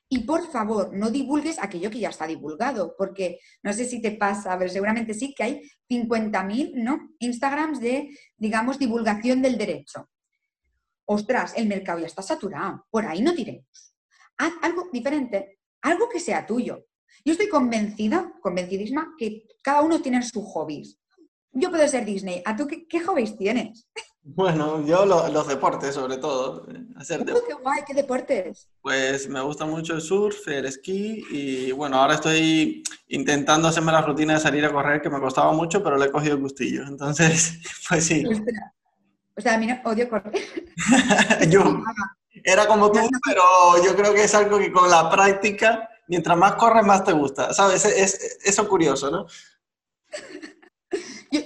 Y 0.06 0.24
por 0.24 0.46
favor, 0.52 0.92
no 0.92 1.10
divulgues 1.10 1.58
aquello 1.58 1.90
que 1.90 2.00
ya 2.00 2.10
está 2.10 2.26
divulgado, 2.26 2.94
porque 2.98 3.38
no 3.62 3.72
sé 3.72 3.86
si 3.86 4.02
te 4.02 4.10
pasa, 4.10 4.58
pero 4.58 4.68
seguramente 4.68 5.14
sí 5.14 5.34
que 5.34 5.44
hay 5.44 5.62
50.000 5.88 6.74
¿no? 6.74 7.08
Instagrams 7.20 7.80
de, 7.80 8.14
digamos, 8.36 8.78
divulgación 8.78 9.40
del 9.40 9.56
derecho. 9.56 10.10
Ostras, 11.06 11.54
el 11.56 11.68
mercado 11.68 12.00
ya 12.00 12.06
está 12.06 12.20
saturado, 12.20 12.84
por 12.90 13.06
ahí 13.06 13.22
no 13.22 13.32
tiremos. 13.32 13.94
Haz 14.36 14.52
algo 14.60 14.90
diferente, 14.92 15.57
algo 15.82 16.08
que 16.08 16.20
sea 16.20 16.46
tuyo. 16.46 16.84
Yo 17.24 17.32
estoy 17.32 17.48
convencida, 17.48 18.32
convencidísima, 18.40 19.14
que 19.18 19.44
cada 19.62 19.82
uno 19.82 20.00
tiene 20.00 20.22
sus 20.22 20.44
hobbies. 20.44 20.98
Yo 21.52 21.70
puedo 21.70 21.86
ser 21.88 22.04
Disney. 22.04 22.42
¿A 22.44 22.56
tú 22.56 22.66
qué, 22.66 22.86
qué 22.86 23.00
hobbies 23.00 23.36
tienes? 23.36 23.88
Bueno, 24.22 24.84
yo 24.84 25.06
lo, 25.06 25.28
los 25.28 25.48
deportes 25.48 25.94
sobre 25.94 26.18
todo. 26.18 26.66
Hacer 26.96 27.22
oh, 27.22 27.24
¡Qué 27.46 27.54
guay! 27.54 27.80
¿Qué 27.86 27.94
deportes? 27.94 28.68
Pues 28.82 29.28
me 29.28 29.40
gusta 29.40 29.64
mucho 29.64 29.94
el 29.94 30.02
surf, 30.02 30.46
el 30.48 30.66
esquí 30.66 31.24
y 31.30 31.72
bueno, 31.72 31.96
ahora 31.96 32.14
estoy 32.14 32.82
intentando 33.08 33.68
hacerme 33.68 33.92
la 33.92 34.02
rutina 34.02 34.34
de 34.34 34.40
salir 34.40 34.64
a 34.66 34.72
correr 34.72 35.00
que 35.00 35.08
me 35.08 35.20
costaba 35.20 35.52
mucho, 35.52 35.82
pero 35.82 35.96
le 35.96 36.06
he 36.06 36.10
cogido 36.10 36.34
el 36.34 36.42
gustillo. 36.42 36.84
Entonces, 36.86 37.58
pues 37.88 38.04
sí. 38.04 38.22
O 39.34 39.40
sea, 39.40 39.54
a 39.54 39.58
mí 39.58 39.66
no, 39.66 39.80
odio 39.84 40.08
correr. 40.08 40.34
yo 41.50 41.82
era 42.44 42.66
como 42.66 42.90
tú, 42.90 43.00
pero 43.24 43.84
yo 43.84 43.96
creo 43.96 44.14
que 44.14 44.24
es 44.24 44.34
algo 44.34 44.58
que 44.58 44.72
con 44.72 44.90
la 44.90 45.10
práctica, 45.10 45.88
mientras 46.08 46.36
más 46.36 46.54
corres, 46.54 46.84
más 46.84 47.04
te 47.04 47.12
gusta. 47.12 47.52
¿Sabes? 47.52 47.84
Es, 47.84 48.14
es 48.14 48.38
eso 48.44 48.68
curioso, 48.68 49.10
¿no? 49.10 49.26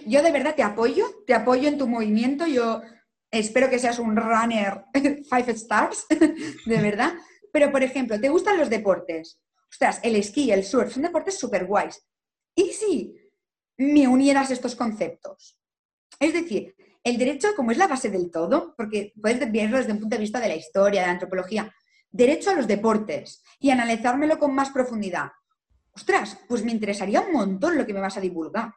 Yo, 0.07 0.23
de 0.23 0.33
verdad 0.33 0.55
te 0.55 0.63
apoyo, 0.63 1.07
te 1.27 1.35
apoyo 1.35 1.69
en 1.69 1.79
tu 1.79 1.89
movimiento. 1.89 2.47
Yo 2.47 2.83
espero 3.31 3.69
que 3.69 3.79
seas 3.79 3.99
un 3.99 4.17
runner 4.17 4.85
five 4.95 5.53
stars, 5.53 6.07
de 6.67 6.81
verdad. 6.81 7.15
Pero, 7.53 7.71
por 7.71 7.83
ejemplo, 7.83 8.21
¿te 8.21 8.29
gustan 8.29 8.59
los 8.59 8.71
deportes? 8.71 9.41
Ostras, 9.71 10.01
el 10.03 10.17
esquí, 10.17 10.53
el 10.53 10.65
surf, 10.65 10.93
son 10.93 11.03
deportes 11.03 11.39
súper 11.39 11.67
guays. 11.67 12.05
¿Y 12.55 12.73
si 12.73 13.17
me 13.79 14.07
unieras 14.07 14.51
estos 14.51 14.77
conceptos? 14.77 15.59
Es 16.21 16.33
decir, 16.33 16.75
el 17.05 17.19
derecho 17.19 17.49
como 17.57 17.71
es 17.71 17.79
la 17.79 17.89
base 17.89 18.11
del 18.11 18.31
todo, 18.31 18.75
porque 18.77 19.13
puedes 19.21 19.51
verlo 19.51 19.79
desde 19.79 19.93
un 19.93 20.01
punto 20.01 20.17
de 20.17 20.21
vista 20.21 20.41
de 20.41 20.49
la 20.49 20.57
historia, 20.57 21.01
de 21.01 21.07
la 21.07 21.13
antropología, 21.13 21.75
derecho 22.11 22.51
a 22.51 22.55
los 22.55 22.67
deportes 22.67 23.43
y 23.59 23.71
analizármelo 23.71 24.39
con 24.39 24.55
más 24.55 24.71
profundidad. 24.71 25.31
Ostras, 25.95 26.39
pues 26.49 26.65
me 26.65 26.73
interesaría 26.73 27.21
un 27.21 27.33
montón 27.33 27.77
lo 27.77 27.87
que 27.87 27.95
me 27.95 28.01
vas 28.01 28.17
a 28.17 28.21
divulgar 28.21 28.73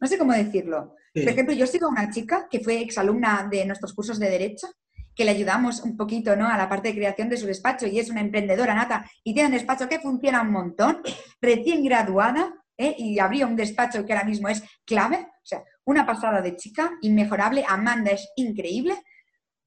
no 0.00 0.08
sé 0.08 0.18
cómo 0.18 0.32
decirlo. 0.32 0.96
Por 1.12 1.28
ejemplo, 1.28 1.54
yo 1.54 1.66
sigo 1.66 1.86
a 1.86 1.90
una 1.90 2.10
chica 2.10 2.48
que 2.50 2.60
fue 2.60 2.80
exalumna 2.80 3.46
de 3.50 3.64
nuestros 3.66 3.92
cursos 3.92 4.18
de 4.18 4.30
Derecho, 4.30 4.68
que 5.14 5.24
le 5.24 5.32
ayudamos 5.32 5.80
un 5.80 5.96
poquito 5.96 6.34
¿no? 6.36 6.48
a 6.48 6.56
la 6.56 6.68
parte 6.68 6.88
de 6.88 6.94
creación 6.94 7.28
de 7.28 7.36
su 7.36 7.46
despacho 7.46 7.86
y 7.86 7.98
es 7.98 8.08
una 8.10 8.20
emprendedora 8.20 8.74
nata 8.74 9.04
y 9.22 9.34
tiene 9.34 9.48
un 9.48 9.54
despacho 9.54 9.88
que 9.88 9.98
funciona 9.98 10.40
un 10.40 10.52
montón, 10.52 11.02
recién 11.40 11.84
graduada 11.84 12.54
¿eh? 12.78 12.94
y 12.96 13.18
abrió 13.18 13.46
un 13.46 13.56
despacho 13.56 14.06
que 14.06 14.12
ahora 14.12 14.24
mismo 14.24 14.48
es 14.48 14.62
clave, 14.86 15.16
o 15.16 15.46
sea, 15.46 15.62
una 15.90 16.06
pasada 16.06 16.40
de 16.40 16.56
chica, 16.56 16.92
inmejorable, 17.02 17.64
Amanda 17.68 18.12
es 18.12 18.28
increíble. 18.36 19.02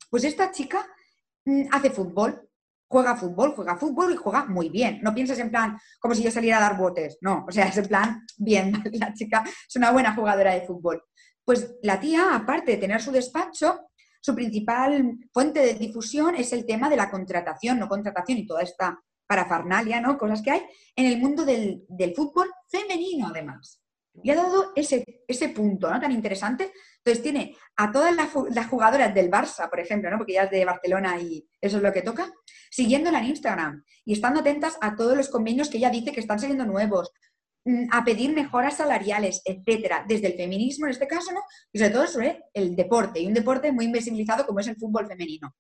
Pues 0.10 0.24
esta 0.24 0.52
chica 0.52 0.86
mm, 1.46 1.64
hace 1.72 1.90
fútbol, 1.90 2.50
juega 2.88 3.16
fútbol, 3.16 3.54
juega 3.56 3.76
fútbol 3.76 4.14
y 4.14 4.16
juega 4.16 4.46
muy 4.46 4.70
bien. 4.70 5.00
No 5.02 5.14
pienses 5.14 5.40
en 5.40 5.52
plan 5.52 5.78
como 6.00 6.16
si 6.16 6.24
yo 6.24 6.32
saliera 6.32 6.58
a 6.58 6.62
dar 6.62 6.78
botes, 6.78 7.18
no, 7.22 7.46
o 7.48 7.52
sea, 7.52 7.68
es 7.68 7.78
en 7.78 7.88
plan 7.88 8.26
bien, 8.38 8.72
la 8.94 9.14
chica 9.14 9.44
es 9.46 9.76
una 9.76 9.92
buena 9.92 10.16
jugadora 10.16 10.54
de 10.54 10.66
fútbol. 10.66 11.04
Pues 11.44 11.76
la 11.84 12.00
tía, 12.00 12.36
aparte 12.36 12.72
de 12.72 12.78
tener 12.78 13.02
su 13.02 13.12
despacho, 13.12 13.90
su 14.22 14.34
principal 14.34 15.18
fuente 15.34 15.60
de 15.60 15.74
difusión 15.74 16.36
es 16.36 16.54
el 16.54 16.66
tema 16.66 16.90
de 16.90 16.96
la 16.96 17.12
contratación, 17.12 17.80
no 17.80 17.90
contratación 17.90 18.38
y 18.38 18.48
toda 18.48 18.62
esta 18.62 18.98
parafernalia, 19.28 20.00
¿no? 20.00 20.18
Cosas 20.18 20.42
que 20.42 20.52
hay 20.52 20.62
en 20.96 21.06
el 21.08 21.20
mundo 21.20 21.44
del, 21.44 21.84
del 21.90 22.16
fútbol 22.16 22.50
femenino, 22.70 23.28
además. 23.28 23.83
Y 24.22 24.30
ha 24.30 24.36
dado 24.36 24.72
ese, 24.76 25.24
ese 25.28 25.50
punto 25.50 25.90
¿no? 25.90 26.00
tan 26.00 26.12
interesante. 26.12 26.72
Entonces 26.98 27.24
tiene 27.24 27.58
a 27.76 27.92
todas 27.92 28.16
las, 28.16 28.68
jugadoras 28.68 29.14
del 29.14 29.30
Barça, 29.30 29.70
por 29.70 29.80
ejemplo, 29.80 30.10
¿no? 30.10 30.18
porque 30.18 30.34
ya 30.34 30.44
es 30.44 30.52
de 30.52 30.64
Barcelona 30.64 31.20
y 31.20 31.46
eso 31.60 31.78
es 31.78 31.84
lo 31.84 31.92
que 31.92 32.02
toca, 32.02 32.32
siguiéndola 32.72 33.20
en 33.20 33.26
Instagram 33.26 33.84
y 34.06 34.14
estando 34.14 34.40
atentas 34.40 34.78
a 34.80 34.96
todos 34.96 35.18
los 35.18 35.30
convenios 35.30 35.70
que 35.70 35.78
ella 35.78 35.90
dice 35.90 36.12
que 36.12 36.22
están 36.22 36.40
saliendo 36.40 36.66
nuevos, 36.66 37.12
mm, 37.66 37.88
a 37.92 38.06
pedir 38.06 38.34
mejoras 38.34 38.78
salariales, 38.78 39.42
etcétera, 39.44 40.06
desde 40.08 40.28
el 40.28 40.38
feminismo 40.38 40.86
en 40.86 40.92
este 40.92 41.08
caso, 41.08 41.34
¿no? 41.34 41.42
Y 41.72 41.80
sobre 41.80 41.92
todo 41.92 42.08
sobre 42.08 42.44
el 42.54 42.76
deporte, 42.76 43.20
y 43.20 43.28
un 43.28 43.34
deporte 43.34 43.72
muy 43.72 43.86
invisibilizado 43.86 44.46
como 44.46 44.60
es 44.60 44.68
el 44.68 44.78
fútbol 44.78 45.08
femenino. 45.08 45.54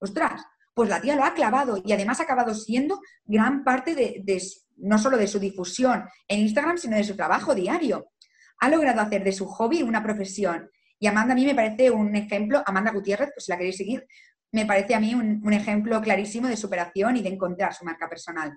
Ostras, 0.00 0.42
pues 0.78 0.90
la 0.90 1.00
tía 1.00 1.16
lo 1.16 1.24
ha 1.24 1.34
clavado 1.34 1.82
y 1.84 1.92
además 1.92 2.20
ha 2.20 2.22
acabado 2.22 2.54
siendo 2.54 3.00
gran 3.24 3.64
parte 3.64 3.96
de, 3.96 4.42
no 4.76 4.96
solo 4.96 5.16
de 5.16 5.26
su 5.26 5.40
difusión 5.40 6.04
en 6.28 6.38
Instagram, 6.38 6.78
sino 6.78 6.96
de 6.96 7.02
su 7.02 7.16
trabajo 7.16 7.52
diario. 7.52 8.12
Ha 8.60 8.68
logrado 8.68 9.00
hacer 9.00 9.24
de 9.24 9.32
su 9.32 9.44
hobby 9.46 9.82
una 9.82 10.04
profesión. 10.04 10.70
Y 11.00 11.08
Amanda 11.08 11.32
a 11.32 11.34
mí 11.34 11.44
me 11.44 11.56
parece 11.56 11.90
un 11.90 12.14
ejemplo, 12.14 12.62
Amanda 12.64 12.92
Gutiérrez, 12.92 13.30
pues 13.34 13.46
si 13.46 13.50
la 13.50 13.58
queréis 13.58 13.76
seguir, 13.76 14.06
me 14.52 14.66
parece 14.66 14.94
a 14.94 15.00
mí 15.00 15.16
un, 15.16 15.40
un 15.44 15.52
ejemplo 15.52 16.00
clarísimo 16.00 16.46
de 16.46 16.56
superación 16.56 17.16
y 17.16 17.22
de 17.22 17.30
encontrar 17.30 17.74
su 17.74 17.84
marca 17.84 18.08
personal. 18.08 18.56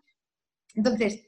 Entonces, 0.76 1.26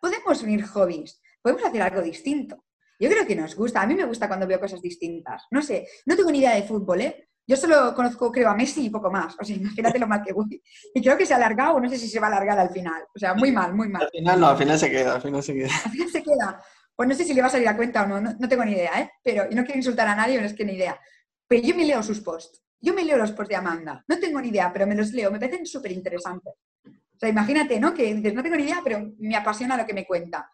podemos 0.00 0.40
unir 0.44 0.64
hobbies, 0.64 1.20
podemos 1.42 1.64
hacer 1.64 1.82
algo 1.82 2.02
distinto. 2.02 2.64
Yo 3.00 3.10
creo 3.10 3.26
que 3.26 3.34
nos 3.34 3.56
gusta, 3.56 3.82
a 3.82 3.86
mí 3.88 3.96
me 3.96 4.04
gusta 4.04 4.28
cuando 4.28 4.46
veo 4.46 4.60
cosas 4.60 4.80
distintas. 4.80 5.42
No 5.50 5.60
sé, 5.60 5.88
no 6.04 6.14
tengo 6.14 6.30
ni 6.30 6.38
idea 6.38 6.54
de 6.54 6.62
fútbol, 6.62 7.00
¿eh? 7.00 7.30
Yo 7.48 7.56
solo 7.56 7.94
conozco, 7.94 8.32
creo, 8.32 8.48
a 8.48 8.54
Messi 8.54 8.86
y 8.86 8.90
poco 8.90 9.10
más. 9.10 9.36
O 9.38 9.44
sea, 9.44 9.56
imagínate 9.56 9.98
lo 9.98 10.06
mal 10.06 10.22
que 10.22 10.32
voy. 10.32 10.60
Y 10.94 11.02
creo 11.02 11.16
que 11.16 11.26
se 11.26 11.34
ha 11.34 11.36
alargado, 11.36 11.78
no 11.80 11.88
sé 11.88 11.98
si 11.98 12.08
se 12.08 12.18
va 12.18 12.26
a 12.26 12.30
alargar 12.30 12.58
al 12.58 12.70
final. 12.70 13.04
O 13.14 13.18
sea, 13.18 13.34
muy 13.34 13.52
mal, 13.52 13.74
muy 13.74 13.88
mal. 13.88 14.02
Al 14.02 14.10
final 14.10 14.40
no, 14.40 14.48
al 14.48 14.56
final 14.56 14.78
se 14.78 14.90
queda, 14.90 15.14
al 15.14 15.22
final 15.22 15.42
se 15.42 15.54
queda. 15.54 15.70
Al 15.84 15.90
final 15.90 16.08
se 16.10 16.22
queda. 16.22 16.62
Pues 16.94 17.08
no 17.08 17.14
sé 17.14 17.24
si 17.24 17.34
le 17.34 17.42
va 17.42 17.48
a 17.48 17.50
salir 17.50 17.68
a 17.68 17.76
cuenta 17.76 18.04
o 18.04 18.06
no, 18.06 18.20
no, 18.20 18.48
tengo 18.48 18.64
ni 18.64 18.72
idea, 18.72 19.00
¿eh? 19.00 19.10
Pero 19.22 19.44
no 19.44 19.64
quiero 19.64 19.76
insultar 19.76 20.08
a 20.08 20.16
nadie, 20.16 20.40
no 20.40 20.46
es 20.46 20.54
que 20.54 20.64
ni 20.64 20.72
idea. 20.72 20.98
Pero 21.46 21.62
yo 21.62 21.76
me 21.76 21.84
leo 21.84 22.02
sus 22.02 22.20
posts. 22.20 22.62
Yo 22.80 22.94
me 22.94 23.04
leo 23.04 23.18
los 23.18 23.32
posts 23.32 23.50
de 23.50 23.56
Amanda. 23.56 24.04
No 24.08 24.18
tengo 24.18 24.40
ni 24.40 24.48
idea, 24.48 24.72
pero 24.72 24.86
me 24.86 24.94
los 24.94 25.12
leo. 25.12 25.30
Me 25.30 25.38
parecen 25.38 25.66
súper 25.66 25.92
interesantes. 25.92 26.54
O 26.84 27.18
sea, 27.18 27.28
imagínate, 27.28 27.78
¿no? 27.78 27.94
Que 27.94 28.14
dices, 28.14 28.34
no 28.34 28.42
tengo 28.42 28.56
ni 28.56 28.64
idea, 28.64 28.80
pero 28.82 29.12
me 29.18 29.36
apasiona 29.36 29.76
lo 29.76 29.86
que 29.86 29.94
me 29.94 30.06
cuenta. 30.06 30.50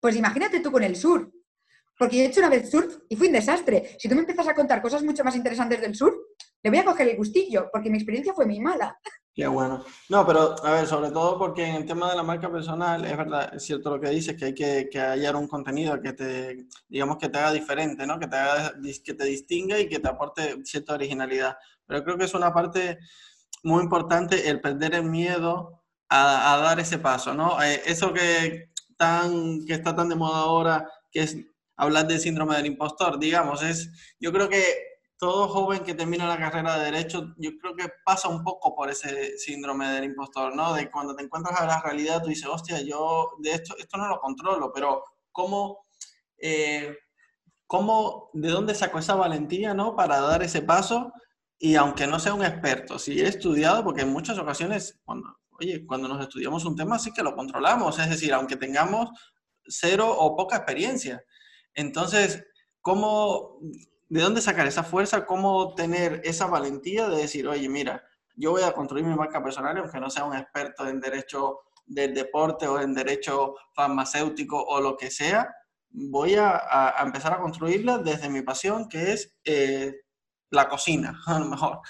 Pues 0.00 0.16
imagínate 0.16 0.60
tú 0.60 0.70
con 0.70 0.82
el 0.82 0.96
sur. 0.96 1.32
Porque 1.98 2.16
yo 2.16 2.22
he 2.22 2.26
hecho 2.26 2.40
una 2.40 2.50
vez 2.50 2.70
surf 2.70 2.98
y 3.08 3.16
fue 3.16 3.28
un 3.28 3.32
desastre. 3.32 3.96
Si 3.98 4.08
tú 4.08 4.14
me 4.14 4.20
empiezas 4.20 4.48
a 4.48 4.54
contar 4.54 4.82
cosas 4.82 5.02
mucho 5.02 5.24
más 5.24 5.36
interesantes 5.36 5.80
del 5.80 5.94
sur, 5.94 6.14
le 6.62 6.70
voy 6.70 6.78
a 6.78 6.84
coger 6.84 7.08
el 7.08 7.16
gustillo, 7.16 7.68
porque 7.72 7.90
mi 7.90 7.96
experiencia 7.96 8.34
fue 8.34 8.46
muy 8.46 8.60
mala. 8.60 8.98
Qué 9.34 9.46
bueno. 9.46 9.84
No, 10.08 10.26
pero 10.26 10.56
a 10.64 10.72
ver, 10.72 10.86
sobre 10.86 11.10
todo 11.10 11.38
porque 11.38 11.64
en 11.64 11.76
el 11.76 11.86
tema 11.86 12.10
de 12.10 12.16
la 12.16 12.22
marca 12.22 12.50
personal, 12.50 13.04
es 13.04 13.16
verdad, 13.16 13.54
es 13.54 13.64
cierto 13.64 13.90
lo 13.90 14.00
que 14.00 14.08
dices, 14.08 14.34
que 14.34 14.46
hay 14.46 14.54
que, 14.54 14.88
que 14.90 14.98
hallar 14.98 15.36
un 15.36 15.46
contenido 15.46 16.00
que 16.00 16.12
te, 16.14 16.66
digamos, 16.88 17.18
que 17.18 17.28
te 17.28 17.38
haga 17.38 17.52
diferente, 17.52 18.06
¿no? 18.06 18.18
Que 18.18 18.26
te, 18.26 18.36
haga, 18.36 18.74
que 19.04 19.14
te 19.14 19.24
distinga 19.24 19.78
y 19.78 19.88
que 19.88 19.98
te 19.98 20.08
aporte 20.08 20.64
cierta 20.64 20.94
originalidad. 20.94 21.56
Pero 21.86 22.02
creo 22.02 22.16
que 22.18 22.24
es 22.24 22.34
una 22.34 22.52
parte 22.52 22.98
muy 23.62 23.82
importante 23.82 24.48
el 24.48 24.60
perder 24.60 24.94
el 24.94 25.04
miedo 25.04 25.82
a, 26.08 26.54
a 26.54 26.58
dar 26.58 26.80
ese 26.80 26.98
paso, 26.98 27.34
¿no? 27.34 27.62
Eh, 27.62 27.82
eso 27.84 28.12
que, 28.12 28.70
tan, 28.96 29.64
que 29.66 29.74
está 29.74 29.94
tan 29.94 30.08
de 30.08 30.16
moda 30.16 30.38
ahora, 30.38 30.90
que 31.10 31.20
es 31.20 31.36
hablar 31.76 32.06
del 32.06 32.20
síndrome 32.20 32.56
del 32.56 32.66
impostor, 32.66 33.18
digamos, 33.18 33.62
es, 33.62 34.14
yo 34.18 34.32
creo 34.32 34.48
que 34.48 34.62
todo 35.18 35.48
joven 35.48 35.82
que 35.82 35.94
termina 35.94 36.26
la 36.26 36.38
carrera 36.38 36.78
de 36.78 36.84
Derecho, 36.86 37.34
yo 37.38 37.50
creo 37.58 37.74
que 37.74 37.88
pasa 38.04 38.28
un 38.28 38.42
poco 38.42 38.74
por 38.74 38.90
ese 38.90 39.38
síndrome 39.38 39.88
del 39.88 40.04
impostor, 40.04 40.54
¿no? 40.54 40.74
De 40.74 40.90
cuando 40.90 41.14
te 41.14 41.22
encuentras 41.22 41.58
a 41.58 41.66
la 41.66 41.80
realidad, 41.80 42.22
tú 42.22 42.28
dices, 42.28 42.46
hostia, 42.46 42.82
yo 42.82 43.30
de 43.38 43.52
esto, 43.52 43.76
esto 43.78 43.96
no 43.96 44.08
lo 44.08 44.20
controlo, 44.20 44.70
pero 44.74 45.02
¿cómo, 45.32 45.86
eh, 46.38 46.96
cómo, 47.66 48.30
de 48.34 48.50
dónde 48.50 48.74
saco 48.74 48.98
esa 48.98 49.14
valentía, 49.14 49.72
¿no? 49.72 49.96
Para 49.96 50.20
dar 50.20 50.42
ese 50.42 50.60
paso 50.60 51.12
y 51.58 51.76
aunque 51.76 52.06
no 52.06 52.18
sea 52.18 52.34
un 52.34 52.44
experto, 52.44 52.98
si 52.98 53.18
he 53.20 53.28
estudiado, 53.28 53.82
porque 53.82 54.02
en 54.02 54.12
muchas 54.12 54.38
ocasiones, 54.38 55.00
cuando, 55.04 55.34
oye, 55.58 55.86
cuando 55.86 56.08
nos 56.08 56.20
estudiamos 56.20 56.64
un 56.66 56.76
tema 56.76 56.98
sí 56.98 57.12
que 57.12 57.22
lo 57.22 57.34
controlamos, 57.34 57.98
es 57.98 58.10
decir, 58.10 58.34
aunque 58.34 58.56
tengamos 58.56 59.08
cero 59.66 60.14
o 60.16 60.36
poca 60.36 60.56
experiencia. 60.56 61.22
Entonces, 61.76 62.44
¿cómo, 62.80 63.60
¿de 64.08 64.20
dónde 64.20 64.40
sacar 64.40 64.66
esa 64.66 64.82
fuerza? 64.82 65.26
¿Cómo 65.26 65.74
tener 65.74 66.22
esa 66.24 66.46
valentía 66.46 67.08
de 67.08 67.18
decir, 67.18 67.46
oye, 67.46 67.68
mira, 67.68 68.02
yo 68.34 68.50
voy 68.50 68.62
a 68.62 68.72
construir 68.72 69.04
mi 69.04 69.14
marca 69.14 69.42
personal, 69.42 69.78
aunque 69.78 70.00
no 70.00 70.10
sea 70.10 70.24
un 70.24 70.34
experto 70.34 70.88
en 70.88 71.00
derecho 71.00 71.60
del 71.86 72.14
deporte 72.14 72.66
o 72.66 72.80
en 72.80 72.92
derecho 72.92 73.54
farmacéutico 73.74 74.60
o 74.60 74.80
lo 74.80 74.96
que 74.96 75.10
sea, 75.10 75.54
voy 75.90 76.34
a, 76.34 76.94
empezar 77.00 77.34
a 77.34 77.40
construirla 77.40 77.98
desde 77.98 78.28
mi 78.28 78.42
pasión, 78.42 78.88
que 78.88 79.12
es 79.12 79.36
eh, 79.44 79.94
la 80.50 80.68
cocina, 80.68 81.20
a 81.26 81.38
lo 81.38 81.46
mejor. 81.46 81.80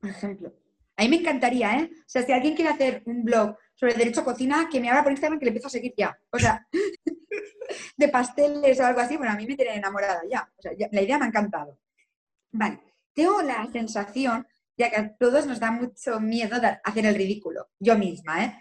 Por 0.00 0.10
ejemplo. 0.10 0.52
A 0.96 1.02
mí 1.02 1.08
me 1.08 1.16
encantaría, 1.16 1.78
¿eh? 1.78 1.90
O 1.92 2.04
sea, 2.08 2.22
si 2.22 2.32
alguien 2.32 2.54
quiere 2.54 2.70
hacer 2.70 3.02
un 3.04 3.22
blog 3.22 3.56
sobre 3.74 3.94
derecho 3.94 4.20
a 4.20 4.24
cocina, 4.24 4.68
que 4.70 4.80
me 4.80 4.88
abra 4.88 5.02
por 5.02 5.12
Instagram 5.12 5.38
que 5.38 5.44
le 5.44 5.50
empiezo 5.50 5.68
a 5.68 5.70
seguir 5.70 5.92
ya. 5.96 6.18
O 6.30 6.38
sea, 6.38 6.66
de 7.96 8.08
pasteles 8.08 8.80
o 8.80 8.86
algo 8.86 9.00
así, 9.00 9.16
bueno, 9.16 9.32
a 9.32 9.36
mí 9.36 9.46
me 9.46 9.56
tiene 9.56 9.74
enamorada 9.74 10.22
ya. 10.30 10.50
O 10.56 10.62
sea, 10.62 10.72
la 10.90 11.02
idea 11.02 11.18
me 11.18 11.26
ha 11.26 11.28
encantado. 11.28 11.78
Vale, 12.50 12.80
tengo 13.12 13.42
la 13.42 13.68
sensación, 13.70 14.46
ya 14.76 14.88
que 14.88 14.96
a 14.96 15.16
todos 15.16 15.46
nos 15.46 15.60
da 15.60 15.70
mucho 15.70 16.18
miedo 16.20 16.56
hacer 16.82 17.06
el 17.06 17.14
ridículo, 17.14 17.68
yo 17.78 17.98
misma, 17.98 18.44
¿eh? 18.44 18.58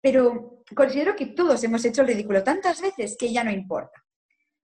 Pero 0.00 0.62
considero 0.74 1.14
que 1.14 1.26
todos 1.26 1.62
hemos 1.64 1.84
hecho 1.84 2.02
el 2.02 2.08
ridículo 2.08 2.42
tantas 2.42 2.80
veces 2.80 3.16
que 3.18 3.32
ya 3.32 3.44
no 3.44 3.50
importa. 3.50 4.04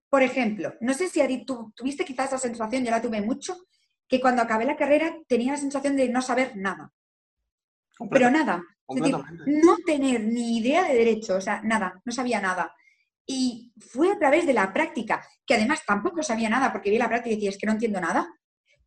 Por 0.09 0.23
ejemplo, 0.23 0.73
no 0.81 0.93
sé 0.93 1.09
si 1.09 1.45
tú 1.45 1.73
tuviste 1.75 2.05
quizás 2.05 2.27
esa 2.27 2.37
sensación, 2.37 2.83
yo 2.83 2.91
la 2.91 3.01
tuve 3.01 3.21
mucho, 3.21 3.57
que 4.07 4.21
cuando 4.21 4.41
acabé 4.41 4.65
la 4.65 4.77
carrera 4.77 5.17
tenía 5.27 5.53
la 5.53 5.57
sensación 5.57 5.95
de 5.95 6.09
no 6.09 6.21
saber 6.21 6.55
nada. 6.55 6.93
Pero 8.09 8.29
nada. 8.29 8.61
no 8.87 9.77
tener 9.85 10.21
ni 10.21 10.57
idea 10.57 10.83
de 10.87 10.95
derecho, 10.95 11.37
o 11.37 11.41
sea, 11.41 11.61
nada, 11.63 12.01
no 12.03 12.11
sabía 12.11 12.39
nada. 12.41 12.73
Y 13.25 13.73
fue 13.79 14.11
a 14.11 14.19
través 14.19 14.45
de 14.45 14.53
la 14.53 14.71
práctica, 14.71 15.25
que 15.45 15.55
además 15.55 15.81
tampoco 15.85 16.21
sabía 16.21 16.49
nada 16.49 16.71
porque 16.71 16.91
vi 16.91 16.97
la 16.97 17.07
práctica 17.07 17.31
y 17.31 17.35
decía, 17.35 17.49
es 17.49 17.57
que 17.57 17.65
no 17.65 17.71
entiendo 17.71 17.99
nada, 17.99 18.27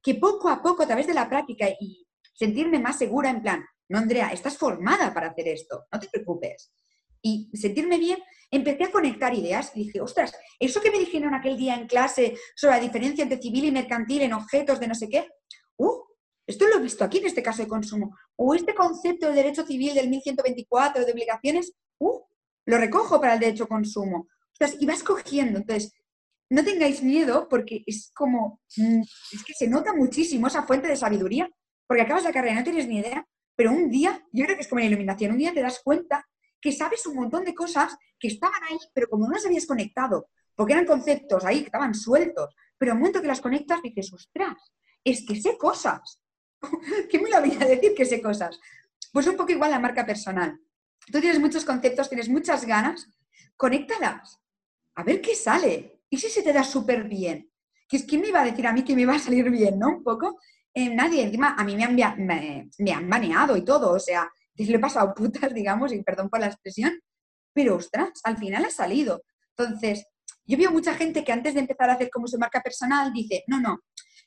que 0.02 0.14
poco 0.14 0.48
a 0.48 0.62
poco 0.62 0.84
a 0.84 0.86
través 0.86 1.06
de 1.06 1.14
la 1.14 1.28
práctica 1.28 1.66
y 1.68 2.06
sentirme 2.34 2.78
más 2.78 2.98
segura 2.98 3.30
en 3.30 3.42
plan, 3.42 3.64
no, 3.88 3.98
Andrea, 3.98 4.28
estás 4.28 4.56
formada 4.56 5.12
para 5.12 5.28
hacer 5.28 5.48
esto, 5.48 5.86
no 5.90 5.98
te 5.98 6.09
preocupes. 6.09 6.72
Y 7.20 7.50
sentirme 7.54 7.98
bien, 7.98 8.18
empecé 8.50 8.84
a 8.84 8.92
conectar 8.92 9.34
ideas 9.34 9.72
y 9.74 9.84
dije, 9.84 10.00
ostras, 10.00 10.32
eso 10.59 10.80
que 10.80 10.90
me 10.90 10.98
dijeron 10.98 11.34
aquel 11.34 11.56
día 11.56 11.74
en 11.74 11.88
clase 11.88 12.36
sobre 12.54 12.76
la 12.76 12.82
diferencia 12.82 13.22
entre 13.22 13.40
civil 13.40 13.64
y 13.64 13.72
mercantil 13.72 14.22
en 14.22 14.34
objetos 14.34 14.78
de 14.78 14.86
no 14.86 14.94
sé 14.94 15.09
qué, 15.09 15.26
uh, 15.78 16.02
esto 16.49 16.66
lo 16.66 16.78
he 16.78 16.82
visto 16.82 17.05
aquí 17.05 17.18
en 17.18 17.26
este 17.26 17.42
caso 17.42 17.62
de 17.62 17.68
consumo. 17.68 18.16
O 18.36 18.55
este 18.55 18.74
concepto 18.74 19.28
de 19.28 19.34
derecho 19.34 19.66
civil 19.66 19.94
del 19.94 20.09
1124 20.09 21.05
de 21.05 21.12
obligaciones, 21.12 21.74
uh, 21.99 22.20
lo 22.64 22.78
recojo 22.78 23.20
para 23.20 23.34
el 23.34 23.40
derecho 23.40 23.68
consumo. 23.68 24.28
y 24.80 24.86
vas 24.86 25.05
cogiendo. 25.05 25.59
Entonces, 25.59 25.92
no 26.51 26.64
tengáis 26.64 27.03
miedo 27.03 27.46
porque 27.49 27.84
es 27.86 28.11
como, 28.14 28.61
mm, 28.76 29.03
es 29.32 29.44
que 29.44 29.53
se 29.53 29.68
nota 29.68 29.92
muchísimo 29.92 30.46
esa 30.46 30.62
fuente 30.62 30.88
de 30.88 30.96
sabiduría, 30.96 31.49
porque 31.86 32.03
acabas 32.03 32.24
la 32.24 32.32
carrera 32.32 32.55
y 32.55 32.57
no 32.57 32.64
tienes 32.64 32.88
ni 32.88 32.99
idea, 32.99 33.24
pero 33.55 33.70
un 33.70 33.90
día, 33.90 34.24
yo 34.32 34.44
creo 34.46 34.57
que 34.57 34.62
es 34.62 34.68
como 34.68 34.80
la 34.80 34.86
iluminación, 34.86 35.32
un 35.32 35.38
día 35.38 35.53
te 35.53 35.61
das 35.61 35.80
cuenta 35.84 36.26
que 36.61 36.72
sabes 36.72 37.07
un 37.07 37.14
montón 37.14 37.44
de 37.44 37.55
cosas 37.55 37.94
que 38.18 38.28
estaban 38.28 38.62
ahí, 38.64 38.78
pero 38.94 39.09
como 39.09 39.26
no 39.26 39.34
las 39.34 39.46
habías 39.46 39.66
conectado, 39.66 40.30
porque 40.57 40.72
eran 40.72 40.86
conceptos 40.86 41.44
ahí 41.44 41.61
que 41.61 41.66
estaban 41.66 41.94
sueltos, 41.94 42.55
pero 42.78 42.92
al 42.92 42.99
momento 42.99 43.20
que 43.20 43.28
las 43.28 43.40
conectas 43.40 43.82
dices, 43.82 44.12
ostras, 44.12 44.57
es 45.05 45.24
que 45.26 45.40
sé 45.40 45.57
cosas. 45.57 46.20
¿Qué 47.11 47.18
me 47.18 47.30
lo 47.30 47.40
voy 47.40 47.56
a 47.61 47.66
decir 47.66 47.94
que 47.94 48.04
sé 48.04 48.20
cosas? 48.20 48.59
Pues 49.12 49.26
un 49.26 49.36
poco 49.36 49.52
igual 49.52 49.70
la 49.70 49.78
marca 49.78 50.04
personal. 50.04 50.59
Tú 51.11 51.20
tienes 51.20 51.40
muchos 51.40 51.64
conceptos, 51.64 52.09
tienes 52.09 52.28
muchas 52.28 52.64
ganas, 52.66 53.09
conéctalas. 53.56 54.40
A 54.94 55.02
ver 55.02 55.20
qué 55.20 55.34
sale. 55.34 56.02
¿Y 56.11 56.18
si 56.18 56.28
se 56.28 56.42
te 56.42 56.52
da 56.52 56.64
súper 56.64 57.04
bien? 57.04 57.50
Quién 57.88 58.20
me 58.20 58.28
iba 58.28 58.40
a 58.40 58.44
decir 58.44 58.66
a 58.66 58.72
mí 58.72 58.84
que 58.84 58.94
me 58.94 59.02
iba 59.02 59.14
a 59.14 59.18
salir 59.18 59.50
bien, 59.50 59.78
¿no? 59.78 59.88
Un 59.88 60.04
poco. 60.04 60.38
Eh, 60.74 60.94
nadie, 60.94 61.22
encima 61.22 61.54
a 61.54 61.64
mí 61.64 61.74
me 61.76 61.84
han, 61.84 62.26
me, 62.26 62.70
me 62.78 62.92
han 62.92 63.09
baneado 63.09 63.56
y 63.56 63.64
todo, 63.64 63.92
o 63.92 63.98
sea, 63.98 64.30
le 64.54 64.76
he 64.76 64.78
pasado 64.78 65.14
putas, 65.16 65.54
digamos, 65.54 65.92
y 65.92 66.02
perdón 66.02 66.28
por 66.28 66.40
la 66.40 66.46
expresión, 66.46 67.00
pero 67.52 67.76
ostras, 67.76 68.20
al 68.24 68.36
final 68.36 68.64
ha 68.64 68.70
salido. 68.70 69.22
Entonces, 69.56 70.06
yo 70.44 70.56
veo 70.56 70.70
mucha 70.70 70.94
gente 70.94 71.24
que 71.24 71.32
antes 71.32 71.54
de 71.54 71.61
empezar 71.61 71.90
a 71.90 71.94
hacer 71.94 72.11
como 72.11 72.26
su 72.26 72.38
marca 72.38 72.61
personal 72.61 73.12
dice, 73.12 73.44
no, 73.46 73.61
no, 73.61 73.80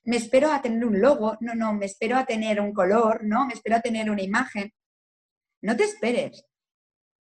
me 0.03 0.17
espero 0.17 0.51
a 0.51 0.61
tener 0.61 0.85
un 0.85 0.99
logo, 0.99 1.37
no, 1.41 1.53
no, 1.53 1.73
me 1.73 1.85
espero 1.85 2.17
a 2.17 2.25
tener 2.25 2.59
un 2.59 2.73
color, 2.73 3.23
no, 3.23 3.45
me 3.45 3.53
espero 3.53 3.75
a 3.75 3.81
tener 3.81 4.09
una 4.09 4.21
imagen. 4.21 4.73
No 5.61 5.75
te 5.75 5.83
esperes. 5.83 6.43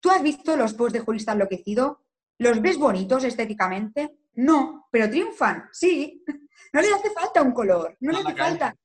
¿Tú 0.01 0.11
has 0.11 0.23
visto 0.23 0.57
los 0.57 0.75
posts 0.75 0.95
de 0.95 1.01
Jurista 1.01 1.33
Enloquecido? 1.33 2.07
¿Los 2.39 2.63
ves 2.63 2.79
bonitos 2.79 3.25
estéticamente? 3.25 4.17
No, 4.35 4.89
pero 4.91 5.11
triunfan, 5.11 5.69
sí. 5.73 6.25
No 6.73 6.81
les 6.81 6.93
hace 6.93 7.11
falta 7.11 7.43
un 7.43 7.53
color, 7.53 7.97
no, 8.01 8.13
les 8.13 8.25
hace 8.25 8.37
falta 8.37 8.77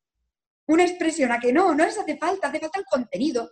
una 0.68 0.84
expresión, 0.84 1.32
a 1.32 1.40
que 1.40 1.54
no, 1.54 1.74
no 1.76 1.86
les 1.86 1.98
hace 1.98 2.18
falta, 2.18 2.48
hace 2.48 2.60
falta 2.60 2.80
el 2.80 2.86
contenido. 2.86 3.52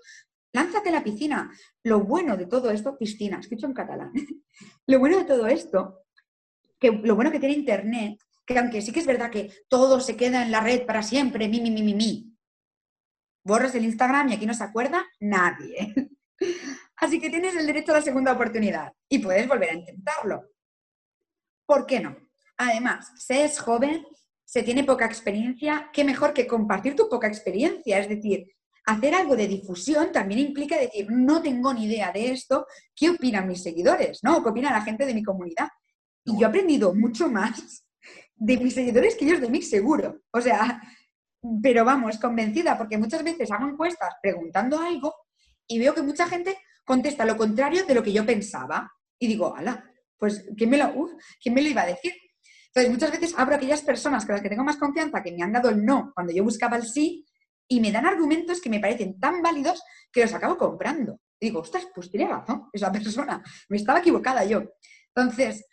Lánzate 0.51 0.89
a 0.89 0.93
la 0.93 1.03
piscina. 1.03 1.51
Lo 1.83 2.01
bueno 2.01 2.37
de 2.37 2.47
todo 2.47 2.71
esto, 2.71 2.97
piscina, 2.97 3.39
escucho 3.39 3.67
en 3.67 3.73
catalán. 3.73 4.11
lo 4.87 4.99
bueno 4.99 5.19
de 5.19 5.25
todo 5.25 5.47
esto, 5.47 6.05
que 6.79 6.91
lo 6.91 7.15
bueno 7.15 7.31
que 7.31 7.39
tiene 7.39 7.55
Internet, 7.55 8.19
que 8.45 8.57
aunque 8.57 8.81
sí 8.81 8.91
que 8.91 8.99
es 8.99 9.05
verdad 9.05 9.31
que 9.31 9.51
todo 9.67 9.99
se 9.99 10.15
queda 10.15 10.43
en 10.43 10.51
la 10.51 10.59
red 10.59 10.85
para 10.85 11.03
siempre, 11.03 11.47
mi, 11.47 11.61
mi, 11.61 11.71
mi, 11.71 11.83
mi, 11.83 11.93
mi. 11.93 12.37
Borras 13.43 13.75
el 13.75 13.85
Instagram 13.85 14.29
y 14.29 14.33
aquí 14.33 14.45
no 14.45 14.53
se 14.53 14.63
acuerda 14.63 15.05
nadie. 15.19 15.93
Así 16.97 17.19
que 17.19 17.29
tienes 17.29 17.55
el 17.55 17.65
derecho 17.65 17.91
a 17.91 17.97
la 17.97 18.01
segunda 18.01 18.33
oportunidad 18.33 18.93
y 19.09 19.19
puedes 19.19 19.47
volver 19.47 19.71
a 19.71 19.75
intentarlo. 19.75 20.49
¿Por 21.65 21.85
qué 21.85 21.99
no? 21.99 22.15
Además, 22.57 23.11
se 23.17 23.43
es 23.43 23.59
joven, 23.59 24.05
se 24.45 24.63
tiene 24.63 24.83
poca 24.83 25.05
experiencia, 25.05 25.89
qué 25.91 26.03
mejor 26.03 26.33
que 26.33 26.47
compartir 26.47 26.95
tu 26.95 27.09
poca 27.09 27.27
experiencia. 27.27 27.99
Es 27.99 28.07
decir, 28.07 28.47
hacer 28.85 29.15
algo 29.15 29.35
de 29.35 29.47
difusión 29.47 30.11
también 30.11 30.39
implica 30.39 30.77
decir, 30.77 31.07
no 31.09 31.41
tengo 31.41 31.73
ni 31.73 31.85
idea 31.85 32.11
de 32.11 32.31
esto, 32.31 32.67
¿qué 32.95 33.09
opinan 33.09 33.47
mis 33.47 33.63
seguidores? 33.63 34.19
¿No? 34.23 34.43
¿Qué 34.43 34.49
opina 34.49 34.71
la 34.71 34.81
gente 34.81 35.05
de 35.05 35.13
mi 35.13 35.23
comunidad? 35.23 35.69
Y 36.25 36.33
yo 36.33 36.41
he 36.41 36.45
aprendido 36.45 36.93
mucho 36.93 37.29
más 37.29 37.83
de 38.43 38.57
mis 38.57 38.73
seguidores 38.73 39.15
que 39.15 39.23
ellos 39.25 39.39
de 39.39 39.49
mí, 39.49 39.61
seguro. 39.61 40.21
O 40.31 40.41
sea, 40.41 40.81
pero 41.61 41.85
vamos, 41.85 42.19
convencida, 42.19 42.77
porque 42.77 42.97
muchas 42.97 43.23
veces 43.23 43.49
hago 43.51 43.69
encuestas 43.69 44.15
preguntando 44.21 44.79
algo 44.79 45.15
y 45.65 45.79
veo 45.79 45.95
que 45.95 46.01
mucha 46.01 46.27
gente 46.27 46.57
contesta 46.83 47.25
lo 47.25 47.37
contrario 47.37 47.85
de 47.85 47.95
lo 47.95 48.03
que 48.03 48.11
yo 48.11 48.25
pensaba. 48.25 48.91
Y 49.17 49.27
digo, 49.27 49.55
ala, 49.55 49.89
pues 50.17 50.45
¿quién 50.57 50.69
me 50.69 50.77
lo, 50.77 50.93
¿quién 51.41 51.55
me 51.55 51.61
lo 51.61 51.69
iba 51.69 51.83
a 51.83 51.87
decir? 51.87 52.11
Entonces, 52.67 52.91
muchas 52.91 53.11
veces 53.11 53.33
abro 53.37 53.53
a 53.53 53.57
aquellas 53.57 53.81
personas 53.81 54.25
con 54.25 54.33
las 54.33 54.41
que 54.41 54.49
tengo 54.49 54.63
más 54.65 54.77
confianza 54.77 55.23
que 55.23 55.31
me 55.31 55.43
han 55.43 55.53
dado 55.53 55.69
el 55.69 55.85
no 55.85 56.11
cuando 56.13 56.33
yo 56.33 56.43
buscaba 56.43 56.75
el 56.75 56.83
sí 56.83 57.25
y 57.67 57.79
me 57.79 57.93
dan 57.93 58.05
argumentos 58.05 58.59
que 58.59 58.69
me 58.69 58.81
parecen 58.81 59.19
tan 59.19 59.41
válidos 59.41 59.81
que 60.11 60.21
los 60.21 60.33
acabo 60.33 60.57
comprando. 60.57 61.21
digo, 61.39 61.61
ostras, 61.61 61.87
pues 61.95 62.11
tiene 62.11 62.27
razón 62.27 62.67
esa 62.73 62.91
persona, 62.91 63.41
me 63.69 63.77
estaba 63.77 63.99
equivocada 63.99 64.43
yo. 64.43 64.63
Entonces, 65.15 65.65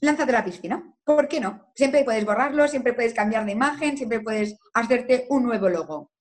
lánzate 0.00 0.32
a 0.32 0.38
la 0.38 0.44
piscina. 0.44 0.94
¿Por 1.04 1.28
qué 1.28 1.40
no? 1.40 1.72
Siempre 1.74 2.04
puedes 2.04 2.24
borrarlo, 2.24 2.68
siempre 2.68 2.92
puedes 2.92 3.14
cambiar 3.14 3.44
de 3.44 3.52
imagen, 3.52 3.96
siempre 3.96 4.20
puedes 4.20 4.56
hacerte 4.74 5.26
un 5.30 5.44
nuevo 5.44 5.68
logo. 5.68 6.12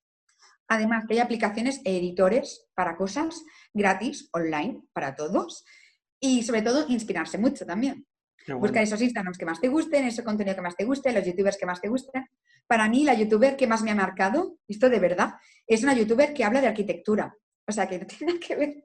Además, 0.67 1.05
que 1.07 1.13
hay 1.13 1.19
aplicaciones 1.19 1.81
e 1.85 1.97
editores 1.97 2.67
para 2.73 2.97
cosas 2.97 3.41
gratis, 3.73 4.29
online, 4.33 4.81
para 4.93 5.15
todos. 5.15 5.63
Y 6.19 6.43
sobre 6.43 6.61
todo, 6.61 6.85
inspirarse 6.89 7.37
mucho 7.37 7.65
también. 7.65 8.05
Buscar 8.55 8.83
esos 8.83 9.01
Instagrams 9.01 9.37
que 9.37 9.45
más 9.45 9.59
te 9.59 9.67
gusten, 9.67 10.05
ese 10.05 10.23
contenido 10.23 10.55
que 10.55 10.61
más 10.61 10.75
te 10.75 10.85
guste, 10.85 11.11
los 11.11 11.25
youtubers 11.25 11.57
que 11.57 11.65
más 11.65 11.81
te 11.81 11.89
gusten. 11.89 12.25
Para 12.65 12.87
mí, 12.87 13.03
la 13.03 13.13
youtuber 13.13 13.57
que 13.57 13.67
más 13.67 13.81
me 13.81 13.91
ha 13.91 13.95
marcado, 13.95 14.57
esto 14.67 14.89
de 14.89 14.99
verdad, 14.99 15.35
es 15.65 15.83
una 15.83 15.93
youtuber 15.93 16.33
que 16.33 16.43
habla 16.43 16.61
de 16.61 16.67
arquitectura. 16.67 17.35
O 17.67 17.71
sea, 17.71 17.87
que 17.87 17.99
no 17.99 18.05
tiene 18.05 18.33
nada 18.33 18.45
que 18.45 18.55
ver 18.55 18.83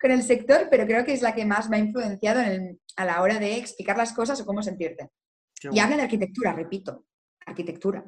con 0.00 0.10
el 0.12 0.22
sector, 0.22 0.68
pero 0.70 0.86
creo 0.86 1.04
que 1.04 1.12
es 1.12 1.22
la 1.22 1.34
que 1.34 1.44
más 1.44 1.68
me 1.68 1.76
ha 1.76 1.80
influenciado 1.80 2.40
a 2.96 3.04
la 3.04 3.22
hora 3.22 3.38
de 3.38 3.56
explicar 3.56 3.96
las 3.96 4.12
cosas 4.12 4.40
o 4.40 4.46
cómo 4.46 4.62
sentirte. 4.62 5.10
y 5.70 5.78
habla 5.78 5.96
de 5.96 6.02
arquitectura, 6.02 6.52
repito, 6.52 7.06
arquitectura. 7.46 8.04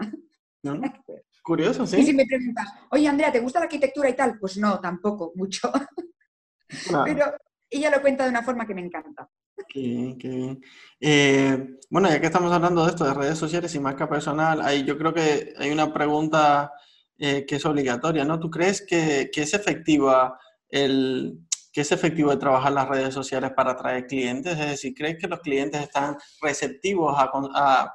Curioso, 1.42 1.86
sí. 1.86 2.00
Y 2.00 2.04
si 2.04 2.12
me 2.12 2.24
preguntas, 2.24 2.68
oye 2.90 3.08
Andrea, 3.08 3.32
¿te 3.32 3.40
gusta 3.40 3.58
la 3.58 3.64
arquitectura 3.64 4.08
y 4.08 4.14
tal? 4.14 4.38
Pues 4.38 4.56
no, 4.58 4.80
tampoco, 4.80 5.32
mucho. 5.34 5.72
Pero 7.04 7.34
ella 7.68 7.90
lo 7.90 8.00
cuenta 8.00 8.24
de 8.24 8.30
una 8.30 8.42
forma 8.42 8.66
que 8.66 8.74
me 8.74 8.82
encanta. 8.82 9.28
Qué, 9.68 10.16
qué 10.18 10.58
eh, 11.00 11.78
bueno, 11.90 12.08
ya 12.08 12.20
que 12.20 12.26
estamos 12.26 12.52
hablando 12.52 12.84
de 12.84 12.90
esto, 12.90 13.04
de 13.04 13.14
redes 13.14 13.38
sociales 13.38 13.74
y 13.74 13.80
marca 13.80 14.08
personal, 14.08 14.62
ahí 14.62 14.84
yo 14.84 14.96
creo 14.96 15.12
que 15.12 15.52
hay 15.58 15.70
una 15.70 15.92
pregunta 15.92 16.72
eh, 17.18 17.44
que 17.44 17.56
es 17.56 17.66
obligatoria, 17.66 18.24
¿no? 18.24 18.38
¿Tú 18.38 18.50
crees 18.50 18.84
que, 18.86 19.30
que, 19.32 19.42
es 19.42 19.54
efectiva 19.54 20.38
el 20.68 21.38
que 21.72 21.80
es 21.80 21.90
efectivo 21.90 22.38
trabajar 22.38 22.72
las 22.72 22.88
redes 22.88 23.14
sociales 23.14 23.52
para 23.56 23.72
atraer 23.72 24.06
clientes? 24.06 24.58
Es 24.58 24.66
decir, 24.66 24.94
¿crees 24.94 25.18
que 25.18 25.28
los 25.28 25.40
clientes 25.40 25.80
están 25.80 26.16
receptivos 26.40 27.16
a, 27.18 27.30
a, 27.54 27.94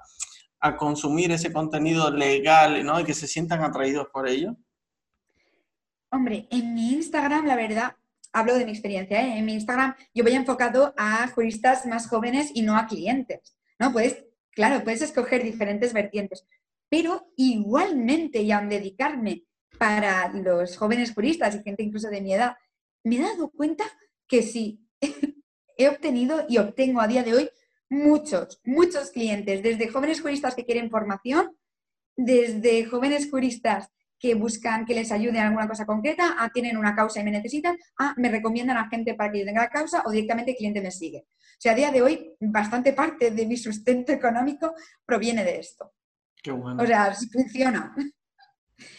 a 0.59 0.75
consumir 0.75 1.32
ese 1.32 1.53
contenido 1.53 2.09
legal 2.09 2.84
¿no? 2.84 2.99
y 2.99 3.03
que 3.03 3.13
se 3.13 3.28
sientan 3.28 3.63
atraídos 3.63 4.07
por 4.11 4.28
ello? 4.28 4.55
Hombre, 6.09 6.47
en 6.49 6.73
mi 6.73 6.93
Instagram, 6.93 7.45
la 7.45 7.55
verdad, 7.55 7.95
hablo 8.32 8.55
de 8.55 8.65
mi 8.65 8.71
experiencia, 8.71 9.21
¿eh? 9.21 9.38
en 9.38 9.45
mi 9.45 9.53
Instagram 9.53 9.95
yo 10.13 10.23
voy 10.23 10.34
enfocado 10.34 10.93
a 10.97 11.28
juristas 11.28 11.86
más 11.86 12.07
jóvenes 12.07 12.51
y 12.53 12.61
no 12.61 12.78
a 12.78 12.88
clientes, 12.88 13.55
¿no? 13.78 13.91
Puedes, 13.91 14.25
claro, 14.51 14.84
puedes 14.84 15.01
escoger 15.01 15.43
diferentes 15.43 15.93
vertientes, 15.93 16.45
pero 16.89 17.28
igualmente, 17.36 18.41
y 18.41 18.51
aun 18.51 18.69
dedicarme 18.69 19.43
para 19.78 20.30
los 20.30 20.78
jóvenes 20.78 21.13
juristas 21.13 21.55
y 21.55 21.63
gente 21.63 21.84
incluso 21.84 22.09
de 22.09 22.21
mi 22.21 22.34
edad, 22.34 22.55
me 23.08 23.18
he 23.18 23.22
dado 23.22 23.49
cuenta 23.49 23.86
que 24.28 24.43
sí, 24.43 24.86
he 25.78 25.88
obtenido 25.88 26.45
y 26.47 26.58
obtengo 26.58 27.01
a 27.01 27.08
día 27.08 27.24
de 27.24 27.34
hoy 27.34 27.49
muchos, 27.89 28.60
muchos 28.66 29.12
clientes, 29.12 29.64
desde 29.64 29.88
jóvenes 29.88 30.22
juristas 30.22 30.55
que 30.55 30.66
quieren 30.66 30.89
formación, 30.89 31.55
desde 32.16 32.86
jóvenes 32.86 33.30
juristas 33.30 33.89
que 34.20 34.34
buscan 34.34 34.86
que 34.86 34.95
les 34.95 35.12
ayude 35.12 35.38
en 35.38 35.45
alguna 35.45 35.68
cosa 35.68 35.86
concreta, 35.86 36.36
a 36.39 36.49
tienen 36.49 36.78
una 36.78 36.95
causa 36.95 37.22
y 37.22 37.24
me 37.24 37.32
necesitan, 37.32 37.78
a 37.97 38.16
me 38.18 38.30
recomiendan 38.30 38.78
a 38.78 38.89
gente 38.89 39.14
para 39.14 39.32
que 39.32 39.39
yo 39.39 39.45
tenga 39.45 39.62
la 39.62 39.70
causa 39.70 40.01
o 40.05 40.12
directamente 40.12 40.51
el 40.51 40.58
cliente 40.58 40.82
me 40.82 40.91
sigue. 40.91 41.28
O 41.30 41.60
sea, 41.60 41.74
a 41.74 41.76
día 41.76 41.91
de 41.91 42.01
hoy, 42.01 42.36
bastante 42.39 42.93
parte 42.93 43.32
de 43.32 43.45
mi 43.45 43.58
sustento 43.58 44.12
económico 44.12 44.74
proviene 45.05 45.43
de 45.43 45.60
esto. 45.60 45.93
Qué 46.41 46.51
bueno. 46.51 46.82
O 46.82 46.86
sea, 46.86 47.16
funciona. 47.32 47.95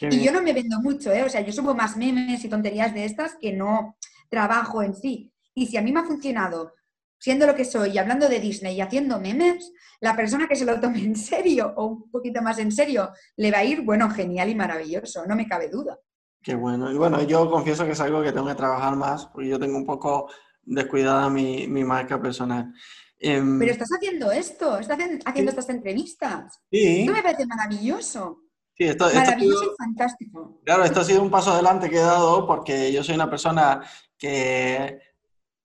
Y 0.01 0.23
yo 0.23 0.33
no 0.33 0.43
me 0.43 0.53
vendo 0.53 0.81
mucho, 0.81 1.13
¿eh? 1.13 1.23
O 1.23 1.29
sea, 1.29 1.41
yo 1.41 1.53
subo 1.53 1.75
más 1.75 1.97
memes 1.97 2.45
y 2.45 2.49
tonterías 2.49 2.95
de 2.95 3.05
estas 3.05 3.37
que 3.37 3.53
no 3.53 3.97
trabajo 4.29 4.83
en 4.83 4.95
sí. 4.95 5.33
Y 5.55 5.67
si 5.67 5.77
a 5.77 5.83
mí 5.83 5.93
me 5.93 6.01
ha 6.01 6.05
funcionado 6.05 6.75
siendo 7.19 7.47
lo 7.47 7.55
que 7.55 7.65
soy 7.65 7.91
y 7.91 7.99
hablando 7.99 8.29
de 8.29 8.41
Disney 8.41 8.77
y 8.77 8.81
haciendo 8.81 9.19
memes, 9.21 9.73
la 10.01 10.15
persona 10.15 10.47
que 10.47 10.57
se 10.57 10.65
lo 10.65 10.79
tome 10.81 11.03
en 11.03 11.17
serio 11.17 11.73
o 11.77 11.87
un 11.87 12.11
poquito 12.11 12.41
más 12.43 12.59
en 12.59 12.71
serio 12.71 13.11
le 13.37 13.51
va 13.51 13.59
a 13.59 13.65
ir, 13.65 13.83
bueno, 13.83 14.09
genial 14.11 14.49
y 14.49 14.55
maravilloso, 14.55 15.27
no 15.27 15.35
me 15.35 15.49
cabe 15.49 15.69
duda. 15.69 15.99
Qué 16.41 16.55
bueno. 16.55 16.91
Y 16.93 16.97
bueno, 16.97 17.23
yo 17.23 17.51
confieso 17.51 17.85
que 17.85 17.93
es 17.93 18.01
algo 18.01 18.23
que 18.23 18.33
tengo 18.33 18.47
que 18.47 18.55
trabajar 18.55 18.95
más 18.97 19.27
porque 19.27 19.49
yo 19.49 19.59
tengo 19.59 19.77
un 19.77 19.87
poco 19.87 20.31
descuidada 20.63 21.29
mi, 21.29 21.67
mi 21.67 21.83
marca 21.83 22.21
personal. 22.21 22.73
Em, 23.19 23.59
Pero 23.59 23.73
estás 23.73 23.91
haciendo 23.91 24.31
esto, 24.31 24.79
estás 24.79 24.99
haciendo, 25.25 25.51
estas 25.51 25.69
entrevistas. 25.71 26.61
Sí. 26.71 27.01
Esto 27.01 27.13
me 27.13 27.23
parece 27.23 27.47
maravilloso. 27.47 28.43
Sí, 28.79 28.85
esto, 28.85 29.11
maravilloso 29.13 29.65
y 29.65 29.77
fantástico. 29.77 30.61
Claro, 30.65 30.85
esto 30.85 31.01
ha 31.01 31.05
sido 31.05 31.21
un 31.21 31.31
paso 31.31 31.53
adelante 31.53 31.91
que 31.91 31.97
he 31.97 32.01
dado 32.01 32.47
porque 32.47 32.93
yo 32.93 33.03
soy 33.03 33.17
una 33.17 33.29
persona 33.29 33.83
que 34.17 35.01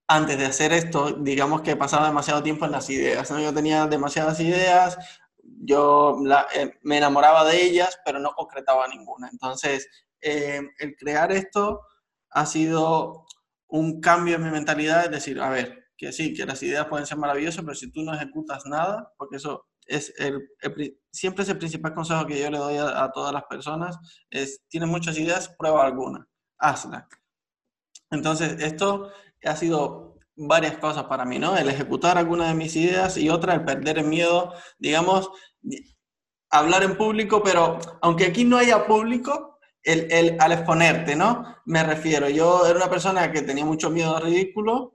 antes 0.08 0.38
de 0.38 0.46
hacer 0.46 0.74
esto, 0.74 1.14
digamos 1.14 1.62
que 1.62 1.76
pasaba 1.76 2.08
demasiado 2.08 2.42
tiempo 2.42 2.66
en 2.66 2.72
las 2.72 2.90
ideas. 2.90 3.30
¿no? 3.30 3.40
Yo 3.40 3.54
tenía 3.54 3.86
demasiadas 3.86 4.40
ideas, 4.40 4.98
yo 5.44 6.18
eh, 6.56 6.74
me 6.82 6.98
enamoraba 6.98 7.46
de 7.46 7.64
ellas, 7.64 8.00
pero 8.04 8.20
no 8.20 8.34
concretaba 8.34 8.88
ninguna. 8.88 9.30
Entonces, 9.32 9.88
eh, 10.20 10.62
el 10.80 10.96
crear 10.96 11.32
esto 11.32 11.82
ha 12.32 12.48
sido 12.48 13.28
un 13.68 14.02
cambio 14.02 14.38
en 14.38 14.44
mi 14.44 14.50
mentalidad, 14.50 15.06
es 15.06 15.12
decir, 15.12 15.40
a 15.40 15.50
ver, 15.50 15.86
que 15.98 16.12
sí, 16.12 16.34
que 16.34 16.46
las 16.46 16.64
ideas 16.64 16.88
pueden 16.88 17.06
ser 17.06 17.18
maravillosas, 17.18 17.64
pero 17.64 17.76
si 17.76 17.92
tú 17.92 18.02
no 18.02 18.16
ejecutas 18.16 18.66
nada, 18.66 19.14
porque 19.18 19.38
eso 19.38 19.68
es 19.88 20.14
el, 20.18 20.50
siempre 21.12 21.44
es 21.44 21.50
el 21.50 21.58
principal 21.58 21.94
consejo 21.94 22.26
que 22.26 22.40
yo 22.40 22.50
le 22.50 22.58
doy 22.58 22.78
a, 22.78 23.10
todas 23.14 23.34
las 23.34 23.44
personas, 23.44 23.98
es, 24.30 24.62
tienes 24.68 24.90
muchas 24.90 25.18
ideas, 25.18 25.54
prueba 25.58 25.86
alguna, 25.86 26.28
hazla. 26.58 27.08
Entonces, 28.12 28.62
esto 28.62 29.12
ha 29.44 29.56
sido 29.56 30.20
varias 30.36 30.78
cosas 30.78 31.06
para 31.06 31.26
mí, 31.26 31.40
¿no? 31.40 31.58
El 31.58 31.70
ejecutar 31.70 32.18
alguna 32.18 32.48
de 32.48 32.56
mis 32.56 32.76
ideas 32.76 33.18
y 33.18 33.30
otra, 33.30 33.54
el 33.54 33.66
perder 33.66 34.00
el 34.00 34.06
miedo, 34.06 34.54
digamos, 34.78 35.30
hablar 36.50 36.84
en 36.84 36.98
público, 36.98 37.42
pero 37.44 37.80
aunque 38.02 38.26
aquí 38.26 38.46
no 38.46 38.58
haya 38.58 38.86
público, 38.86 39.60
el, 39.84 40.12
el, 40.12 40.38
al 40.40 40.54
exponerte, 40.54 41.16
¿no? 41.16 41.58
Me 41.66 41.84
refiero, 41.84 42.30
yo 42.30 42.66
era 42.66 42.78
una 42.78 42.90
persona 42.90 43.32
que 43.32 43.42
tenía 43.42 43.66
mucho 43.66 43.90
miedo 43.90 44.16
al 44.16 44.24
ridículo, 44.24 44.94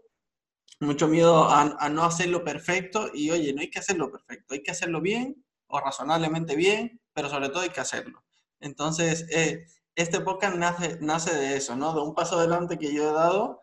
mucho 0.80 1.08
miedo 1.08 1.48
a, 1.48 1.88
no 1.88 2.04
hacerlo 2.04 2.44
perfecto 2.44 3.10
y 3.12 3.30
oye, 3.30 3.52
no 3.52 3.60
hay 3.60 3.70
que 3.70 3.80
hacerlo 3.80 4.10
perfecto, 4.10 4.54
hay 4.54 4.62
que 4.62 4.70
hacerlo 4.70 5.00
bien 5.00 5.44
o 5.66 5.80
razonablemente 5.80 6.56
bien, 6.56 7.00
pero 7.12 7.28
sobre 7.28 7.48
todo 7.48 7.60
hay 7.60 7.70
que 7.70 7.80
hacerlo. 7.80 8.24
Entonces, 8.60 9.26
eh, 9.30 9.66
este 9.94 10.20
podcast 10.20 10.56
nace, 10.56 10.98
nace 11.00 11.34
de 11.34 11.56
eso, 11.56 11.76
¿no? 11.76 11.92
De 11.92 12.00
un 12.00 12.14
paso 12.14 12.38
adelante 12.38 12.78
que 12.78 12.92
yo 12.94 13.10
he 13.10 13.12
dado 13.12 13.60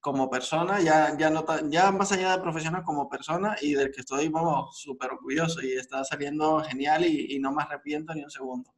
como 0.00 0.30
persona, 0.30 0.80
ya, 0.80 1.16
ya, 1.16 1.30
no, 1.30 1.44
ya 1.68 1.90
más 1.92 2.12
allá 2.12 2.36
de 2.36 2.42
profesional 2.42 2.82
como 2.84 3.08
persona 3.08 3.56
y 3.60 3.74
del 3.74 3.90
que 3.90 4.00
estoy, 4.00 4.28
vamos, 4.28 4.80
súper 4.80 5.12
orgulloso 5.12 5.62
y 5.62 5.72
está 5.72 6.04
saliendo 6.04 6.60
genial 6.60 7.04
y, 7.04 7.38
no 7.38 7.52
me 7.52 7.62
arrepiento 7.62 8.14
ni 8.14 8.22
un 8.22 8.30
segundo. 8.30 8.74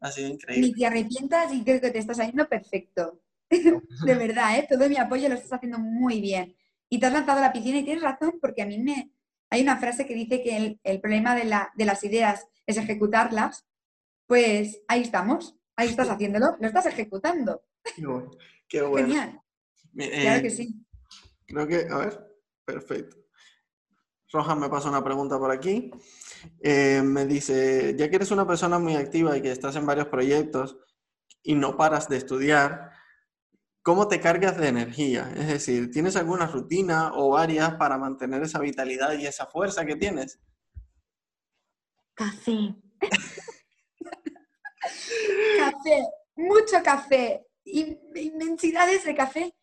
Ha 0.00 0.10
sido 0.10 0.28
increíble. 0.28 0.68
Ni 0.68 0.74
te 0.74 0.86
arrepientas 0.86 1.52
y 1.52 1.62
creo 1.62 1.80
que 1.80 1.90
te 1.90 1.98
estás 1.98 2.16
saliendo 2.16 2.48
perfecto. 2.48 3.20
de 3.50 4.14
verdad, 4.14 4.58
¿eh? 4.58 4.66
todo 4.68 4.88
mi 4.88 4.96
apoyo 4.96 5.28
lo 5.28 5.34
estás 5.34 5.52
haciendo 5.52 5.78
muy 5.78 6.20
bien. 6.20 6.56
Y 6.92 7.00
te 7.00 7.06
has 7.06 7.12
lanzado 7.14 7.38
a 7.38 7.40
la 7.40 7.54
piscina 7.54 7.78
y 7.78 7.84
tienes 7.84 8.02
razón 8.02 8.38
porque 8.38 8.60
a 8.60 8.66
mí 8.66 8.78
me... 8.78 9.10
Hay 9.48 9.62
una 9.62 9.78
frase 9.78 10.06
que 10.06 10.14
dice 10.14 10.42
que 10.42 10.58
el, 10.58 10.80
el 10.84 11.00
problema 11.00 11.34
de, 11.34 11.44
la, 11.44 11.72
de 11.74 11.86
las 11.86 12.04
ideas 12.04 12.46
es 12.66 12.76
ejecutarlas. 12.76 13.66
Pues 14.26 14.82
ahí 14.88 15.00
estamos, 15.00 15.56
ahí 15.74 15.88
estás 15.88 16.10
haciéndolo, 16.10 16.54
lo 16.60 16.66
estás 16.66 16.84
ejecutando. 16.84 17.62
Qué 17.96 18.06
bueno. 18.06 18.30
Qué 18.68 18.82
bueno. 18.82 19.06
Genial. 19.06 19.40
Claro 19.94 20.42
que 20.42 20.48
eh, 20.48 20.50
sí. 20.50 20.84
Creo 21.46 21.66
que, 21.66 21.86
a 21.90 21.96
ver, 21.96 22.36
perfecto. 22.62 23.16
Roja 24.30 24.54
me 24.54 24.68
pasa 24.68 24.90
una 24.90 25.02
pregunta 25.02 25.38
por 25.38 25.50
aquí. 25.50 25.90
Eh, 26.60 27.00
me 27.02 27.24
dice, 27.24 27.94
ya 27.96 28.10
que 28.10 28.16
eres 28.16 28.30
una 28.32 28.46
persona 28.46 28.78
muy 28.78 28.96
activa 28.96 29.34
y 29.34 29.40
que 29.40 29.50
estás 29.50 29.76
en 29.76 29.86
varios 29.86 30.08
proyectos 30.08 30.76
y 31.42 31.54
no 31.54 31.74
paras 31.74 32.10
de 32.10 32.18
estudiar, 32.18 32.91
¿cómo 33.82 34.08
te 34.08 34.20
cargas 34.20 34.56
de 34.56 34.68
energía? 34.68 35.32
Es 35.36 35.48
decir, 35.48 35.90
¿tienes 35.90 36.16
alguna 36.16 36.46
rutina 36.46 37.12
o 37.14 37.30
varias 37.30 37.74
para 37.74 37.98
mantener 37.98 38.42
esa 38.42 38.60
vitalidad 38.60 39.12
y 39.18 39.26
esa 39.26 39.46
fuerza 39.46 39.84
que 39.84 39.96
tienes? 39.96 40.40
Café. 42.14 42.74
café, 45.58 46.06
mucho 46.36 46.82
café, 46.84 47.46
inmensidades 47.64 49.04
de 49.04 49.14
café 49.14 49.54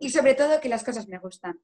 y 0.00 0.10
sobre 0.10 0.34
todo 0.34 0.60
que 0.60 0.68
las 0.68 0.84
cosas 0.84 1.08
me 1.08 1.18
gustan. 1.18 1.60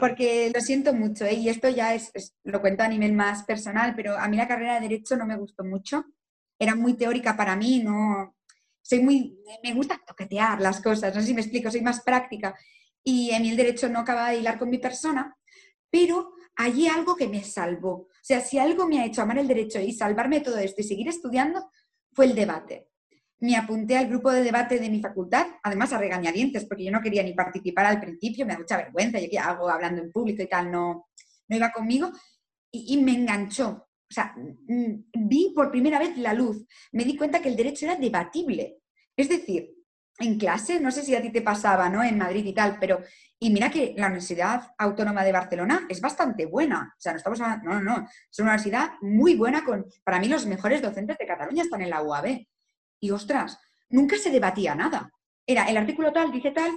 Porque 0.00 0.50
lo 0.52 0.60
siento 0.60 0.92
mucho, 0.92 1.24
¿eh? 1.24 1.34
y 1.34 1.48
esto 1.48 1.68
ya 1.68 1.94
es, 1.94 2.10
lo 2.42 2.60
cuento 2.60 2.82
a 2.82 2.88
nivel 2.88 3.12
más 3.12 3.44
personal, 3.44 3.94
pero 3.94 4.16
a 4.16 4.26
mí 4.28 4.36
la 4.36 4.48
carrera 4.48 4.74
de 4.74 4.88
Derecho 4.88 5.16
no 5.16 5.26
me 5.26 5.36
gustó 5.36 5.62
mucho. 5.62 6.04
Era 6.58 6.74
muy 6.74 6.94
teórica 6.94 7.36
para 7.36 7.54
mí, 7.54 7.80
no. 7.80 8.34
Soy 8.84 9.00
muy. 9.00 9.38
Me 9.62 9.72
gusta 9.72 10.00
toquetear 10.06 10.60
las 10.60 10.80
cosas, 10.80 11.14
no 11.14 11.20
sé 11.20 11.28
si 11.28 11.34
me 11.34 11.40
explico, 11.40 11.70
soy 11.70 11.80
más 11.80 12.02
práctica. 12.02 12.54
Y 13.02 13.30
en 13.30 13.42
mí 13.42 13.50
el 13.50 13.56
Derecho 13.56 13.88
no 13.88 14.00
acaba 14.00 14.30
de 14.30 14.38
hilar 14.38 14.58
con 14.58 14.68
mi 14.68 14.78
persona, 14.78 15.36
pero 15.90 16.34
allí 16.56 16.86
algo 16.86 17.16
que 17.16 17.28
me 17.28 17.42
salvó. 17.42 17.92
O 17.92 18.08
sea, 18.22 18.40
si 18.40 18.58
algo 18.58 18.86
me 18.86 19.00
ha 19.00 19.06
hecho 19.06 19.22
amar 19.22 19.38
el 19.38 19.48
Derecho 19.48 19.80
y 19.80 19.92
salvarme 19.92 20.40
todo 20.40 20.58
esto 20.58 20.82
y 20.82 20.84
seguir 20.84 21.08
estudiando, 21.08 21.70
fue 22.12 22.26
el 22.26 22.34
debate 22.34 22.88
me 23.44 23.56
apunté 23.56 23.96
al 23.96 24.08
grupo 24.08 24.30
de 24.30 24.42
debate 24.42 24.78
de 24.78 24.88
mi 24.88 25.00
facultad, 25.00 25.46
además 25.62 25.92
a 25.92 25.98
regañadientes, 25.98 26.64
porque 26.64 26.84
yo 26.84 26.90
no 26.90 27.02
quería 27.02 27.22
ni 27.22 27.34
participar 27.34 27.84
al 27.84 28.00
principio, 28.00 28.46
me 28.46 28.54
da 28.54 28.58
mucha 28.58 28.78
vergüenza, 28.78 29.20
yo 29.20 29.28
qué 29.30 29.38
hago 29.38 29.68
hablando 29.68 30.00
en 30.00 30.10
público 30.10 30.42
y 30.42 30.48
tal, 30.48 30.70
no, 30.70 31.08
no 31.48 31.56
iba 31.56 31.70
conmigo. 31.70 32.10
y, 32.72 32.96
me 33.02 33.12
enganchó. 33.12 33.86
Sea, 34.14 34.32
mm, 34.36 35.26
vi 35.26 35.52
por 35.54 35.72
primera 35.72 35.98
vez 35.98 36.16
la 36.18 36.32
luz. 36.32 36.64
Me 36.92 37.04
di 37.04 37.16
cuenta 37.16 37.40
que 37.40 37.48
el 37.48 37.56
derecho 37.56 37.86
era 37.86 37.96
debatible. 37.96 38.78
Es 39.16 39.28
decir, 39.28 39.74
en 40.18 40.38
clase, 40.38 40.78
no 40.78 40.92
sé 40.92 41.02
si 41.02 41.16
a 41.16 41.22
ti 41.22 41.30
te 41.30 41.42
pasaba, 41.42 41.88
¿no? 41.88 42.02
En 42.04 42.16
Madrid 42.16 42.44
y 42.44 42.52
tal, 42.52 42.78
pero, 42.78 43.00
y 43.40 43.50
mira 43.50 43.70
que 43.70 43.94
la 43.96 44.06
Universidad 44.06 44.72
Autónoma 44.78 45.24
de 45.24 45.32
Barcelona 45.32 45.86
es 45.88 46.00
bastante 46.00 46.46
buena. 46.46 46.94
O 46.96 47.00
sea, 47.00 47.12
no 47.12 47.18
estamos 47.18 47.40
hablando, 47.40 47.70
no, 47.70 47.80
no, 47.80 48.08
es 48.30 48.38
una 48.38 48.50
universidad 48.50 48.92
muy 49.00 49.34
buena 49.34 49.64
con, 49.64 49.86
para 50.04 50.20
mí 50.20 50.28
los 50.28 50.46
mejores 50.46 50.80
docentes 50.80 51.18
de 51.18 51.26
Cataluña 51.26 51.64
están 51.64 51.82
en 51.82 51.90
la 51.90 52.02
UAB. 52.02 52.46
Y 53.00 53.10
ostras, 53.10 53.58
nunca 53.88 54.16
se 54.16 54.30
debatía 54.30 54.76
nada. 54.76 55.10
Era 55.44 55.64
el 55.64 55.76
artículo 55.76 56.12
tal, 56.12 56.30
dice 56.30 56.52
tal, 56.52 56.70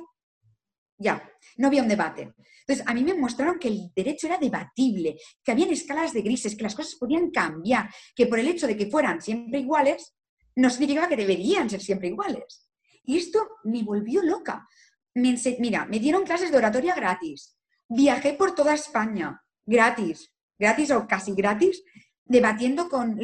ya, 0.98 1.30
no 1.58 1.68
había 1.68 1.82
un 1.82 1.88
debate. 1.88 2.34
Entonces, 2.68 2.86
a 2.86 2.93
mí 2.93 3.04
me 3.04 3.14
mostraron 3.14 3.60
que 3.60 3.70
el 3.70 3.91
derecho 3.95 4.28
era 4.28 4.38
debatible, 4.38 5.18
que 5.43 5.52
habían 5.52 5.70
escalas 5.70 6.14
de 6.14 6.22
grises, 6.22 6.56
que 6.56 6.64
las 6.64 6.76
cosas 6.76 6.95
podían 6.95 7.32
cambiar, 7.32 7.89
que 8.16 8.28
por 8.28 8.39
el 8.39 8.48
hecho 8.48 8.68
de 8.68 8.76
que 8.76 8.88
fueran 8.88 9.22
siempre 9.22 9.60
iguales, 9.60 10.16
no 10.56 10.70
significaba 10.70 11.08
que 11.08 11.16
deberían 11.16 11.70
ser 11.70 11.82
siempre 11.82 12.10
iguales. 12.10 12.68
Y 13.04 13.18
esto 13.18 13.48
me 13.64 13.84
volvió 13.84 14.22
loca. 14.22 14.68
mira, 15.14 15.86
me 15.86 16.00
dieron 16.00 16.24
clases 16.24 16.52
de 16.52 16.58
oratoria 16.58 16.93
gratis. 16.93 17.58
Viajé 17.88 18.34
por 18.34 18.54
toda 18.54 18.74
España, 18.74 19.41
gratis, 19.66 20.34
gratis 20.60 20.91
o 20.91 21.08
casi 21.08 21.34
gratis, 21.34 21.84
debatiendo 22.26 22.89
con 22.89 23.18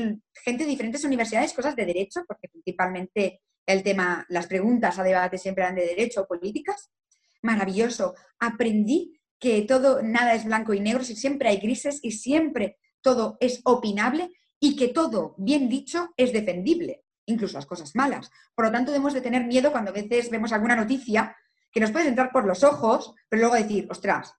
gente 0.46 0.64
de 0.64 0.70
diferentes 0.70 1.04
universidades 1.04 1.54
cosas 1.54 1.76
de 1.76 1.86
derecho, 1.86 2.24
porque 2.26 2.48
principalmente 2.48 3.42
el 3.66 3.84
tema, 3.84 4.26
las 4.30 4.48
preguntas 4.48 4.98
a 5.00 5.04
debate 5.04 5.38
siempre 5.38 5.64
eran 5.64 5.76
de 5.76 5.86
derecho 5.86 6.22
o 6.22 6.28
políticas. 6.28 6.92
Maravilloso. 7.44 8.16
Aprendí 8.40 9.20
que 9.40 9.62
todo, 9.64 10.02
nada 10.02 10.34
es 10.34 10.46
blanco 10.46 10.74
y 10.74 10.80
negro, 10.80 11.04
si 11.04 11.16
siempre 11.16 11.50
hay 11.50 11.58
grises 11.58 12.00
y 12.02 12.12
siempre 12.12 12.78
todo 13.02 13.38
es 13.40 13.62
opinable 13.66 14.32
y 14.60 14.78
que 14.78 14.88
todo, 14.88 15.36
bien 15.38 15.68
dicho, 15.68 16.14
es 16.16 16.32
defendible, 16.32 17.04
incluso 17.26 17.58
las 17.58 17.66
cosas 17.66 17.96
malas. 17.96 18.32
Por 18.56 18.66
lo 18.66 18.72
tanto, 18.72 18.92
debemos 18.92 19.14
de 19.14 19.22
tener 19.22 19.46
miedo 19.46 19.72
cuando 19.72 19.92
a 19.92 19.94
veces 19.94 20.30
vemos 20.30 20.54
alguna 20.54 20.78
noticia 20.78 21.36
que 21.70 21.82
nos 21.82 21.92
puede 21.92 22.08
entrar 22.08 22.32
por 22.32 22.46
los 22.46 22.64
ojos, 22.64 23.14
pero 23.28 23.42
luego 23.42 23.56
decir, 23.56 23.88
ostras, 23.90 24.34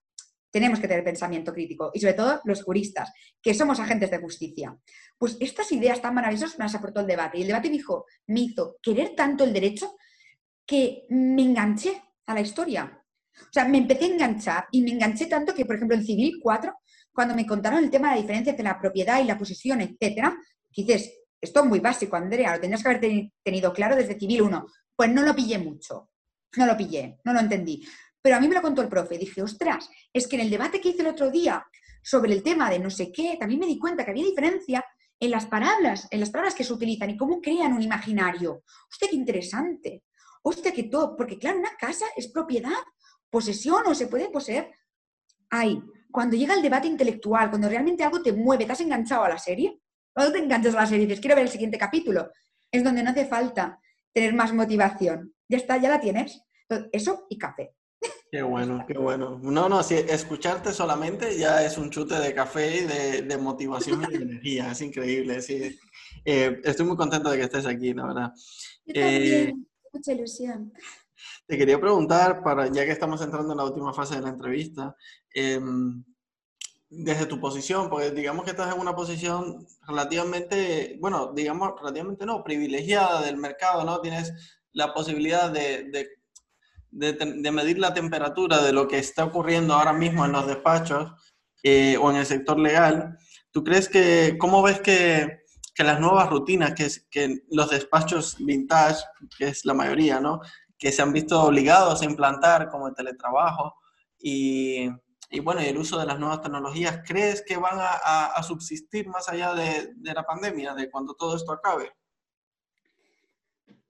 tenemos 0.49 0.79
que 0.79 0.87
tener 0.87 1.03
pensamiento 1.03 1.53
crítico 1.53 1.91
y 1.93 1.99
sobre 1.99 2.13
todo 2.13 2.41
los 2.45 2.63
juristas, 2.63 3.11
que 3.41 3.53
somos 3.53 3.79
agentes 3.79 4.09
de 4.09 4.19
justicia. 4.19 4.75
Pues 5.17 5.37
estas 5.39 5.71
ideas 5.73 6.01
tan 6.01 6.15
maravillosas 6.15 6.57
me 6.57 6.65
las 6.65 6.75
aportó 6.75 7.01
el 7.01 7.07
debate 7.07 7.37
y 7.37 7.41
el 7.41 7.47
debate 7.47 7.69
me 7.69 7.75
dijo, 7.75 8.05
me 8.27 8.39
hizo 8.39 8.77
querer 8.81 9.15
tanto 9.15 9.43
el 9.43 9.53
derecho 9.53 9.97
que 10.65 11.05
me 11.09 11.43
enganché 11.43 12.01
a 12.25 12.33
la 12.33 12.41
historia. 12.41 13.01
O 13.39 13.51
sea, 13.51 13.65
me 13.65 13.77
empecé 13.77 14.05
a 14.05 14.07
enganchar 14.07 14.67
y 14.71 14.81
me 14.81 14.91
enganché 14.91 15.25
tanto 15.25 15.53
que, 15.53 15.65
por 15.65 15.75
ejemplo, 15.75 15.97
en 15.97 16.05
Civil 16.05 16.39
4, 16.41 16.73
cuando 17.11 17.35
me 17.35 17.45
contaron 17.45 17.83
el 17.83 17.89
tema 17.89 18.09
de 18.09 18.15
la 18.15 18.21
diferencia 18.21 18.51
entre 18.51 18.63
la 18.63 18.79
propiedad 18.79 19.21
y 19.21 19.25
la 19.25 19.37
posesión, 19.37 19.81
etcétera, 19.81 20.37
dices, 20.75 21.11
esto 21.39 21.61
es 21.61 21.65
muy 21.65 21.79
básico, 21.79 22.15
Andrea, 22.15 22.55
lo 22.55 22.61
tenías 22.61 22.81
que 22.81 22.89
haber 22.89 23.29
tenido 23.43 23.73
claro 23.73 23.95
desde 23.95 24.17
Civil 24.17 24.43
1. 24.43 24.65
Pues 24.95 25.09
no 25.11 25.21
lo 25.21 25.35
pillé 25.35 25.57
mucho, 25.57 26.09
no 26.57 26.65
lo 26.65 26.75
pillé, 26.75 27.19
no 27.23 27.33
lo 27.33 27.39
entendí. 27.39 27.85
Pero 28.21 28.37
a 28.37 28.39
mí 28.39 28.47
me 28.47 28.55
lo 28.55 28.61
contó 28.61 28.81
el 28.81 28.87
profe. 28.87 29.17
Dije, 29.17 29.41
ostras, 29.43 29.89
es 30.11 30.27
que 30.27 30.35
en 30.35 30.41
el 30.41 30.49
debate 30.49 30.81
que 30.81 30.89
hice 30.89 31.01
el 31.01 31.09
otro 31.09 31.29
día 31.29 31.63
sobre 32.01 32.33
el 32.33 32.41
tema 32.41 32.69
de 32.69 32.79
no 32.79 32.89
sé 32.89 33.11
qué, 33.11 33.37
también 33.39 33.59
me 33.59 33.67
di 33.67 33.77
cuenta 33.77 34.03
que 34.03 34.11
había 34.11 34.25
diferencia 34.25 34.83
en 35.19 35.31
las 35.31 35.45
palabras, 35.45 36.07
en 36.11 36.19
las 36.19 36.29
palabras 36.29 36.55
que 36.55 36.63
se 36.63 36.73
utilizan 36.73 37.09
y 37.09 37.17
cómo 37.17 37.39
crean 37.41 37.73
un 37.73 37.81
imaginario. 37.81 38.63
Hostia, 38.89 39.07
qué 39.09 39.15
interesante. 39.15 40.03
Hostia, 40.47 40.71
que 40.71 40.83
todo, 40.83 41.17
porque 41.17 41.39
claro, 41.39 41.57
una 41.57 41.75
casa 41.75 42.05
es 42.15 42.27
propiedad, 42.27 42.77
posesión 43.31 43.81
o 43.87 43.95
se 43.95 44.05
puede 44.05 44.29
poseer. 44.29 44.71
Ahí, 45.49 45.81
cuando 46.11 46.37
llega 46.37 46.53
el 46.53 46.61
debate 46.61 46.87
intelectual, 46.87 47.49
cuando 47.49 47.67
realmente 47.67 48.03
algo 48.03 48.21
te 48.21 48.31
mueve, 48.31 48.65
te 48.65 48.71
has 48.71 48.79
enganchado 48.79 49.23
a 49.23 49.29
la 49.29 49.39
serie, 49.39 49.81
cuando 50.13 50.33
te 50.33 50.39
enganchas 50.39 50.75
a 50.75 50.81
la 50.81 50.85
serie 50.85 51.05
y 51.05 51.07
dices, 51.07 51.19
quiero 51.19 51.35
ver 51.35 51.45
el 51.45 51.51
siguiente 51.51 51.79
capítulo, 51.79 52.31
es 52.71 52.83
donde 52.83 53.01
no 53.01 53.09
hace 53.09 53.25
falta 53.25 53.79
tener 54.13 54.35
más 54.35 54.53
motivación. 54.53 55.33
Ya 55.49 55.57
está, 55.57 55.77
ya 55.77 55.89
la 55.89 55.99
tienes. 55.99 56.43
eso 56.91 57.25
y 57.27 57.39
café. 57.39 57.73
Qué 58.31 58.43
bueno, 58.43 58.85
qué 58.87 58.99
bueno. 58.99 59.39
No, 59.41 59.67
no, 59.67 59.81
si 59.81 59.95
escucharte 59.95 60.73
solamente 60.73 61.39
ya 61.39 61.65
es 61.65 61.79
un 61.79 61.89
chute 61.89 62.19
de 62.19 62.35
café 62.35 62.81
y 62.81 63.21
de, 63.21 63.37
motivación 63.39 64.03
y 64.03 64.17
de 64.17 64.23
energía. 64.23 64.71
Es 64.71 64.81
increíble. 64.81 65.41
Sí. 65.41 65.75
Eh, 66.23 66.61
estoy 66.63 66.85
muy 66.85 66.97
contento 66.97 67.31
de 67.31 67.37
que 67.37 67.43
estés 67.45 67.65
aquí, 67.65 67.95
la 67.95 68.05
verdad. 68.05 68.31
Yo 68.85 68.93
eh, 69.01 69.53
mucha 69.95 70.11
ilusión. 70.11 70.73
Te 71.47 71.57
quería 71.57 71.79
preguntar, 71.79 72.43
para, 72.43 72.67
ya 72.67 72.85
que 72.85 72.91
estamos 72.91 73.21
entrando 73.21 73.53
en 73.53 73.57
la 73.57 73.65
última 73.65 73.93
fase 73.93 74.15
de 74.15 74.21
la 74.21 74.29
entrevista, 74.29 74.95
em, 75.33 76.03
desde 76.89 77.25
tu 77.25 77.39
posición, 77.39 77.89
porque 77.89 78.11
digamos 78.11 78.45
que 78.45 78.51
estás 78.51 78.73
en 78.73 78.79
una 78.79 78.95
posición 78.95 79.65
relativamente, 79.87 80.97
bueno, 81.01 81.33
digamos 81.33 81.73
relativamente 81.79 82.25
no, 82.25 82.43
privilegiada 82.43 83.21
del 83.23 83.37
mercado, 83.37 83.83
¿no? 83.83 84.01
Tienes 84.01 84.31
la 84.71 84.93
posibilidad 84.93 85.49
de 85.49 85.89
de, 86.95 87.51
medir 87.51 87.77
la 87.77 87.93
temperatura 87.93 88.61
de 88.61 88.71
lo 88.71 88.87
que 88.87 88.97
está 88.97 89.25
ocurriendo 89.25 89.73
ahora 89.73 89.93
mismo 89.93 90.25
en 90.25 90.31
los 90.31 90.47
despachos 90.47 91.11
eh, 91.63 91.97
o 91.97 92.09
en 92.09 92.17
el 92.17 92.25
sector 92.25 92.57
legal, 92.57 93.17
¿tú 93.51 93.63
crees 93.63 93.89
que, 93.89 94.37
cómo 94.39 94.61
ves 94.61 94.79
que, 94.79 95.44
que 95.75 95.83
las 95.83 95.99
nuevas 95.99 96.29
rutinas 96.29 96.73
que, 96.73 96.87
que 97.11 97.43
los 97.51 97.69
despachos 97.69 98.37
vintage, 98.39 99.03
que 99.37 99.49
es 99.49 99.65
la 99.65 99.73
mayoría, 99.73 100.19
¿no? 100.19 100.39
que 100.77 100.91
se 100.91 101.01
han 101.01 101.13
visto 101.13 101.41
obligados 101.41 102.01
a 102.01 102.05
implantar 102.05 102.69
como 102.69 102.87
el 102.87 102.95
teletrabajo 102.95 103.75
y, 104.19 104.89
y 105.29 105.39
bueno, 105.39 105.61
y 105.61 105.65
el 105.65 105.77
uso 105.77 105.99
de 105.99 106.05
las 106.05 106.19
nuevas 106.19 106.41
tecnologías, 106.41 107.01
¿crees 107.05 107.43
que 107.45 107.57
van 107.57 107.77
a, 107.79 108.41
subsistir 108.43 109.07
más 109.07 109.27
allá 109.29 109.53
de, 109.53 109.93
de, 109.95 110.13
la 110.13 110.23
pandemia, 110.23 110.73
de 110.73 110.89
cuando 110.89 111.13
todo 111.13 111.35
esto 111.35 111.51
acabe? 111.51 111.91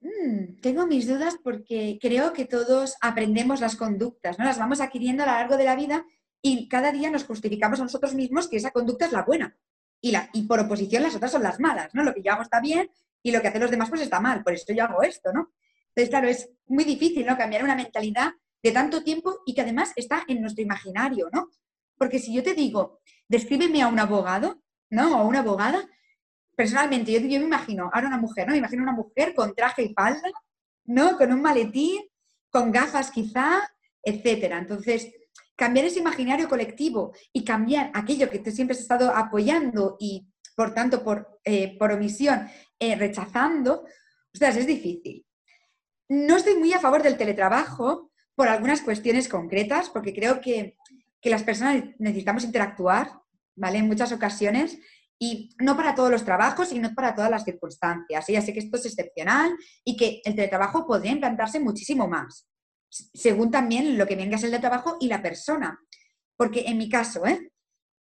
Mm, 0.01 0.61
tengo 0.61 0.85
mis 0.85 1.07
dudas 1.07 1.37
porque 1.43 1.97
creo 2.01 2.33
que 2.33 2.45
todos 2.45 2.95
aprendemos 3.01 3.61
las 3.61 3.75
conductas, 3.75 4.37
¿no? 4.37 4.45
Las 4.45 4.59
vamos 4.59 4.81
adquiriendo 4.81 5.23
a 5.23 5.25
lo 5.25 5.31
largo 5.33 5.57
de 5.57 5.65
la 5.65 5.75
vida 5.75 6.05
y 6.41 6.67
cada 6.67 6.91
día 6.91 7.09
nos 7.09 7.25
justificamos 7.25 7.79
a 7.79 7.83
nosotros 7.83 8.13
mismos 8.13 8.47
que 8.47 8.57
esa 8.57 8.71
conducta 8.71 9.05
es 9.05 9.11
la 9.11 9.23
buena. 9.23 9.57
Y, 10.33 10.43
por 10.43 10.59
oposición 10.59 11.01
las 11.01 11.15
otras 11.15 11.31
son 11.31 11.41
las 11.41 11.59
malas, 11.59 11.95
¿no? 11.95 12.03
Lo 12.03 12.13
que 12.13 12.21
yo 12.21 12.31
hago 12.31 12.43
está 12.43 12.61
bien 12.61 12.91
y 13.23 13.31
lo 13.31 13.41
que 13.41 13.47
hacen 13.47 13.59
los 13.61 13.71
demás 13.71 13.89
pues 13.89 14.01
está 14.01 14.19
mal, 14.19 14.43
por 14.43 14.53
eso 14.53 14.71
yo 14.71 14.83
hago 14.83 15.01
esto, 15.01 15.33
¿no? 15.33 15.51
Entonces, 15.89 16.09
claro, 16.11 16.27
es 16.27 16.47
muy 16.67 16.83
difícil, 16.83 17.25
¿no? 17.25 17.35
Cambiar 17.35 17.63
una 17.63 17.75
mentalidad 17.75 18.33
de 18.61 18.71
tanto 18.71 19.03
tiempo 19.03 19.39
y 19.47 19.55
que 19.55 19.61
además 19.61 19.93
está 19.95 20.23
en 20.27 20.41
nuestro 20.41 20.61
imaginario, 20.61 21.29
¿no? 21.33 21.49
Porque 21.97 22.19
si 22.19 22.35
yo 22.35 22.43
te 22.43 22.53
digo, 22.53 22.99
descríbeme 23.27 23.81
a 23.81 23.87
un 23.87 23.97
abogado, 23.97 24.61
¿no? 24.91 25.11
O 25.11 25.15
a 25.15 25.23
una 25.23 25.39
abogada, 25.39 25.89
personalmente, 26.55 27.11
yo, 27.11 27.39
me 27.39 27.45
imagino, 27.45 27.89
ahora 27.91 28.07
una 28.07 28.19
mujer, 28.19 28.45
¿no? 28.45 28.51
Me 28.51 28.59
imagino 28.59 28.83
una 28.83 28.91
mujer 28.91 29.33
con 29.33 29.55
traje 29.55 29.85
y 29.85 29.93
falda, 29.95 30.29
¿no? 30.83 31.17
Con 31.17 31.33
un 31.33 31.41
maletín, 31.41 32.03
con 32.51 32.71
gafas 32.71 33.09
quizá, 33.09 33.67
etcétera. 34.03 34.59
Entonces, 34.59 35.11
cambiar 35.55 35.85
ese 35.85 35.99
imaginario 35.99 36.49
colectivo 36.49 37.13
y 37.31 37.43
cambiar 37.43 37.91
aquello 37.93 38.29
que 38.29 38.39
tú 38.39 38.51
siempre 38.51 38.75
has 38.75 38.81
estado 38.81 39.15
apoyando 39.15 39.97
y, 39.99 40.27
por 40.55 40.73
tanto, 40.73 41.03
por, 41.03 41.39
eh, 41.43 41.77
por 41.77 41.91
omisión, 41.91 42.47
eh, 42.79 42.95
rechazando, 42.95 43.85
ostras, 44.33 44.57
es 44.57 44.67
difícil. 44.67 45.25
No 46.09 46.37
estoy 46.37 46.55
muy 46.57 46.73
a 46.73 46.79
favor 46.79 47.01
del 47.01 47.17
teletrabajo 47.17 48.11
por 48.35 48.47
algunas 48.47 48.81
cuestiones 48.81 49.29
concretas, 49.29 49.89
porque 49.89 50.13
creo 50.13 50.41
que, 50.41 50.77
que 51.21 51.29
las 51.29 51.43
personas 51.43 51.83
necesitamos 51.97 52.43
interactuar, 52.43 53.09
¿vale? 53.55 53.79
En 53.79 53.87
muchas 53.87 54.11
ocasiones 54.11 54.77
y 55.17 55.55
no 55.59 55.77
para 55.77 55.95
todos 55.95 56.11
los 56.11 56.25
trabajos 56.25 56.73
y 56.73 56.79
no 56.79 56.93
para 56.93 57.15
todas 57.15 57.31
las 57.31 57.45
circunstancias. 57.45 58.25
Ya 58.27 58.41
sé 58.41 58.53
que 58.53 58.59
esto 58.59 58.77
es 58.77 58.85
excepcional 58.85 59.55
y 59.83 59.95
que 59.95 60.21
el 60.25 60.35
teletrabajo 60.35 60.85
podría 60.85 61.13
implantarse 61.13 61.59
muchísimo 61.59 62.07
más, 62.07 62.47
según 63.13 63.51
también 63.51 63.97
lo 63.97 64.05
que 64.05 64.15
venga 64.15 64.35
a 64.35 64.39
ser 64.39 64.53
el 64.53 64.61
trabajo 64.61 64.97
y 64.99 65.07
la 65.07 65.21
persona. 65.21 65.79
Porque 66.37 66.65
en 66.67 66.77
mi 66.77 66.89
caso, 66.89 67.25
¿eh? 67.25 67.51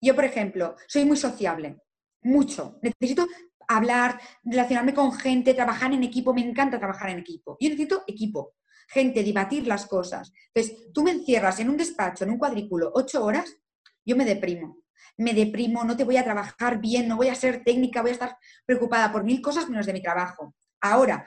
yo, 0.00 0.14
por 0.14 0.24
ejemplo, 0.24 0.76
soy 0.86 1.04
muy 1.04 1.16
sociable, 1.16 1.78
mucho. 2.22 2.78
Necesito 2.82 3.26
hablar, 3.68 4.20
relacionarme 4.42 4.94
con 4.94 5.12
gente, 5.12 5.54
trabajar 5.54 5.92
en 5.92 6.02
equipo. 6.02 6.34
Me 6.34 6.42
encanta 6.42 6.78
trabajar 6.78 7.10
en 7.10 7.18
equipo. 7.18 7.56
Yo 7.60 7.68
necesito 7.68 8.04
equipo, 8.06 8.54
gente, 8.88 9.22
debatir 9.22 9.66
las 9.66 9.86
cosas. 9.86 10.32
Entonces, 10.52 10.92
tú 10.92 11.02
me 11.02 11.12
encierras 11.12 11.60
en 11.60 11.70
un 11.70 11.76
despacho, 11.76 12.24
en 12.24 12.30
un 12.30 12.38
cuadrículo, 12.38 12.90
ocho 12.94 13.24
horas, 13.24 13.56
yo 14.04 14.16
me 14.16 14.24
deprimo 14.24 14.84
me 15.16 15.32
deprimo, 15.32 15.84
no 15.84 15.96
te 15.96 16.04
voy 16.04 16.16
a 16.16 16.24
trabajar 16.24 16.80
bien, 16.80 17.08
no 17.08 17.16
voy 17.16 17.28
a 17.28 17.34
ser 17.34 17.62
técnica, 17.62 18.02
voy 18.02 18.10
a 18.10 18.14
estar 18.14 18.38
preocupada 18.66 19.12
por 19.12 19.24
mil 19.24 19.40
cosas 19.40 19.68
menos 19.68 19.86
de 19.86 19.92
mi 19.92 20.02
trabajo. 20.02 20.54
Ahora, 20.80 21.26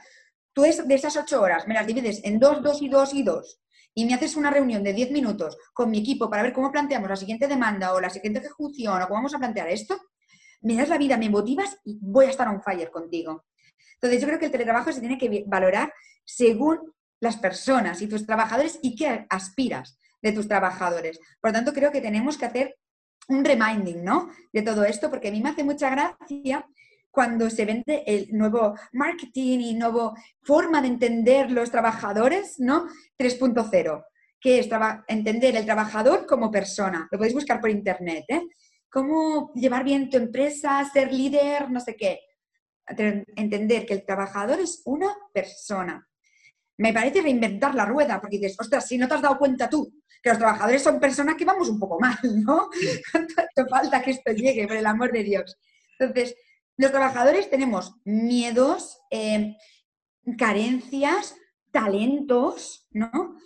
tú 0.57 0.63
de 0.63 0.95
esas 0.95 1.15
ocho 1.15 1.39
horas 1.39 1.67
me 1.67 1.75
las 1.75 1.85
divides 1.85 2.19
en 2.23 2.39
dos, 2.39 2.63
dos 2.63 2.81
y 2.81 2.89
dos 2.89 3.13
y 3.13 3.21
dos 3.21 3.61
y 3.93 4.05
me 4.05 4.15
haces 4.15 4.35
una 4.35 4.49
reunión 4.49 4.81
de 4.81 4.91
diez 4.91 5.11
minutos 5.11 5.55
con 5.71 5.91
mi 5.91 5.99
equipo 5.99 6.31
para 6.31 6.41
ver 6.41 6.51
cómo 6.51 6.71
planteamos 6.71 7.07
la 7.07 7.15
siguiente 7.15 7.47
demanda 7.47 7.93
o 7.93 8.01
la 8.01 8.09
siguiente 8.09 8.39
ejecución 8.39 8.99
o 8.99 9.05
cómo 9.05 9.19
vamos 9.19 9.35
a 9.35 9.37
plantear 9.37 9.67
esto, 9.67 9.99
me 10.61 10.75
das 10.75 10.89
la 10.89 10.97
vida, 10.97 11.15
me 11.15 11.29
motivas 11.29 11.77
y 11.85 11.99
voy 12.01 12.25
a 12.25 12.29
estar 12.29 12.47
on 12.47 12.63
fire 12.63 12.89
contigo. 12.89 13.45
Entonces, 13.93 14.19
yo 14.19 14.27
creo 14.27 14.39
que 14.39 14.45
el 14.45 14.51
teletrabajo 14.51 14.91
se 14.91 14.99
tiene 14.99 15.19
que 15.19 15.43
valorar 15.45 15.93
según 16.25 16.91
las 17.19 17.37
personas 17.37 18.01
y 18.01 18.07
tus 18.07 18.25
trabajadores 18.25 18.79
y 18.81 18.95
qué 18.95 19.27
aspiras 19.29 19.99
de 20.23 20.31
tus 20.31 20.47
trabajadores. 20.47 21.19
Por 21.39 21.51
lo 21.51 21.53
tanto, 21.53 21.71
creo 21.71 21.91
que 21.91 22.01
tenemos 22.01 22.35
que 22.35 22.45
hacer 22.45 22.77
un 23.27 23.45
reminding, 23.45 24.03
¿no? 24.03 24.31
De 24.51 24.63
todo 24.63 24.85
esto, 24.85 25.11
porque 25.11 25.27
a 25.27 25.31
mí 25.31 25.39
me 25.39 25.49
hace 25.49 25.63
mucha 25.63 25.91
gracia 25.91 26.67
cuando 27.17 27.49
se 27.49 27.65
vende 27.65 28.03
el 28.05 28.27
nuevo 28.29 28.75
marketing 28.93 29.59
y 29.61 29.73
nueva 29.73 30.13
forma 30.43 30.83
de 30.83 30.89
entender 30.89 31.49
los 31.49 31.71
trabajadores, 31.71 32.59
¿no? 32.59 32.85
3.0, 33.17 34.05
que 34.39 34.59
es 34.59 34.69
entender 35.07 35.55
el 35.55 35.65
trabajador 35.65 36.27
como 36.27 36.51
persona. 36.51 37.07
Lo 37.09 37.17
podéis 37.17 37.33
buscar 37.33 37.59
por 37.59 37.71
internet, 37.71 38.25
¿eh? 38.27 38.43
Cómo 38.87 39.51
llevar 39.55 39.83
bien 39.83 40.11
tu 40.11 40.17
empresa, 40.17 40.87
ser 40.93 41.11
líder, 41.11 41.71
no 41.71 41.79
sé 41.79 41.95
qué. 41.95 42.19
Entender 42.85 43.87
que 43.87 43.95
el 43.95 44.05
trabajador 44.05 44.59
es 44.59 44.83
una 44.85 45.11
persona. 45.33 46.07
Me 46.77 46.93
parece 46.93 47.23
reinventar 47.23 47.73
la 47.73 47.85
rueda, 47.85 48.21
porque 48.21 48.37
dices, 48.37 48.57
ostras, 48.59 48.87
si 48.87 48.99
no 48.99 49.07
te 49.07 49.15
has 49.15 49.23
dado 49.23 49.39
cuenta 49.39 49.67
tú 49.67 49.91
que 50.21 50.29
los 50.29 50.37
trabajadores 50.37 50.83
son 50.83 50.99
personas 50.99 51.35
que 51.35 51.45
vamos 51.45 51.67
un 51.67 51.79
poco 51.79 51.99
mal, 51.99 52.19
¿no? 52.45 52.69
¿Cuánto 53.11 53.67
falta 53.71 54.03
que 54.03 54.11
esto 54.11 54.33
llegue, 54.33 54.67
por 54.67 54.77
el 54.77 54.85
amor 54.85 55.11
de 55.11 55.23
Dios? 55.23 55.57
Entonces, 55.97 56.35
los 56.77 56.91
trabajadores 56.91 57.49
tenemos 57.49 57.95
miedos, 58.05 58.99
eh, 59.09 59.57
carencias, 60.37 61.35
talentos, 61.71 62.87
¿no? 62.91 63.37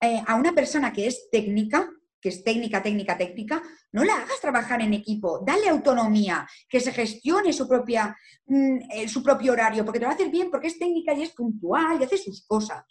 Eh, 0.00 0.22
a 0.26 0.34
una 0.34 0.52
persona 0.52 0.92
que 0.92 1.06
es 1.06 1.28
técnica, 1.30 1.88
que 2.20 2.30
es 2.30 2.42
técnica, 2.42 2.82
técnica, 2.82 3.16
técnica, 3.16 3.62
no 3.92 4.04
la 4.04 4.14
hagas 4.14 4.40
trabajar 4.40 4.82
en 4.82 4.94
equipo, 4.94 5.42
dale 5.44 5.68
autonomía, 5.68 6.46
que 6.68 6.80
se 6.80 6.92
gestione 6.92 7.52
su, 7.52 7.68
propia, 7.68 8.16
mm, 8.46 8.78
eh, 8.90 9.08
su 9.08 9.22
propio 9.22 9.52
horario, 9.52 9.84
porque 9.84 10.00
te 10.00 10.06
va 10.06 10.12
a 10.12 10.14
hacer 10.14 10.30
bien, 10.30 10.50
porque 10.50 10.68
es 10.68 10.78
técnica 10.78 11.14
y 11.14 11.22
es 11.22 11.30
puntual 11.30 12.00
y 12.00 12.04
hace 12.04 12.18
sus 12.18 12.46
cosas. 12.46 12.84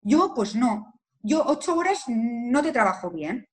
Yo, 0.00 0.32
pues 0.34 0.54
no, 0.54 1.00
yo 1.22 1.42
ocho 1.46 1.74
horas 1.76 2.04
no 2.08 2.62
te 2.62 2.72
trabajo 2.72 3.10
bien. 3.10 3.48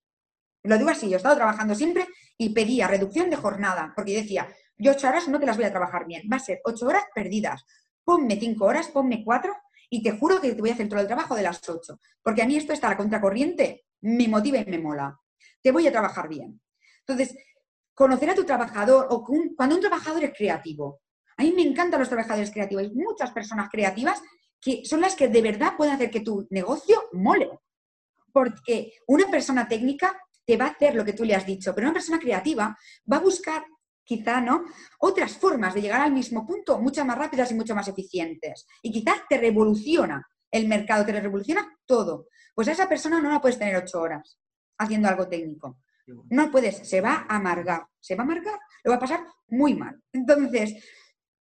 Lo 0.63 0.77
digo 0.77 0.89
así, 0.89 1.07
yo 1.07 1.13
he 1.13 1.17
estado 1.17 1.35
trabajando 1.35 1.73
siempre 1.75 2.07
y 2.37 2.49
pedía 2.49 2.87
reducción 2.87 3.29
de 3.29 3.37
jornada, 3.37 3.93
porque 3.95 4.13
decía, 4.13 4.47
yo 4.81 4.91
ocho 4.91 5.07
horas 5.07 5.27
no 5.27 5.39
te 5.39 5.45
las 5.45 5.57
voy 5.57 5.65
a 5.65 5.69
trabajar 5.69 6.07
bien, 6.07 6.23
va 6.31 6.37
a 6.37 6.39
ser 6.39 6.59
ocho 6.65 6.87
horas 6.87 7.03
perdidas. 7.13 7.63
Ponme 8.03 8.39
cinco 8.39 8.65
horas, 8.65 8.87
ponme 8.87 9.23
cuatro 9.23 9.55
y 9.91 10.01
te 10.01 10.11
juro 10.17 10.41
que 10.41 10.53
te 10.53 10.59
voy 10.59 10.71
a 10.71 10.73
hacer 10.73 10.89
todo 10.89 10.99
el 10.99 11.05
trabajo 11.05 11.35
de 11.35 11.43
las 11.43 11.69
ocho. 11.69 11.99
Porque 12.23 12.41
a 12.41 12.47
mí 12.47 12.55
esto 12.55 12.73
está 12.73 12.87
a 12.87 12.91
la 12.91 12.97
contracorriente, 12.97 13.85
me 14.01 14.27
motiva 14.27 14.57
y 14.57 14.65
me 14.65 14.79
mola. 14.79 15.19
Te 15.61 15.71
voy 15.71 15.85
a 15.85 15.91
trabajar 15.91 16.27
bien. 16.27 16.59
Entonces, 17.05 17.37
conocer 17.93 18.31
a 18.31 18.35
tu 18.35 18.43
trabajador 18.43 19.05
o 19.11 19.23
cuando 19.55 19.75
un 19.75 19.81
trabajador 19.81 20.23
es 20.23 20.33
creativo. 20.35 21.01
A 21.37 21.43
mí 21.43 21.51
me 21.51 21.61
encantan 21.61 21.99
los 21.99 22.09
trabajadores 22.09 22.49
creativos. 22.49 22.83
Hay 22.83 22.91
muchas 22.91 23.31
personas 23.31 23.69
creativas 23.69 24.19
que 24.59 24.83
son 24.83 25.01
las 25.01 25.15
que 25.15 25.27
de 25.27 25.41
verdad 25.43 25.73
pueden 25.77 25.93
hacer 25.93 26.09
que 26.09 26.21
tu 26.21 26.47
negocio 26.49 27.03
mole. 27.13 27.51
Porque 28.33 28.93
una 29.05 29.27
persona 29.29 29.67
técnica 29.67 30.19
te 30.43 30.57
va 30.57 30.65
a 30.65 30.69
hacer 30.69 30.95
lo 30.95 31.05
que 31.05 31.13
tú 31.13 31.23
le 31.23 31.35
has 31.35 31.45
dicho, 31.45 31.75
pero 31.75 31.87
una 31.87 31.93
persona 31.93 32.19
creativa 32.19 32.75
va 33.11 33.17
a 33.17 33.21
buscar 33.21 33.63
quizá, 34.03 34.41
¿no? 34.41 34.65
Otras 34.99 35.33
formas 35.37 35.73
de 35.73 35.81
llegar 35.81 36.01
al 36.01 36.11
mismo 36.11 36.45
punto, 36.45 36.79
mucho 36.79 37.05
más 37.05 37.17
rápidas 37.17 37.51
y 37.51 37.55
mucho 37.55 37.75
más 37.75 37.87
eficientes. 37.87 38.65
Y 38.81 38.91
quizás 38.91 39.21
te 39.29 39.37
revoluciona 39.37 40.27
el 40.51 40.67
mercado, 40.67 41.05
te 41.05 41.19
revoluciona 41.19 41.77
todo. 41.85 42.27
Pues 42.53 42.67
a 42.67 42.73
esa 42.73 42.89
persona 42.89 43.21
no 43.21 43.31
la 43.31 43.39
puedes 43.41 43.57
tener 43.57 43.75
ocho 43.75 44.01
horas 44.01 44.37
haciendo 44.77 45.07
algo 45.07 45.27
técnico. 45.27 45.79
No 46.29 46.51
puedes, 46.51 46.87
se 46.87 46.99
va 46.99 47.25
a 47.29 47.35
amargar, 47.37 47.85
se 47.99 48.15
va 48.15 48.23
a 48.23 48.25
amargar, 48.25 48.59
lo 48.83 48.91
va 48.91 48.97
a 48.97 48.99
pasar 48.99 49.25
muy 49.47 49.75
mal. 49.75 50.01
Entonces, 50.11 50.73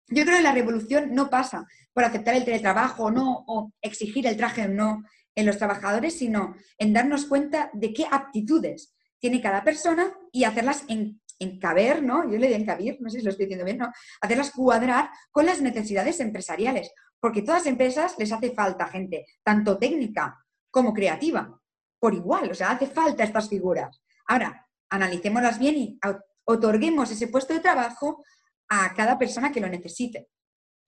yo 0.07 0.23
creo 0.23 0.37
que 0.37 0.43
la 0.43 0.53
revolución 0.53 1.13
no 1.13 1.29
pasa 1.29 1.65
por 1.93 2.03
aceptar 2.03 2.35
el 2.35 2.45
teletrabajo 2.45 3.05
o 3.05 3.11
no, 3.11 3.45
o 3.47 3.71
exigir 3.81 4.27
el 4.27 4.37
traje 4.37 4.65
o 4.65 4.67
no 4.67 5.03
en 5.35 5.45
los 5.45 5.57
trabajadores, 5.57 6.17
sino 6.17 6.55
en 6.77 6.93
darnos 6.93 7.25
cuenta 7.25 7.69
de 7.73 7.93
qué 7.93 8.05
aptitudes 8.09 8.95
tiene 9.19 9.41
cada 9.41 9.63
persona 9.63 10.13
y 10.31 10.43
hacerlas 10.43 10.83
en 10.87 11.21
encaber, 11.39 12.03
¿no? 12.03 12.29
Yo 12.29 12.37
le 12.37 12.47
digo 12.47 12.59
encabir, 12.59 12.97
no 12.99 13.09
sé 13.09 13.19
si 13.19 13.23
lo 13.23 13.31
estoy 13.31 13.45
diciendo 13.45 13.65
bien, 13.65 13.77
¿no? 13.77 13.91
Hacerlas 14.21 14.51
cuadrar 14.51 15.09
con 15.31 15.45
las 15.45 15.61
necesidades 15.61 16.19
empresariales, 16.19 16.91
porque 17.19 17.41
todas 17.41 17.61
las 17.61 17.67
empresas 17.67 18.15
les 18.17 18.31
hace 18.31 18.51
falta 18.51 18.87
gente, 18.87 19.25
tanto 19.43 19.77
técnica 19.77 20.37
como 20.69 20.93
creativa, 20.93 21.59
por 21.99 22.13
igual, 22.13 22.51
o 22.51 22.53
sea, 22.53 22.71
hace 22.71 22.87
falta 22.87 23.23
estas 23.23 23.49
figuras. 23.49 24.01
Ahora, 24.27 24.67
analicémoslas 24.89 25.59
bien 25.59 25.75
y 25.77 25.99
otorguemos 26.45 27.11
ese 27.11 27.27
puesto 27.27 27.53
de 27.53 27.59
trabajo 27.59 28.23
a 28.69 28.93
cada 28.93 29.17
persona 29.17 29.51
que 29.51 29.59
lo 29.59 29.67
necesite. 29.67 30.29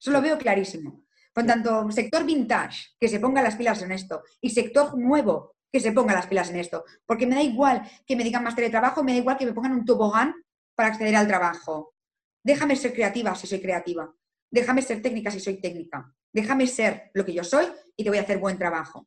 Eso 0.00 0.10
lo 0.10 0.22
veo 0.22 0.38
clarísimo. 0.38 1.04
Por 1.32 1.46
tanto, 1.46 1.90
sector 1.90 2.24
vintage, 2.24 2.94
que 2.98 3.08
se 3.08 3.20
ponga 3.20 3.42
las 3.42 3.56
pilas 3.56 3.80
en 3.82 3.92
esto, 3.92 4.22
y 4.40 4.50
sector 4.50 4.98
nuevo, 4.98 5.54
que 5.70 5.80
se 5.80 5.92
ponga 5.92 6.14
las 6.14 6.26
pilas 6.26 6.50
en 6.50 6.56
esto. 6.56 6.84
Porque 7.06 7.26
me 7.26 7.34
da 7.34 7.42
igual 7.42 7.82
que 8.06 8.16
me 8.16 8.24
digan 8.24 8.44
más 8.44 8.54
teletrabajo, 8.54 9.02
me 9.02 9.12
da 9.12 9.18
igual 9.18 9.38
que 9.38 9.46
me 9.46 9.52
pongan 9.52 9.72
un 9.72 9.84
tobogán 9.84 10.34
para 10.82 10.94
acceder 10.94 11.14
al 11.14 11.28
trabajo. 11.28 11.94
Déjame 12.42 12.74
ser 12.74 12.92
creativa 12.92 13.32
si 13.36 13.46
soy 13.46 13.60
creativa. 13.60 14.12
Déjame 14.50 14.82
ser 14.82 15.00
técnica 15.00 15.30
si 15.30 15.38
soy 15.38 15.60
técnica. 15.60 16.12
Déjame 16.32 16.66
ser 16.66 17.12
lo 17.14 17.24
que 17.24 17.32
yo 17.32 17.44
soy 17.44 17.66
y 17.96 18.02
te 18.02 18.10
voy 18.10 18.18
a 18.18 18.22
hacer 18.22 18.38
buen 18.38 18.58
trabajo. 18.58 19.06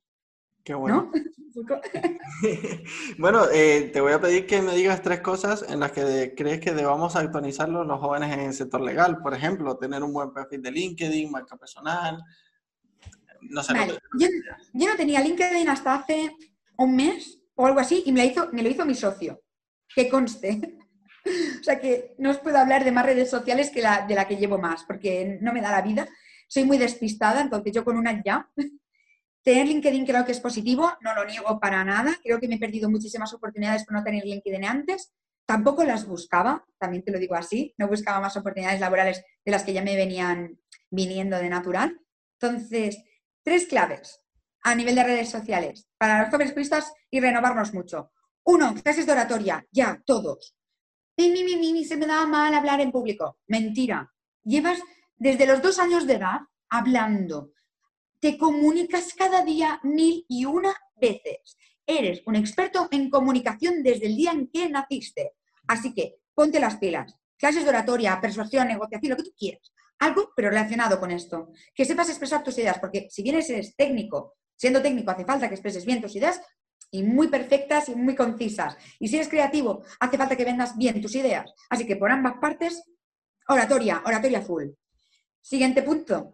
Qué 0.63 0.73
bueno. 0.73 1.11
bueno, 3.17 3.43
eh, 3.51 3.89
te 3.91 3.99
voy 3.99 4.13
a 4.13 4.21
pedir 4.21 4.47
que 4.47 4.61
me 4.61 4.73
digas 4.73 5.01
tres 5.01 5.19
cosas 5.19 5.65
en 5.67 5.81
las 5.81 5.91
que 5.91 6.33
crees 6.33 6.61
que 6.61 6.71
debamos 6.71 7.17
actualizarlo 7.17 7.83
los 7.83 7.99
jóvenes 7.99 8.31
en 8.31 8.39
el 8.39 8.53
sector 8.53 8.79
legal. 8.79 9.17
Por 9.21 9.33
ejemplo, 9.33 9.77
tener 9.77 10.01
un 10.01 10.13
buen 10.13 10.31
perfil 10.31 10.61
de 10.61 10.71
LinkedIn, 10.71 11.29
marca 11.29 11.57
personal. 11.57 12.23
No 13.41 13.61
sé. 13.63 13.73
yo, 14.17 14.27
yo, 14.73 14.87
no 14.87 14.95
tenía 14.95 15.19
LinkedIn 15.19 15.67
hasta 15.67 15.95
hace 15.95 16.37
un 16.77 16.95
mes 16.95 17.41
o 17.55 17.65
algo 17.65 17.81
así 17.81 18.01
y 18.05 18.13
me, 18.13 18.25
hizo, 18.25 18.49
me 18.53 18.63
lo 18.63 18.69
hizo 18.69 18.85
mi 18.85 18.95
socio. 18.95 19.41
Que 19.93 20.07
conste. 20.07 20.77
o 21.59 21.63
sea 21.63 21.79
que 21.79 22.15
no 22.17 22.31
os 22.31 22.39
puedo 22.39 22.57
hablar 22.57 22.83
de 22.83 22.91
más 22.91 23.05
redes 23.05 23.29
sociales 23.29 23.69
que 23.69 23.81
la, 23.81 24.05
de 24.07 24.15
la 24.15 24.27
que 24.27 24.37
llevo 24.37 24.57
más, 24.57 24.83
porque 24.83 25.37
no 25.41 25.53
me 25.53 25.61
da 25.61 25.71
la 25.71 25.81
vida. 25.81 26.07
Soy 26.47 26.63
muy 26.63 26.77
despistada, 26.77 27.41
entonces 27.41 27.73
yo 27.73 27.83
con 27.83 27.97
una 27.97 28.21
ya. 28.23 28.49
Tener 29.43 29.67
LinkedIn 29.67 30.05
creo 30.05 30.25
que 30.25 30.31
es 30.31 30.39
positivo, 30.39 30.91
no 31.01 31.13
lo 31.13 31.25
niego 31.25 31.59
para 31.59 31.83
nada. 31.83 32.17
Creo 32.23 32.39
que 32.39 32.47
me 32.47 32.55
he 32.55 32.59
perdido 32.59 32.89
muchísimas 32.89 33.31
oportunidades 33.33 33.85
por 33.85 33.93
no 33.93 34.03
tener 34.03 34.25
LinkedIn 34.25 34.65
antes. 34.65 35.13
Tampoco 35.45 35.83
las 35.83 36.07
buscaba, 36.07 36.65
también 36.79 37.03
te 37.03 37.11
lo 37.11 37.19
digo 37.19 37.35
así, 37.35 37.75
no 37.77 37.87
buscaba 37.87 38.19
más 38.19 38.35
oportunidades 38.35 38.79
laborales 38.79 39.23
de 39.45 39.51
las 39.51 39.63
que 39.63 39.73
ya 39.73 39.83
me 39.83 39.95
venían 39.95 40.59
viniendo 40.89 41.37
de 41.37 41.49
natural. 41.49 41.99
Entonces, 42.39 42.97
tres 43.43 43.67
claves 43.67 44.21
a 44.63 44.73
nivel 44.73 44.95
de 44.95 45.03
redes 45.03 45.29
sociales 45.29 45.87
para 45.99 46.21
los 46.21 46.31
jóvenes 46.31 46.53
juristas 46.53 46.91
y 47.11 47.19
renovarnos 47.19 47.71
mucho. 47.73 48.11
Uno, 48.45 48.73
clases 48.73 49.05
de 49.05 49.11
oratoria, 49.11 49.63
ya, 49.71 50.01
todos. 50.05 50.55
Mi, 51.17 51.29
mi, 51.29 51.43
mi, 51.43 51.71
mi, 51.71 51.85
se 51.85 51.95
me 51.95 52.05
da 52.05 52.25
mal 52.25 52.53
hablar 52.53 52.81
en 52.81 52.91
público. 52.91 53.39
Mentira. 53.47 54.13
Llevas 54.43 54.79
desde 55.15 55.45
los 55.45 55.61
dos 55.61 55.79
años 55.79 56.05
de 56.05 56.15
edad 56.15 56.41
hablando. 56.69 57.51
Te 58.19 58.37
comunicas 58.37 59.13
cada 59.13 59.43
día 59.43 59.79
mil 59.83 60.25
y 60.27 60.45
una 60.45 60.75
veces. 60.99 61.57
Eres 61.85 62.21
un 62.25 62.35
experto 62.35 62.89
en 62.91 63.09
comunicación 63.09 63.81
desde 63.81 64.07
el 64.07 64.15
día 64.15 64.31
en 64.31 64.47
que 64.47 64.69
naciste. 64.69 65.33
Así 65.67 65.93
que 65.93 66.17
ponte 66.33 66.59
las 66.59 66.77
pilas. 66.77 67.15
Clases 67.37 67.63
de 67.63 67.69
oratoria, 67.69 68.19
persuasión, 68.19 68.67
negociación, 68.67 69.11
lo 69.11 69.17
que 69.17 69.23
tú 69.23 69.33
quieras. 69.37 69.71
Algo, 69.99 70.33
pero 70.35 70.49
relacionado 70.49 70.99
con 70.99 71.11
esto. 71.11 71.51
Que 71.73 71.85
sepas 71.85 72.09
expresar 72.09 72.43
tus 72.43 72.57
ideas, 72.57 72.79
porque 72.79 73.07
si 73.09 73.23
bien 73.23 73.35
eres 73.35 73.75
técnico, 73.75 74.33
siendo 74.55 74.81
técnico 74.81 75.11
hace 75.11 75.25
falta 75.25 75.47
que 75.47 75.55
expreses 75.55 75.85
bien 75.85 76.01
tus 76.01 76.15
ideas, 76.15 76.41
y 76.95 77.03
muy 77.03 77.27
perfectas 77.27 77.89
y 77.89 77.95
muy 77.95 78.15
concisas. 78.15 78.77
Y 78.99 79.07
si 79.07 79.17
eres 79.17 79.27
creativo, 79.27 79.83
hace 79.99 80.17
falta 80.17 80.35
que 80.35 80.45
vendas 80.45 80.77
bien 80.77 81.01
tus 81.01 81.15
ideas. 81.15 81.53
Así 81.69 81.85
que 81.85 81.97
por 81.97 82.09
ambas 82.09 82.35
partes, 82.39 82.83
oratoria, 83.49 84.01
oratoria 84.05 84.41
full. 84.41 84.69
Siguiente 85.41 85.83
punto. 85.83 86.31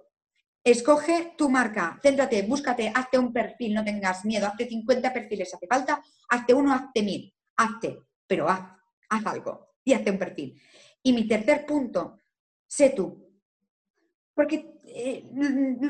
Escoge 0.64 1.34
tu 1.36 1.50
marca, 1.50 2.00
céntrate, 2.04 2.44
búscate, 2.44 2.92
hazte 2.94 3.18
un 3.18 3.34
perfil, 3.34 3.74
no 3.74 3.84
tengas 3.84 4.24
miedo, 4.24 4.46
hazte 4.46 4.68
50 4.68 5.12
perfiles, 5.12 5.52
hace 5.52 5.66
falta, 5.66 6.00
hazte 6.30 6.54
uno, 6.54 6.72
hazte 6.72 7.02
mil, 7.02 7.34
hazte, 7.58 8.04
pero 8.28 8.48
haz, 8.48 8.62
haz 9.10 9.26
algo 9.26 9.74
y 9.84 9.94
hazte 9.94 10.12
un 10.12 10.20
perfil. 10.20 10.62
Y 11.02 11.14
mi 11.14 11.28
tercer 11.28 11.66
punto, 11.66 12.20
sé 12.68 12.92
tú, 12.92 13.31
porque 14.34 14.72
eh, 14.86 15.26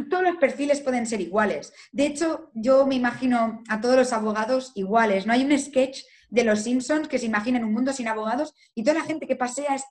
todos 0.09 0.23
los 0.23 0.37
perfiles 0.37 0.81
pueden 0.81 1.05
ser 1.05 1.21
iguales. 1.21 1.73
De 1.91 2.05
hecho, 2.05 2.51
yo 2.53 2.85
me 2.85 2.95
imagino 2.95 3.61
a 3.67 3.81
todos 3.81 3.95
los 3.95 4.13
abogados 4.13 4.71
iguales. 4.75 5.25
No 5.25 5.33
hay 5.33 5.43
un 5.43 5.57
sketch 5.57 6.03
de 6.29 6.43
los 6.43 6.61
Simpsons 6.61 7.07
que 7.07 7.19
se 7.19 7.25
imaginen 7.25 7.63
un 7.63 7.73
mundo 7.73 7.93
sin 7.93 8.07
abogados 8.07 8.53
y 8.73 8.83
toda 8.83 8.99
la 8.99 9.05
gente 9.05 9.27
que 9.27 9.35
pasea 9.35 9.75
es 9.75 9.83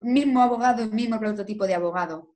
mismo 0.00 0.42
abogado, 0.42 0.86
mismo 0.88 1.18
prototipo 1.18 1.66
de 1.66 1.74
abogado. 1.74 2.34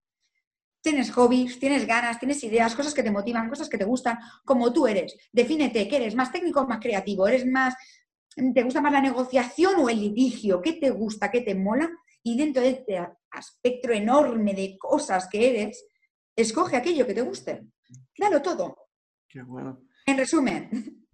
Tienes 0.82 1.10
hobbies, 1.12 1.58
tienes 1.58 1.86
ganas, 1.86 2.18
tienes 2.18 2.42
ideas, 2.42 2.74
cosas 2.74 2.94
que 2.94 3.02
te 3.02 3.10
motivan, 3.10 3.50
cosas 3.50 3.68
que 3.68 3.76
te 3.76 3.84
gustan, 3.84 4.18
como 4.46 4.72
tú 4.72 4.86
eres. 4.86 5.14
Defínete, 5.30 5.86
¿qué 5.86 5.96
eres? 5.96 6.14
¿Más 6.14 6.32
técnico 6.32 6.60
o 6.60 6.66
más 6.66 6.80
creativo? 6.80 7.28
¿Eres 7.28 7.46
más, 7.46 7.74
te 8.54 8.62
gusta 8.62 8.80
más 8.80 8.92
la 8.92 9.02
negociación 9.02 9.74
o 9.78 9.90
el 9.90 10.00
litigio? 10.00 10.62
¿Qué 10.62 10.72
te 10.72 10.88
gusta? 10.88 11.30
¿Qué 11.30 11.42
te 11.42 11.54
mola? 11.54 11.90
Y 12.22 12.36
dentro 12.36 12.62
de 12.62 12.70
este 12.70 13.08
aspecto 13.30 13.90
enorme 13.90 14.54
de 14.54 14.76
cosas 14.78 15.28
que 15.28 15.50
eres, 15.50 15.84
escoge 16.36 16.76
aquello 16.76 17.06
que 17.06 17.14
te 17.14 17.22
guste. 17.22 17.66
Dalo 18.16 18.42
todo. 18.42 18.88
Qué 19.28 19.42
bueno. 19.42 19.82
En 20.06 20.18
resumen, 20.18 21.06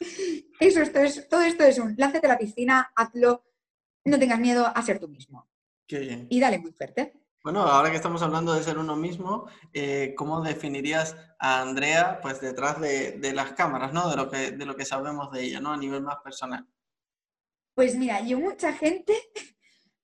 eso, 0.60 0.80
esto 0.80 0.98
es, 1.00 1.28
todo 1.28 1.42
esto 1.42 1.64
es 1.64 1.78
un, 1.78 1.94
lánzate 1.96 2.26
a 2.26 2.30
la 2.30 2.38
piscina, 2.38 2.92
hazlo, 2.94 3.44
no 4.04 4.18
tengas 4.18 4.40
miedo 4.40 4.66
a 4.66 4.82
ser 4.82 4.98
tú 4.98 5.08
mismo. 5.08 5.48
Qué 5.86 5.98
bien. 5.98 6.26
Y 6.30 6.40
dale 6.40 6.58
muy 6.58 6.72
fuerte. 6.72 7.12
Bueno, 7.42 7.60
ahora 7.60 7.90
que 7.90 7.96
estamos 7.96 8.22
hablando 8.22 8.54
de 8.54 8.62
ser 8.62 8.78
uno 8.78 8.96
mismo, 8.96 9.46
eh, 9.74 10.14
¿cómo 10.16 10.40
definirías 10.40 11.14
a 11.38 11.60
Andrea 11.60 12.18
pues 12.22 12.40
detrás 12.40 12.80
de, 12.80 13.18
de, 13.18 13.34
las 13.34 13.52
cámaras, 13.52 13.92
¿no? 13.92 14.08
De 14.08 14.16
lo, 14.16 14.30
que, 14.30 14.52
de 14.52 14.64
lo 14.64 14.74
que 14.74 14.86
sabemos 14.86 15.30
de 15.30 15.42
ella, 15.42 15.60
¿no? 15.60 15.70
A 15.70 15.76
nivel 15.76 16.00
más 16.00 16.16
personal. 16.24 16.66
Pues 17.74 17.96
mira, 17.96 18.20
yo 18.22 18.38
mucha 18.38 18.72
gente, 18.72 19.12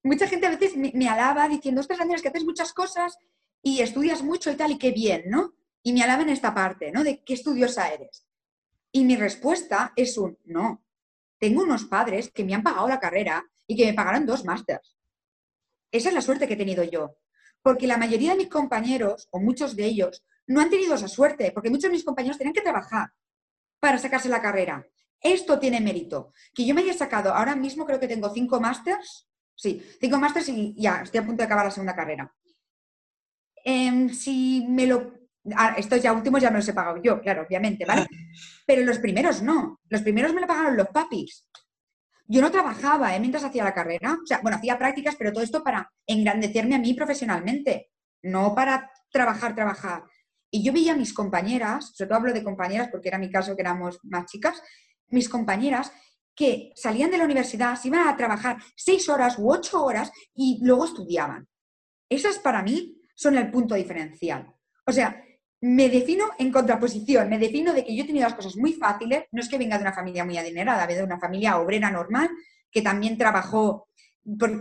mucha 0.02 0.26
gente 0.26 0.46
a 0.46 0.50
veces 0.50 0.76
me, 0.76 1.08
alaba 1.08 1.48
diciendo, 1.48 1.80
ostras, 1.80 2.00
Andrea, 2.00 2.16
es 2.16 2.22
que 2.22 2.28
haces 2.28 2.44
muchas 2.44 2.72
cosas 2.72 3.16
y 3.62 3.80
estudias 3.80 4.22
mucho 4.22 4.50
y 4.50 4.56
tal, 4.56 4.72
y 4.72 4.78
qué 4.78 4.90
bien, 4.90 5.24
¿no? 5.26 5.54
Y 5.82 5.92
me 5.92 6.02
alaba 6.02 6.22
en 6.22 6.30
esta 6.30 6.54
parte, 6.54 6.90
¿no? 6.90 7.04
De 7.04 7.22
qué 7.22 7.34
estudiosa 7.34 7.88
eres. 7.90 8.26
Y 8.92 9.04
mi 9.04 9.16
respuesta 9.16 9.92
es 9.96 10.16
un 10.18 10.38
no. 10.44 10.84
Tengo 11.38 11.62
unos 11.62 11.84
padres 11.84 12.30
que 12.30 12.44
me 12.44 12.54
han 12.54 12.62
pagado 12.62 12.88
la 12.88 13.00
carrera 13.00 13.44
y 13.66 13.76
que 13.76 13.86
me 13.86 13.94
pagaron 13.94 14.26
dos 14.26 14.44
másters. 14.44 14.96
Esa 15.90 16.08
es 16.08 16.14
la 16.14 16.22
suerte 16.22 16.46
que 16.46 16.54
he 16.54 16.58
tenido 16.58 16.84
yo. 16.84 17.16
Porque 17.62 17.86
la 17.86 17.96
mayoría 17.96 18.32
de 18.32 18.38
mis 18.38 18.48
compañeros, 18.48 19.28
o 19.30 19.40
muchos 19.40 19.76
de 19.76 19.84
ellos, 19.84 20.24
no 20.46 20.60
han 20.60 20.70
tenido 20.70 20.94
esa 20.94 21.08
suerte, 21.08 21.52
porque 21.52 21.70
muchos 21.70 21.84
de 21.84 21.96
mis 21.96 22.04
compañeros 22.04 22.38
tenían 22.38 22.54
que 22.54 22.62
trabajar 22.62 23.12
para 23.78 23.98
sacarse 23.98 24.28
la 24.28 24.42
carrera. 24.42 24.86
Esto 25.20 25.58
tiene 25.58 25.80
mérito. 25.80 26.32
Que 26.54 26.64
yo 26.64 26.74
me 26.74 26.82
haya 26.82 26.94
sacado, 26.94 27.32
ahora 27.34 27.54
mismo 27.54 27.84
creo 27.84 28.00
que 28.00 28.08
tengo 28.08 28.30
cinco 28.30 28.60
másters, 28.60 29.28
sí, 29.60 29.82
cinco 30.00 30.18
másters 30.18 30.48
y 30.48 30.74
ya, 30.76 31.02
estoy 31.02 31.20
a 31.20 31.26
punto 31.26 31.42
de 31.42 31.44
acabar 31.44 31.66
la 31.66 31.70
segunda 31.70 31.94
carrera. 31.94 32.32
Eh, 33.64 34.08
si 34.10 34.66
me 34.66 34.86
lo... 34.86 35.12
Ah, 35.54 35.74
estos 35.76 36.02
ya 36.02 36.12
últimos 36.12 36.40
ya 36.40 36.50
me 36.50 36.58
los 36.58 36.68
he 36.68 36.72
pagado 36.72 37.00
yo, 37.02 37.20
claro, 37.20 37.42
obviamente, 37.46 37.84
¿vale? 37.84 38.06
Pero 38.66 38.82
los 38.82 38.98
primeros 38.98 39.42
no. 39.42 39.80
Los 39.88 40.02
primeros 40.02 40.32
me 40.32 40.40
lo 40.40 40.46
pagaron 40.46 40.76
los 40.76 40.88
papis. 40.88 41.46
Yo 42.26 42.40
no 42.40 42.50
trabajaba 42.50 43.14
¿eh? 43.14 43.20
mientras 43.20 43.44
hacía 43.44 43.64
la 43.64 43.74
carrera. 43.74 44.18
O 44.22 44.26
sea, 44.26 44.40
bueno, 44.42 44.56
hacía 44.56 44.78
prácticas, 44.78 45.16
pero 45.16 45.32
todo 45.32 45.42
esto 45.42 45.62
para 45.62 45.90
engrandecerme 46.06 46.76
a 46.76 46.78
mí 46.78 46.94
profesionalmente, 46.94 47.90
no 48.22 48.54
para 48.54 48.90
trabajar, 49.10 49.54
trabajar. 49.54 50.04
Y 50.50 50.62
yo 50.62 50.72
veía 50.72 50.92
a 50.92 50.96
mis 50.96 51.12
compañeras, 51.12 51.92
sobre 51.94 52.08
todo 52.08 52.18
hablo 52.18 52.32
de 52.32 52.44
compañeras 52.44 52.88
porque 52.90 53.08
era 53.08 53.18
mi 53.18 53.30
caso 53.30 53.56
que 53.56 53.62
éramos 53.62 53.98
más 54.04 54.26
chicas, 54.26 54.62
mis 55.08 55.28
compañeras 55.28 55.92
que 56.40 56.72
salían 56.74 57.10
de 57.10 57.18
la 57.18 57.24
universidad, 57.24 57.76
se 57.76 57.88
iban 57.88 58.08
a 58.08 58.16
trabajar 58.16 58.56
seis 58.74 59.10
horas 59.10 59.38
u 59.38 59.52
ocho 59.52 59.84
horas 59.84 60.10
y 60.34 60.58
luego 60.62 60.86
estudiaban. 60.86 61.46
Esas 62.08 62.38
para 62.38 62.62
mí 62.62 62.98
son 63.14 63.36
el 63.36 63.50
punto 63.50 63.74
diferencial. 63.74 64.50
O 64.86 64.90
sea, 64.90 65.22
me 65.60 65.90
defino 65.90 66.30
en 66.38 66.50
contraposición, 66.50 67.28
me 67.28 67.38
defino 67.38 67.74
de 67.74 67.84
que 67.84 67.94
yo 67.94 68.04
he 68.04 68.06
tenido 68.06 68.24
las 68.24 68.36
cosas 68.36 68.56
muy 68.56 68.72
fáciles, 68.72 69.24
no 69.32 69.42
es 69.42 69.50
que 69.50 69.58
venga 69.58 69.76
de 69.76 69.82
una 69.82 69.92
familia 69.92 70.24
muy 70.24 70.38
adinerada, 70.38 70.86
de 70.86 71.02
una 71.02 71.20
familia 71.20 71.58
obrera 71.58 71.90
normal, 71.90 72.30
que 72.70 72.80
también 72.80 73.18
trabajó 73.18 73.88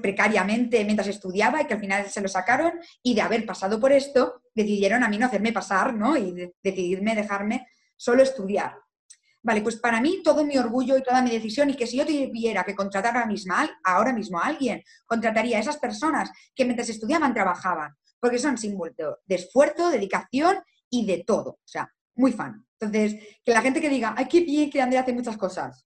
precariamente 0.01 0.84
mientras 0.84 1.07
estudiaba 1.07 1.61
y 1.61 1.65
que 1.65 1.75
al 1.75 1.80
final 1.80 2.09
se 2.09 2.19
lo 2.19 2.27
sacaron 2.27 2.73
y 3.01 3.13
de 3.15 3.21
haber 3.21 3.45
pasado 3.45 3.80
por 3.80 3.93
esto 3.93 4.41
decidieron 4.53 5.01
a 5.01 5.07
mí 5.07 5.17
no 5.17 5.27
hacerme 5.27 5.53
pasar, 5.53 5.93
¿no? 5.93 6.17
Y 6.17 6.34
de 6.34 6.55
decidirme 6.61 7.15
dejarme 7.15 7.67
solo 7.95 8.21
estudiar. 8.21 8.73
Vale, 9.41 9.61
pues 9.61 9.77
para 9.77 10.01
mí 10.01 10.21
todo 10.23 10.43
mi 10.43 10.57
orgullo 10.57 10.97
y 10.97 11.03
toda 11.03 11.21
mi 11.21 11.31
decisión 11.31 11.69
y 11.69 11.75
que 11.75 11.87
si 11.87 11.97
yo 11.97 12.05
tuviera 12.05 12.63
que 12.63 12.75
contratar 12.75 13.15
ahora 13.15 13.27
mismo, 13.27 13.55
ahora 13.83 14.11
mismo 14.11 14.39
a 14.39 14.47
alguien, 14.47 14.83
contrataría 15.05 15.57
a 15.57 15.61
esas 15.61 15.77
personas 15.77 16.29
que 16.53 16.65
mientras 16.65 16.89
estudiaban 16.89 17.33
trabajaban, 17.33 17.95
porque 18.19 18.37
son 18.37 18.57
símbolos 18.57 18.95
de 18.97 19.35
esfuerzo, 19.35 19.89
dedicación 19.89 20.57
y 20.89 21.05
de 21.05 21.23
todo. 21.23 21.51
O 21.51 21.67
sea, 21.67 21.89
muy 22.15 22.33
fan. 22.33 22.65
Entonces, 22.79 23.39
que 23.43 23.53
la 23.53 23.61
gente 23.61 23.79
que 23.79 23.89
diga, 23.89 24.13
ay, 24.17 24.27
qué 24.27 24.41
bien 24.41 24.69
que 24.69 24.81
Andrea 24.81 25.01
hace 25.01 25.13
muchas 25.13 25.37
cosas, 25.37 25.85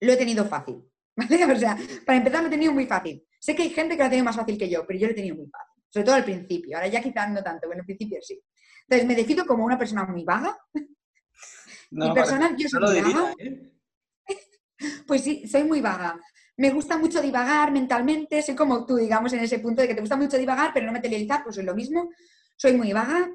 lo 0.00 0.12
he 0.12 0.16
tenido 0.16 0.44
fácil. 0.44 0.82
O 1.54 1.56
sea, 1.56 1.78
para 2.04 2.18
empezar 2.18 2.42
lo 2.42 2.48
he 2.48 2.50
tenido 2.50 2.72
muy 2.72 2.86
fácil. 2.86 3.24
Sé 3.38 3.54
que 3.54 3.62
hay 3.62 3.70
gente 3.70 3.96
que 3.96 4.02
lo 4.02 4.06
ha 4.06 4.10
tenido 4.10 4.24
más 4.24 4.36
fácil 4.36 4.58
que 4.58 4.68
yo, 4.68 4.86
pero 4.86 4.98
yo 4.98 5.06
lo 5.06 5.12
he 5.12 5.16
tenido 5.16 5.36
muy 5.36 5.46
fácil. 5.46 5.82
Sobre 5.88 6.04
todo 6.04 6.14
al 6.16 6.24
principio. 6.24 6.76
Ahora 6.76 6.88
ya 6.88 7.00
quizás 7.00 7.30
no 7.30 7.42
tanto, 7.42 7.68
pero 7.68 7.80
al 7.80 7.86
principio 7.86 8.18
sí. 8.20 8.38
Entonces, 8.82 9.08
me 9.08 9.14
defino 9.14 9.46
como 9.46 9.64
una 9.64 9.78
persona 9.78 10.04
muy 10.04 10.24
vaga. 10.24 10.58
No, 11.90 12.08
Mi 12.08 12.14
personal, 12.14 12.56
yo 12.56 12.68
soy 12.68 12.80
no 12.80 12.90
diría, 12.90 13.16
vaga. 13.16 13.34
¿eh? 13.38 13.72
Pues 15.06 15.22
sí, 15.22 15.46
soy 15.48 15.64
muy 15.64 15.80
vaga. 15.80 16.20
Me 16.58 16.70
gusta 16.70 16.98
mucho 16.98 17.20
divagar 17.20 17.70
mentalmente, 17.70 18.42
soy 18.42 18.54
como 18.54 18.84
tú, 18.86 18.96
digamos, 18.96 19.32
en 19.32 19.40
ese 19.40 19.58
punto 19.58 19.82
de 19.82 19.88
que 19.88 19.94
te 19.94 20.00
gusta 20.00 20.16
mucho 20.16 20.38
divagar, 20.38 20.70
pero 20.72 20.86
no 20.86 20.92
materializar, 20.92 21.42
pues 21.44 21.58
es 21.58 21.64
lo 21.64 21.74
mismo. 21.74 22.10
Soy 22.56 22.72
muy 22.72 22.92
vaga, 22.92 23.28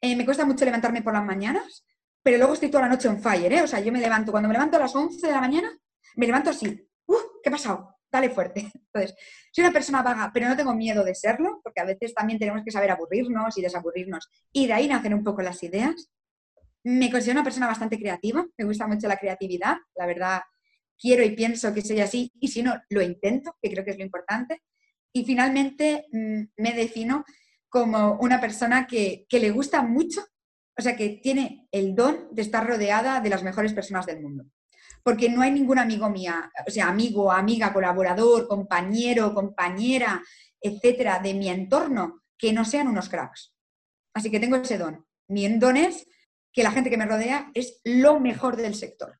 eh, 0.00 0.16
me 0.16 0.24
cuesta 0.24 0.46
mucho 0.46 0.64
levantarme 0.64 1.02
por 1.02 1.12
las 1.12 1.24
mañanas, 1.24 1.84
pero 2.22 2.38
luego 2.38 2.54
estoy 2.54 2.70
toda 2.70 2.84
la 2.84 2.90
noche 2.90 3.08
en 3.08 3.22
fire, 3.22 3.52
¿eh? 3.52 3.62
O 3.62 3.66
sea, 3.66 3.80
yo 3.80 3.92
me 3.92 4.00
levanto, 4.00 4.30
cuando 4.32 4.48
me 4.48 4.54
levanto 4.54 4.76
a 4.76 4.80
las 4.80 4.94
11 4.94 5.26
de 5.26 5.32
la 5.32 5.40
mañana, 5.40 5.70
me 6.16 6.26
levanto 6.26 6.50
así. 6.50 6.88
¡Uh! 7.06 7.16
¿Qué 7.42 7.48
ha 7.48 7.52
pasado? 7.52 7.96
Dale 8.10 8.30
fuerte. 8.30 8.70
Entonces, 8.74 9.14
soy 9.52 9.64
una 9.64 9.72
persona 9.72 10.02
vaga, 10.02 10.30
pero 10.32 10.48
no 10.48 10.56
tengo 10.56 10.74
miedo 10.74 11.04
de 11.04 11.14
serlo, 11.14 11.60
porque 11.62 11.80
a 11.80 11.84
veces 11.84 12.14
también 12.14 12.38
tenemos 12.38 12.62
que 12.64 12.70
saber 12.70 12.90
aburrirnos 12.90 13.56
y 13.58 13.62
desaburrirnos. 13.62 14.28
Y 14.52 14.66
de 14.66 14.72
ahí 14.72 14.88
nacen 14.88 15.14
un 15.14 15.24
poco 15.24 15.42
las 15.42 15.62
ideas. 15.62 16.10
Me 16.84 17.10
considero 17.10 17.38
una 17.38 17.44
persona 17.44 17.66
bastante 17.66 17.98
creativa, 17.98 18.44
me 18.56 18.64
gusta 18.64 18.86
mucho 18.86 19.06
la 19.06 19.16
creatividad, 19.16 19.76
la 19.96 20.06
verdad 20.06 20.40
quiero 21.00 21.24
y 21.24 21.30
pienso 21.30 21.72
que 21.72 21.82
soy 21.82 22.00
así, 22.00 22.30
y 22.40 22.48
si 22.48 22.62
no, 22.62 22.74
lo 22.90 23.02
intento, 23.02 23.56
que 23.60 23.70
creo 23.70 23.84
que 23.84 23.92
es 23.92 23.98
lo 23.98 24.04
importante. 24.04 24.62
Y 25.12 25.24
finalmente 25.24 26.06
mm, 26.12 26.42
me 26.58 26.72
defino 26.74 27.24
como 27.68 28.18
una 28.20 28.40
persona 28.40 28.86
que, 28.86 29.26
que 29.28 29.40
le 29.40 29.50
gusta 29.50 29.82
mucho, 29.82 30.20
o 30.78 30.82
sea, 30.82 30.96
que 30.96 31.20
tiene 31.22 31.68
el 31.72 31.94
don 31.94 32.28
de 32.32 32.42
estar 32.42 32.66
rodeada 32.66 33.20
de 33.20 33.30
las 33.30 33.42
mejores 33.42 33.72
personas 33.72 34.06
del 34.06 34.20
mundo. 34.20 34.44
Porque 35.02 35.30
no 35.30 35.40
hay 35.40 35.50
ningún 35.50 35.78
amigo 35.78 36.10
mía, 36.10 36.50
o 36.66 36.70
sea, 36.70 36.88
amigo, 36.88 37.32
amiga, 37.32 37.72
colaborador, 37.72 38.46
compañero, 38.46 39.32
compañera, 39.32 40.22
etcétera, 40.60 41.18
de 41.20 41.34
mi 41.34 41.48
entorno, 41.48 42.22
que 42.36 42.52
no 42.52 42.64
sean 42.64 42.88
unos 42.88 43.08
cracks. 43.08 43.54
Así 44.14 44.30
que 44.30 44.40
tengo 44.40 44.56
ese 44.56 44.78
don. 44.78 45.06
Mi 45.28 45.48
don 45.58 45.76
es 45.76 46.06
que 46.52 46.62
la 46.62 46.70
gente 46.70 46.90
que 46.90 46.96
me 46.96 47.06
rodea 47.06 47.50
es 47.54 47.80
lo 47.84 48.20
mejor 48.20 48.56
del 48.56 48.74
sector, 48.74 49.18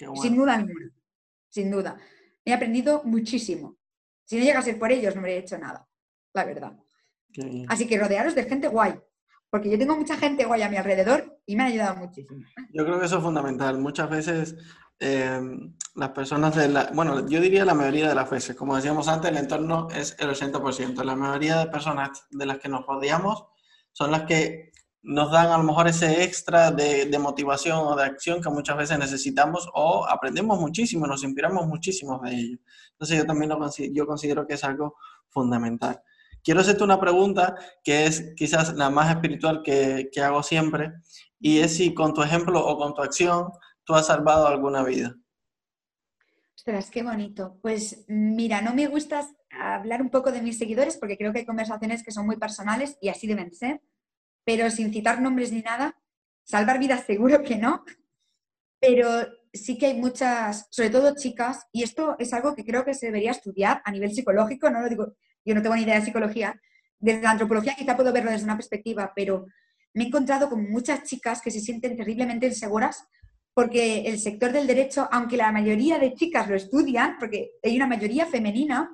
bueno. 0.00 0.22
sin 0.22 0.36
duda 0.36 0.54
alguna, 0.54 0.90
sin 1.48 1.70
duda. 1.70 1.96
He 2.44 2.52
aprendido 2.52 3.02
muchísimo. 3.04 3.76
Si 4.24 4.38
no 4.38 4.44
llega 4.44 4.60
a 4.60 4.62
ser 4.62 4.78
por 4.78 4.92
ellos, 4.92 5.14
no 5.14 5.22
me 5.22 5.28
habría 5.28 5.42
hecho 5.42 5.58
nada, 5.58 5.86
la 6.34 6.44
verdad. 6.44 6.78
Qué. 7.32 7.64
Así 7.68 7.86
que 7.86 7.98
rodearos 7.98 8.34
de 8.34 8.44
gente 8.44 8.68
guay, 8.68 8.94
porque 9.50 9.70
yo 9.70 9.78
tengo 9.78 9.96
mucha 9.96 10.16
gente 10.16 10.44
guay 10.44 10.62
a 10.62 10.68
mi 10.68 10.76
alrededor 10.76 11.40
y 11.46 11.56
me 11.56 11.62
han 11.62 11.68
ayudado 11.70 11.96
muchísimo. 11.96 12.44
Yo 12.72 12.84
creo 12.84 12.98
que 12.98 13.06
eso 13.06 13.18
es 13.18 13.22
fundamental. 13.22 13.78
Muchas 13.78 14.10
veces 14.10 14.56
eh, 15.00 15.40
las 15.94 16.10
personas 16.10 16.56
de 16.56 16.68
la, 16.68 16.90
bueno, 16.92 17.28
yo 17.28 17.40
diría 17.40 17.64
la 17.64 17.74
mayoría 17.74 18.08
de 18.08 18.14
las 18.14 18.28
veces, 18.28 18.56
como 18.56 18.76
decíamos 18.76 19.08
antes, 19.08 19.30
el 19.30 19.36
entorno 19.36 19.88
es 19.94 20.16
el 20.18 20.28
80%. 20.28 21.02
La 21.04 21.16
mayoría 21.16 21.58
de 21.58 21.70
personas 21.70 22.26
de 22.30 22.46
las 22.46 22.58
que 22.58 22.68
nos 22.68 22.84
rodeamos 22.84 23.46
son 23.92 24.10
las 24.10 24.22
que 24.22 24.67
nos 25.02 25.30
dan 25.30 25.50
a 25.52 25.58
lo 25.58 25.64
mejor 25.64 25.88
ese 25.88 26.24
extra 26.24 26.70
de, 26.70 27.06
de 27.06 27.18
motivación 27.18 27.78
o 27.78 27.96
de 27.96 28.04
acción 28.04 28.42
que 28.42 28.50
muchas 28.50 28.76
veces 28.76 28.98
necesitamos 28.98 29.68
o 29.74 30.06
aprendemos 30.08 30.58
muchísimo, 30.60 31.06
nos 31.06 31.24
inspiramos 31.24 31.66
muchísimo 31.66 32.20
de 32.20 32.34
ello. 32.34 32.58
Entonces 32.92 33.18
yo 33.18 33.26
también 33.26 33.50
lo 33.50 33.70
yo 33.92 34.06
considero 34.06 34.46
que 34.46 34.54
es 34.54 34.64
algo 34.64 34.96
fundamental. 35.28 36.02
Quiero 36.42 36.60
hacerte 36.60 36.84
una 36.84 37.00
pregunta 37.00 37.56
que 37.82 38.06
es 38.06 38.32
quizás 38.36 38.74
la 38.74 38.90
más 38.90 39.10
espiritual 39.10 39.62
que, 39.62 40.08
que 40.12 40.20
hago 40.20 40.42
siempre 40.42 40.92
y 41.40 41.58
es 41.58 41.76
si 41.76 41.94
con 41.94 42.14
tu 42.14 42.22
ejemplo 42.22 42.64
o 42.64 42.76
con 42.78 42.94
tu 42.94 43.02
acción 43.02 43.48
tú 43.84 43.94
has 43.94 44.06
salvado 44.06 44.46
alguna 44.46 44.82
vida. 44.82 45.14
Ostras, 46.56 46.90
qué 46.90 47.02
bonito. 47.02 47.58
Pues 47.62 48.04
mira, 48.08 48.60
no 48.60 48.74
me 48.74 48.88
gusta 48.88 49.26
hablar 49.50 50.02
un 50.02 50.10
poco 50.10 50.32
de 50.32 50.42
mis 50.42 50.58
seguidores 50.58 50.96
porque 50.96 51.16
creo 51.16 51.32
que 51.32 51.40
hay 51.40 51.46
conversaciones 51.46 52.02
que 52.02 52.10
son 52.10 52.26
muy 52.26 52.36
personales 52.36 52.98
y 53.00 53.08
así 53.08 53.26
deben 53.26 53.52
ser, 53.54 53.80
pero 54.48 54.70
sin 54.70 54.90
citar 54.90 55.20
nombres 55.20 55.52
ni 55.52 55.60
nada, 55.60 55.94
salvar 56.42 56.78
vidas 56.78 57.04
seguro 57.06 57.42
que 57.42 57.56
no, 57.56 57.84
pero 58.80 59.28
sí 59.52 59.76
que 59.76 59.88
hay 59.88 60.00
muchas, 60.00 60.68
sobre 60.70 60.88
todo 60.88 61.14
chicas, 61.14 61.66
y 61.70 61.82
esto 61.82 62.16
es 62.18 62.32
algo 62.32 62.54
que 62.54 62.64
creo 62.64 62.82
que 62.82 62.94
se 62.94 63.04
debería 63.04 63.32
estudiar 63.32 63.82
a 63.84 63.92
nivel 63.92 64.10
psicológico, 64.14 64.70
no 64.70 64.80
lo 64.80 64.88
digo, 64.88 65.16
yo 65.44 65.54
no 65.54 65.60
tengo 65.60 65.76
ni 65.76 65.82
idea 65.82 65.96
de 65.96 66.06
psicología, 66.06 66.58
desde 66.98 67.20
la 67.20 67.32
antropología 67.32 67.74
quizá 67.76 67.94
puedo 67.94 68.10
verlo 68.10 68.30
desde 68.30 68.44
una 68.44 68.56
perspectiva, 68.56 69.12
pero 69.14 69.44
me 69.92 70.04
he 70.04 70.06
encontrado 70.06 70.48
con 70.48 70.70
muchas 70.70 71.04
chicas 71.04 71.42
que 71.42 71.50
se 71.50 71.60
sienten 71.60 71.94
terriblemente 71.98 72.46
inseguras 72.46 73.06
porque 73.52 74.04
el 74.06 74.18
sector 74.18 74.50
del 74.50 74.66
derecho, 74.66 75.10
aunque 75.12 75.36
la 75.36 75.52
mayoría 75.52 75.98
de 75.98 76.14
chicas 76.14 76.48
lo 76.48 76.56
estudian, 76.56 77.18
porque 77.18 77.50
hay 77.62 77.76
una 77.76 77.86
mayoría 77.86 78.24
femenina, 78.24 78.90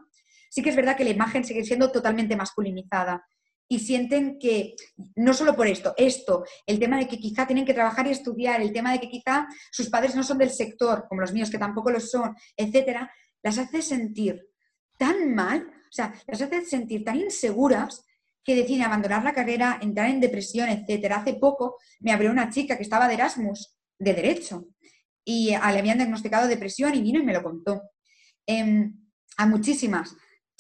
sí 0.50 0.62
que 0.62 0.70
es 0.70 0.76
verdad 0.76 0.96
que 0.96 1.04
la 1.04 1.10
imagen 1.10 1.44
sigue 1.44 1.64
siendo 1.64 1.92
totalmente 1.92 2.34
masculinizada. 2.34 3.24
Y 3.68 3.78
sienten 3.78 4.38
que, 4.38 4.74
no 5.16 5.32
solo 5.32 5.56
por 5.56 5.66
esto, 5.66 5.94
esto, 5.96 6.44
el 6.66 6.78
tema 6.78 6.98
de 6.98 7.08
que 7.08 7.18
quizá 7.18 7.46
tienen 7.46 7.64
que 7.64 7.74
trabajar 7.74 8.06
y 8.06 8.10
estudiar, 8.10 8.60
el 8.60 8.72
tema 8.72 8.92
de 8.92 9.00
que 9.00 9.08
quizá 9.08 9.46
sus 9.70 9.88
padres 9.88 10.14
no 10.14 10.22
son 10.22 10.38
del 10.38 10.50
sector, 10.50 11.06
como 11.08 11.22
los 11.22 11.32
míos, 11.32 11.50
que 11.50 11.58
tampoco 11.58 11.90
lo 11.90 12.00
son, 12.00 12.36
etcétera, 12.56 13.10
las 13.42 13.58
hace 13.58 13.82
sentir 13.82 14.46
tan 14.98 15.34
mal, 15.34 15.66
o 15.66 15.92
sea, 15.92 16.14
las 16.26 16.42
hace 16.42 16.64
sentir 16.64 17.04
tan 17.04 17.16
inseguras 17.16 18.04
que 18.44 18.54
deciden 18.54 18.82
abandonar 18.82 19.24
la 19.24 19.32
carrera, 19.32 19.78
entrar 19.80 20.10
en 20.10 20.20
depresión, 20.20 20.68
etcétera. 20.68 21.16
Hace 21.16 21.34
poco 21.34 21.78
me 22.00 22.12
abrió 22.12 22.30
una 22.30 22.50
chica 22.50 22.76
que 22.76 22.82
estaba 22.82 23.08
de 23.08 23.14
Erasmus 23.14 23.74
de 23.98 24.12
Derecho 24.12 24.66
y 25.24 25.48
le 25.50 25.56
habían 25.56 25.96
diagnosticado 25.96 26.46
depresión 26.46 26.94
y 26.94 27.00
vino 27.00 27.20
y 27.20 27.24
me 27.24 27.32
lo 27.32 27.42
contó. 27.42 27.82
Em, 28.46 28.94
a 29.38 29.46
muchísimas 29.46 30.14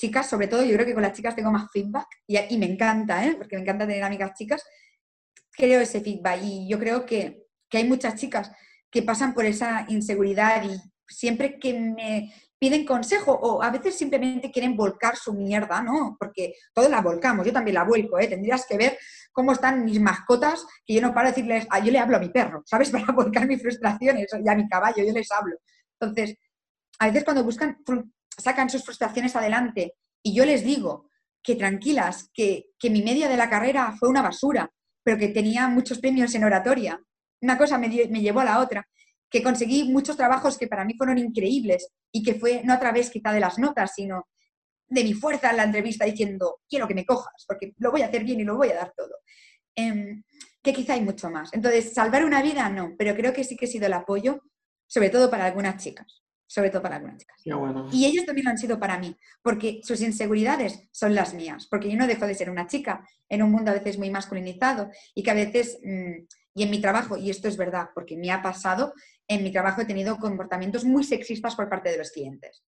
chicas, 0.04 0.28
sobre 0.28 0.48
todo 0.48 0.62
yo 0.62 0.74
creo 0.74 0.84
que 0.84 0.92
con 0.92 1.02
las 1.02 1.14
chicas 1.14 1.34
tengo 1.34 1.50
más 1.50 1.70
feedback 1.72 2.06
y, 2.26 2.36
y 2.36 2.58
me 2.58 2.66
encanta, 2.66 3.24
¿eh? 3.24 3.36
porque 3.38 3.56
me 3.56 3.62
encanta 3.62 3.86
tener 3.86 4.02
amigas 4.02 4.34
chicas, 4.34 4.62
creo 5.50 5.80
ese 5.80 6.02
feedback 6.02 6.40
y 6.42 6.68
yo 6.68 6.78
creo 6.78 7.06
que, 7.06 7.42
hay 7.72 7.88
muchas 7.88 8.14
chicas 8.14 8.52
que 8.88 9.02
pasan 9.02 9.34
por 9.34 9.44
esa 9.44 9.84
inseguridad 9.88 10.62
y 10.62 10.80
siempre 11.08 11.58
que 11.58 11.72
me 11.72 12.32
piden 12.56 12.84
consejo 12.84 13.32
o 13.32 13.60
a 13.64 13.70
veces 13.70 13.98
simplemente 13.98 14.52
quieren 14.52 14.76
volcar 14.76 15.16
su 15.16 15.32
mierda, 15.32 15.82
¿no? 15.82 16.16
Porque 16.16 16.54
todos 16.72 16.88
la 16.88 17.00
volcamos, 17.00 17.44
yo 17.44 17.52
también 17.52 17.74
la 17.74 17.82
vuelco, 17.82 18.16
¿eh? 18.20 18.28
Tendrías 18.28 18.64
que 18.64 18.76
ver 18.76 18.96
cómo 19.32 19.50
están 19.50 19.84
mis 19.84 20.00
mascotas, 20.00 20.64
que 20.86 20.94
yo 20.94 21.00
no 21.00 21.12
paro 21.12 21.26
de 21.26 21.32
decirles, 21.32 21.66
ah, 21.68 21.80
yo 21.80 21.90
le 21.90 21.98
hablo 21.98 22.16
a 22.16 22.20
mi 22.20 22.28
perro, 22.28 22.62
¿sabes? 22.64 22.90
Para 22.92 23.10
volcar 23.12 23.48
mis 23.48 23.60
frustraciones 23.60 24.28
y 24.32 24.48
a 24.48 24.54
mi 24.54 24.68
caballo, 24.68 25.02
yo 25.04 25.12
les 25.12 25.32
hablo. 25.32 25.56
Entonces, 25.98 26.36
a 27.00 27.06
veces 27.08 27.24
cuando 27.24 27.42
buscan, 27.42 27.82
sacan 28.38 28.70
sus 28.70 28.84
frustraciones 28.84 29.36
adelante 29.36 29.94
y 30.22 30.34
yo 30.34 30.44
les 30.44 30.64
digo 30.64 31.10
que 31.42 31.56
tranquilas, 31.56 32.30
que, 32.32 32.66
que 32.78 32.90
mi 32.90 33.02
media 33.02 33.28
de 33.28 33.36
la 33.36 33.50
carrera 33.50 33.94
fue 33.98 34.08
una 34.08 34.22
basura, 34.22 34.70
pero 35.02 35.18
que 35.18 35.28
tenía 35.28 35.68
muchos 35.68 35.98
premios 35.98 36.34
en 36.34 36.44
oratoria. 36.44 37.00
Una 37.42 37.58
cosa 37.58 37.76
me, 37.76 37.88
me 37.88 38.20
llevó 38.20 38.40
a 38.40 38.44
la 38.44 38.60
otra 38.60 38.88
que 39.34 39.42
conseguí 39.42 39.84
muchos 39.84 40.16
trabajos 40.16 40.56
que 40.56 40.68
para 40.68 40.84
mí 40.84 40.94
fueron 40.96 41.18
increíbles 41.18 41.88
y 42.12 42.22
que 42.22 42.34
fue 42.34 42.62
no 42.62 42.72
a 42.72 42.78
través 42.78 43.10
quizá 43.10 43.32
de 43.32 43.40
las 43.40 43.58
notas, 43.58 43.92
sino 43.94 44.28
de 44.86 45.02
mi 45.02 45.12
fuerza 45.12 45.50
en 45.50 45.56
la 45.56 45.64
entrevista 45.64 46.04
diciendo, 46.04 46.60
quiero 46.68 46.86
que 46.86 46.94
me 46.94 47.04
cojas, 47.04 47.44
porque 47.46 47.72
lo 47.78 47.90
voy 47.90 48.02
a 48.02 48.06
hacer 48.06 48.22
bien 48.22 48.40
y 48.40 48.44
lo 48.44 48.56
voy 48.56 48.70
a 48.70 48.76
dar 48.76 48.92
todo. 48.96 49.16
Em, 49.74 50.22
que 50.62 50.72
quizá 50.72 50.94
hay 50.94 51.02
mucho 51.02 51.30
más. 51.30 51.52
Entonces, 51.52 51.92
salvar 51.92 52.24
una 52.24 52.42
vida 52.42 52.68
no, 52.68 52.94
pero 52.96 53.14
creo 53.14 53.32
que 53.32 53.44
sí 53.44 53.56
que 53.56 53.64
he 53.64 53.68
sido 53.68 53.86
el 53.86 53.92
apoyo, 53.94 54.40
sobre 54.86 55.10
todo 55.10 55.28
para 55.30 55.46
algunas 55.46 55.82
chicas. 55.82 56.23
Sobre 56.54 56.70
todo 56.70 56.82
para 56.82 56.96
algunas 56.96 57.18
chicas. 57.18 57.40
Y 57.90 58.04
ellos 58.06 58.24
también 58.24 58.44
lo 58.44 58.52
han 58.52 58.58
sido 58.58 58.78
para 58.78 58.96
mí, 58.96 59.16
porque 59.42 59.80
sus 59.82 60.00
inseguridades 60.00 60.86
son 60.92 61.12
las 61.12 61.34
mías, 61.34 61.66
porque 61.68 61.90
yo 61.90 61.96
no 61.98 62.06
dejo 62.06 62.28
de 62.28 62.34
ser 62.36 62.48
una 62.48 62.68
chica 62.68 63.04
en 63.28 63.42
un 63.42 63.50
mundo 63.50 63.72
a 63.72 63.74
veces 63.74 63.98
muy 63.98 64.08
masculinizado 64.08 64.88
y 65.16 65.24
que 65.24 65.32
a 65.32 65.34
veces, 65.34 65.80
mm, 65.82 66.12
y 66.54 66.62
en 66.62 66.70
mi 66.70 66.80
trabajo, 66.80 67.16
y 67.16 67.28
esto 67.28 67.48
es 67.48 67.56
verdad, 67.56 67.88
porque 67.92 68.16
me 68.16 68.30
ha 68.30 68.40
pasado, 68.40 68.94
en 69.26 69.42
mi 69.42 69.50
trabajo 69.50 69.80
he 69.80 69.84
tenido 69.84 70.16
comportamientos 70.18 70.84
muy 70.84 71.02
sexistas 71.02 71.56
por 71.56 71.68
parte 71.68 71.90
de 71.90 71.98
los 71.98 72.12
clientes. 72.12 72.62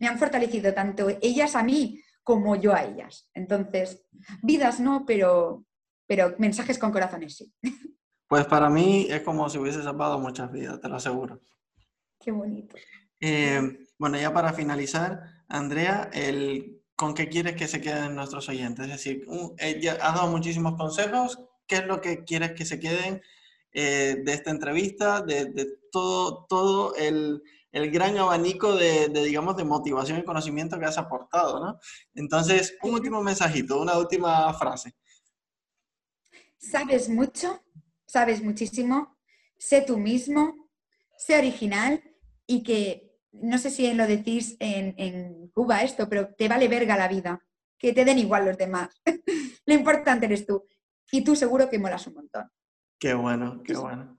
Me 0.00 0.08
han 0.08 0.18
fortalecido 0.18 0.74
tanto 0.74 1.06
ellas 1.22 1.54
a 1.54 1.62
mí 1.62 2.02
como 2.24 2.56
yo 2.56 2.74
a 2.74 2.82
ellas. 2.82 3.30
Entonces, 3.32 4.04
vidas 4.42 4.80
no, 4.80 5.04
pero, 5.06 5.64
pero 6.08 6.34
mensajes 6.38 6.80
con 6.80 6.90
corazones 6.90 7.36
sí. 7.36 7.54
Pues 8.26 8.44
para 8.44 8.68
mí 8.68 9.06
es 9.08 9.22
como 9.22 9.48
si 9.48 9.56
hubiese 9.58 9.82
salvado 9.82 10.18
muchas 10.18 10.50
vidas, 10.50 10.80
te 10.80 10.88
lo 10.88 10.96
aseguro. 10.96 11.40
Qué 12.20 12.30
bonito. 12.30 12.76
Eh, 13.20 13.86
bueno, 13.98 14.18
ya 14.18 14.32
para 14.32 14.52
finalizar, 14.52 15.44
Andrea, 15.48 16.10
el, 16.12 16.82
¿con 16.94 17.14
qué 17.14 17.28
quieres 17.28 17.56
que 17.56 17.68
se 17.68 17.80
queden 17.80 18.14
nuestros 18.14 18.48
oyentes? 18.48 18.86
Es 18.86 18.92
decir, 18.92 19.26
ella 19.58 19.98
ha 20.00 20.12
dado 20.12 20.28
muchísimos 20.28 20.76
consejos. 20.76 21.38
¿Qué 21.66 21.76
es 21.76 21.86
lo 21.86 22.00
que 22.00 22.24
quieres 22.24 22.52
que 22.52 22.64
se 22.64 22.80
queden 22.80 23.22
eh, 23.72 24.16
de 24.24 24.32
esta 24.32 24.50
entrevista, 24.50 25.20
de, 25.20 25.78
todo, 25.92 26.46
todo 26.46 26.94
el, 26.96 27.42
gran 27.72 28.16
abanico 28.16 28.74
de, 28.74 29.08
digamos, 29.08 29.56
de 29.56 29.64
motivación 29.64 30.18
y 30.18 30.24
conocimiento 30.24 30.78
que 30.78 30.86
has 30.86 30.98
aportado, 30.98 31.64
¿no? 31.64 31.78
Entonces, 32.14 32.76
un 32.82 32.94
último 32.94 33.22
mensajito, 33.22 33.80
una 33.80 33.98
última 33.98 34.52
frase. 34.54 34.94
Sabes 36.56 37.08
mucho, 37.08 37.62
sabes 38.06 38.42
muchísimo, 38.42 39.16
sé 39.58 39.82
tú 39.82 39.98
mismo, 39.98 40.70
sé 41.16 41.38
original 41.38 42.02
y 42.48 42.62
que, 42.64 43.14
no 43.32 43.58
sé 43.58 43.70
si 43.70 43.92
lo 43.92 44.06
decís 44.06 44.56
en, 44.58 44.94
en 44.96 45.48
Cuba 45.48 45.82
esto, 45.82 46.08
pero 46.08 46.34
te 46.34 46.48
vale 46.48 46.66
verga 46.66 46.96
la 46.96 47.06
vida, 47.06 47.44
que 47.78 47.92
te 47.92 48.04
den 48.04 48.18
igual 48.18 48.46
los 48.46 48.56
demás. 48.58 48.88
lo 49.66 49.74
importante 49.74 50.26
eres 50.26 50.46
tú. 50.46 50.66
Y 51.12 51.22
tú 51.22 51.36
seguro 51.36 51.68
que 51.70 51.78
molas 51.78 52.06
un 52.06 52.14
montón. 52.14 52.50
Qué 52.98 53.14
bueno, 53.14 53.62
qué 53.62 53.76
bueno. 53.76 54.18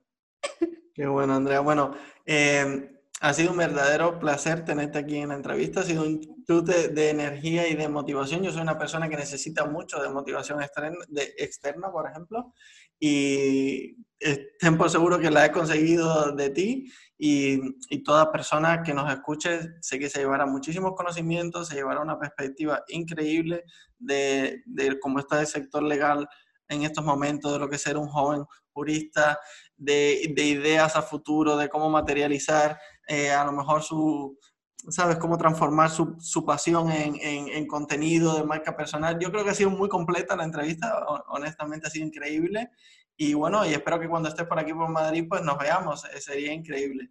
Qué 0.94 1.08
bueno, 1.08 1.36
Andrea. 1.36 1.60
Bueno, 1.60 1.96
em, 2.26 2.99
ha 3.22 3.34
sido 3.34 3.52
un 3.52 3.58
verdadero 3.58 4.18
placer 4.18 4.64
tenerte 4.64 4.98
aquí 4.98 5.18
en 5.18 5.30
la 5.30 5.36
entrevista. 5.36 5.82
Ha 5.82 5.84
sido 5.84 6.04
un 6.04 6.22
chute 6.46 6.88
de 6.90 7.10
energía 7.10 7.68
y 7.68 7.76
de 7.76 7.90
motivación. 7.90 8.44
Yo 8.44 8.52
soy 8.52 8.62
una 8.62 8.78
persona 8.78 9.10
que 9.10 9.18
necesita 9.18 9.66
mucho 9.66 10.02
de 10.02 10.10
motivación 10.10 10.62
externa, 10.62 10.98
de, 11.10 11.34
externa 11.38 11.92
por 11.92 12.10
ejemplo, 12.10 12.54
y 12.98 13.98
estén 14.20 14.78
por 14.78 14.90
seguro 14.90 15.20
que 15.20 15.32
la 15.32 15.46
he 15.46 15.52
conseguido 15.52 16.32
de 16.34 16.50
ti 16.50 16.92
y, 17.18 17.60
y, 17.90 18.04
toda 18.04 18.32
persona 18.32 18.84
que 18.84 18.94
nos 18.94 19.12
escuche 19.12 19.60
sé 19.82 20.00
que 20.00 20.10
se 20.10 20.20
llevará 20.20 20.46
muchísimos 20.46 20.94
conocimientos, 20.96 21.70
se 21.70 21.76
llevará 21.76 22.02
una 22.02 22.20
perspectiva 22.20 22.84
increíble 22.90 23.64
de, 23.98 24.62
de 24.66 25.00
cómo 25.00 25.20
está 25.20 25.40
el 25.40 25.48
sector 25.48 25.84
legal 25.84 26.28
en 26.70 26.84
estos 26.84 27.04
momentos, 27.04 27.52
de 27.52 27.60
lo 27.60 27.70
que 27.70 27.76
es 27.76 27.82
ser 27.82 27.98
un 27.98 28.08
joven 28.08 28.46
jurista, 28.72 29.40
de, 29.76 30.34
de 30.36 30.44
ideas 30.44 30.96
a 30.96 31.02
futuro, 31.02 31.58
de 31.58 31.68
cómo 31.68 31.90
materializar 31.90 32.80
eh, 33.10 33.32
a 33.32 33.44
lo 33.44 33.52
mejor 33.52 33.84
su, 33.84 34.38
¿sabes? 34.88 35.18
Cómo 35.18 35.38
transformar 35.38 35.90
su, 35.90 36.16
su 36.20 36.46
pasión 36.46 36.92
en, 36.92 37.16
en, 37.16 37.50
en, 37.50 37.68
contenido 37.68 38.38
de 38.38 38.46
marca 38.46 38.78
personal. 38.78 39.20
Yo 39.20 39.32
creo 39.32 39.44
que 39.44 39.50
ha 39.50 39.56
sido 39.56 39.72
muy 39.72 39.90
completa 39.90 40.36
la 40.36 40.46
entrevista, 40.46 41.06
honestamente 41.28 41.88
ha 41.88 41.90
sido 41.90 42.06
increíble. 42.06 42.70
Y 43.18 43.34
bueno, 43.34 43.66
y 43.66 43.74
espero 43.74 44.00
que 44.00 44.08
cuando 44.08 44.30
estés 44.30 44.48
por 44.48 44.60
aquí 44.60 44.74
por 44.74 44.88
Madrid, 44.90 45.26
pues 45.28 45.42
nos 45.42 45.58
veamos, 45.58 46.06
eh, 46.06 46.22
sería 46.22 46.54
increíble. 46.54 47.10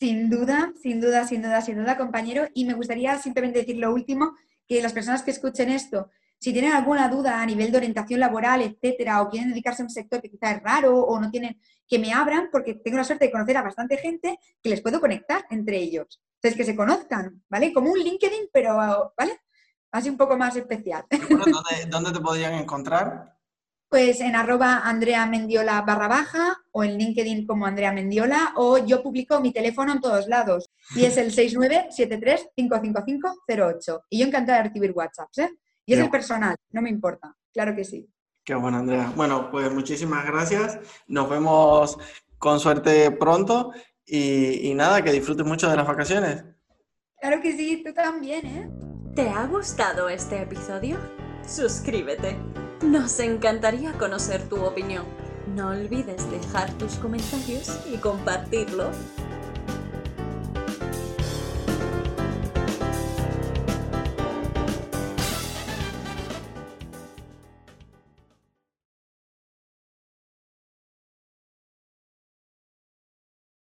Sin 0.00 0.30
duda, 0.30 0.72
sin 0.80 1.00
duda, 1.00 1.26
sin 1.26 1.42
duda, 1.42 1.60
sin 1.60 1.76
duda, 1.76 1.98
compañero. 1.98 2.46
Y 2.54 2.64
me 2.64 2.74
gustaría 2.74 3.18
simplemente 3.18 3.58
decir 3.58 3.76
lo 3.76 3.92
último, 3.92 4.36
que 4.66 4.80
las 4.80 4.92
personas 4.92 5.22
que 5.22 5.32
escuchen 5.32 5.68
esto 5.70 6.08
si 6.40 6.52
tienen 6.52 6.72
alguna 6.72 7.08
duda 7.08 7.42
a 7.42 7.46
nivel 7.46 7.72
de 7.72 7.78
orientación 7.78 8.20
laboral, 8.20 8.62
etcétera, 8.62 9.22
o 9.22 9.28
quieren 9.28 9.50
dedicarse 9.50 9.82
a 9.82 9.86
un 9.86 9.90
sector 9.90 10.22
que 10.22 10.30
quizá 10.30 10.52
es 10.52 10.62
raro 10.62 10.96
o 11.00 11.20
no 11.20 11.30
tienen, 11.30 11.60
que 11.88 11.98
me 11.98 12.12
abran, 12.12 12.50
porque 12.52 12.74
tengo 12.74 12.98
la 12.98 13.04
suerte 13.04 13.24
de 13.26 13.32
conocer 13.32 13.56
a 13.56 13.62
bastante 13.62 13.96
gente 13.96 14.38
que 14.62 14.68
les 14.68 14.82
puedo 14.82 15.00
conectar 15.00 15.46
entre 15.50 15.78
ellos. 15.78 16.20
Entonces, 16.34 16.56
que 16.56 16.64
se 16.64 16.76
conozcan, 16.76 17.42
¿vale? 17.48 17.72
Como 17.72 17.90
un 17.90 17.98
LinkedIn, 17.98 18.50
pero, 18.52 18.76
¿vale? 19.16 19.40
Así 19.90 20.10
un 20.10 20.18
poco 20.18 20.36
más 20.36 20.54
especial. 20.56 21.06
¿dónde, 21.88 22.12
te 22.12 22.20
podrían 22.20 22.52
encontrar? 22.54 23.34
Pues 23.88 24.20
en 24.20 24.36
arroba 24.36 24.82
Andrea 24.84 25.24
Mendiola 25.24 25.80
barra 25.80 26.08
baja 26.08 26.58
o 26.72 26.84
en 26.84 26.98
LinkedIn 26.98 27.46
como 27.46 27.64
Andrea 27.64 27.90
Mendiola 27.90 28.52
o 28.56 28.76
yo 28.76 29.02
publico 29.02 29.40
mi 29.40 29.50
teléfono 29.50 29.92
en 29.92 30.02
todos 30.02 30.28
lados 30.28 30.68
y 30.94 31.06
es 31.06 31.16
el 31.16 31.34
6973-55508 31.34 34.02
y 34.10 34.18
yo 34.18 34.26
encantada 34.26 34.58
de 34.58 34.64
recibir 34.64 34.92
WhatsApps, 34.92 35.38
¿eh? 35.38 35.56
Y 35.86 35.94
es 35.94 36.00
el 36.00 36.10
personal, 36.10 36.54
no 36.70 36.82
me 36.82 36.90
importa, 36.90 37.34
claro 37.50 37.74
que 37.74 37.82
sí. 37.82 38.06
Qué 38.48 38.54
bueno, 38.54 38.78
Andrea. 38.78 39.12
Bueno, 39.14 39.50
pues 39.50 39.70
muchísimas 39.70 40.24
gracias. 40.24 40.78
Nos 41.06 41.28
vemos 41.28 41.98
con 42.38 42.58
suerte 42.58 43.10
pronto 43.10 43.72
y, 44.06 44.70
y 44.70 44.74
nada, 44.74 45.02
que 45.02 45.12
disfrutes 45.12 45.44
mucho 45.44 45.68
de 45.68 45.76
las 45.76 45.86
vacaciones. 45.86 46.46
Claro 47.20 47.42
que 47.42 47.54
sí, 47.54 47.82
tú 47.84 47.92
también, 47.92 48.46
¿eh? 48.46 48.70
¿Te 49.14 49.28
ha 49.28 49.44
gustado 49.44 50.08
este 50.08 50.40
episodio? 50.40 50.96
Suscríbete. 51.46 52.38
Nos 52.80 53.20
encantaría 53.20 53.92
conocer 53.92 54.48
tu 54.48 54.64
opinión. 54.64 55.04
No 55.54 55.68
olvides 55.68 56.30
dejar 56.30 56.72
tus 56.78 56.94
comentarios 56.94 57.78
y 57.92 57.98
compartirlo. 57.98 58.90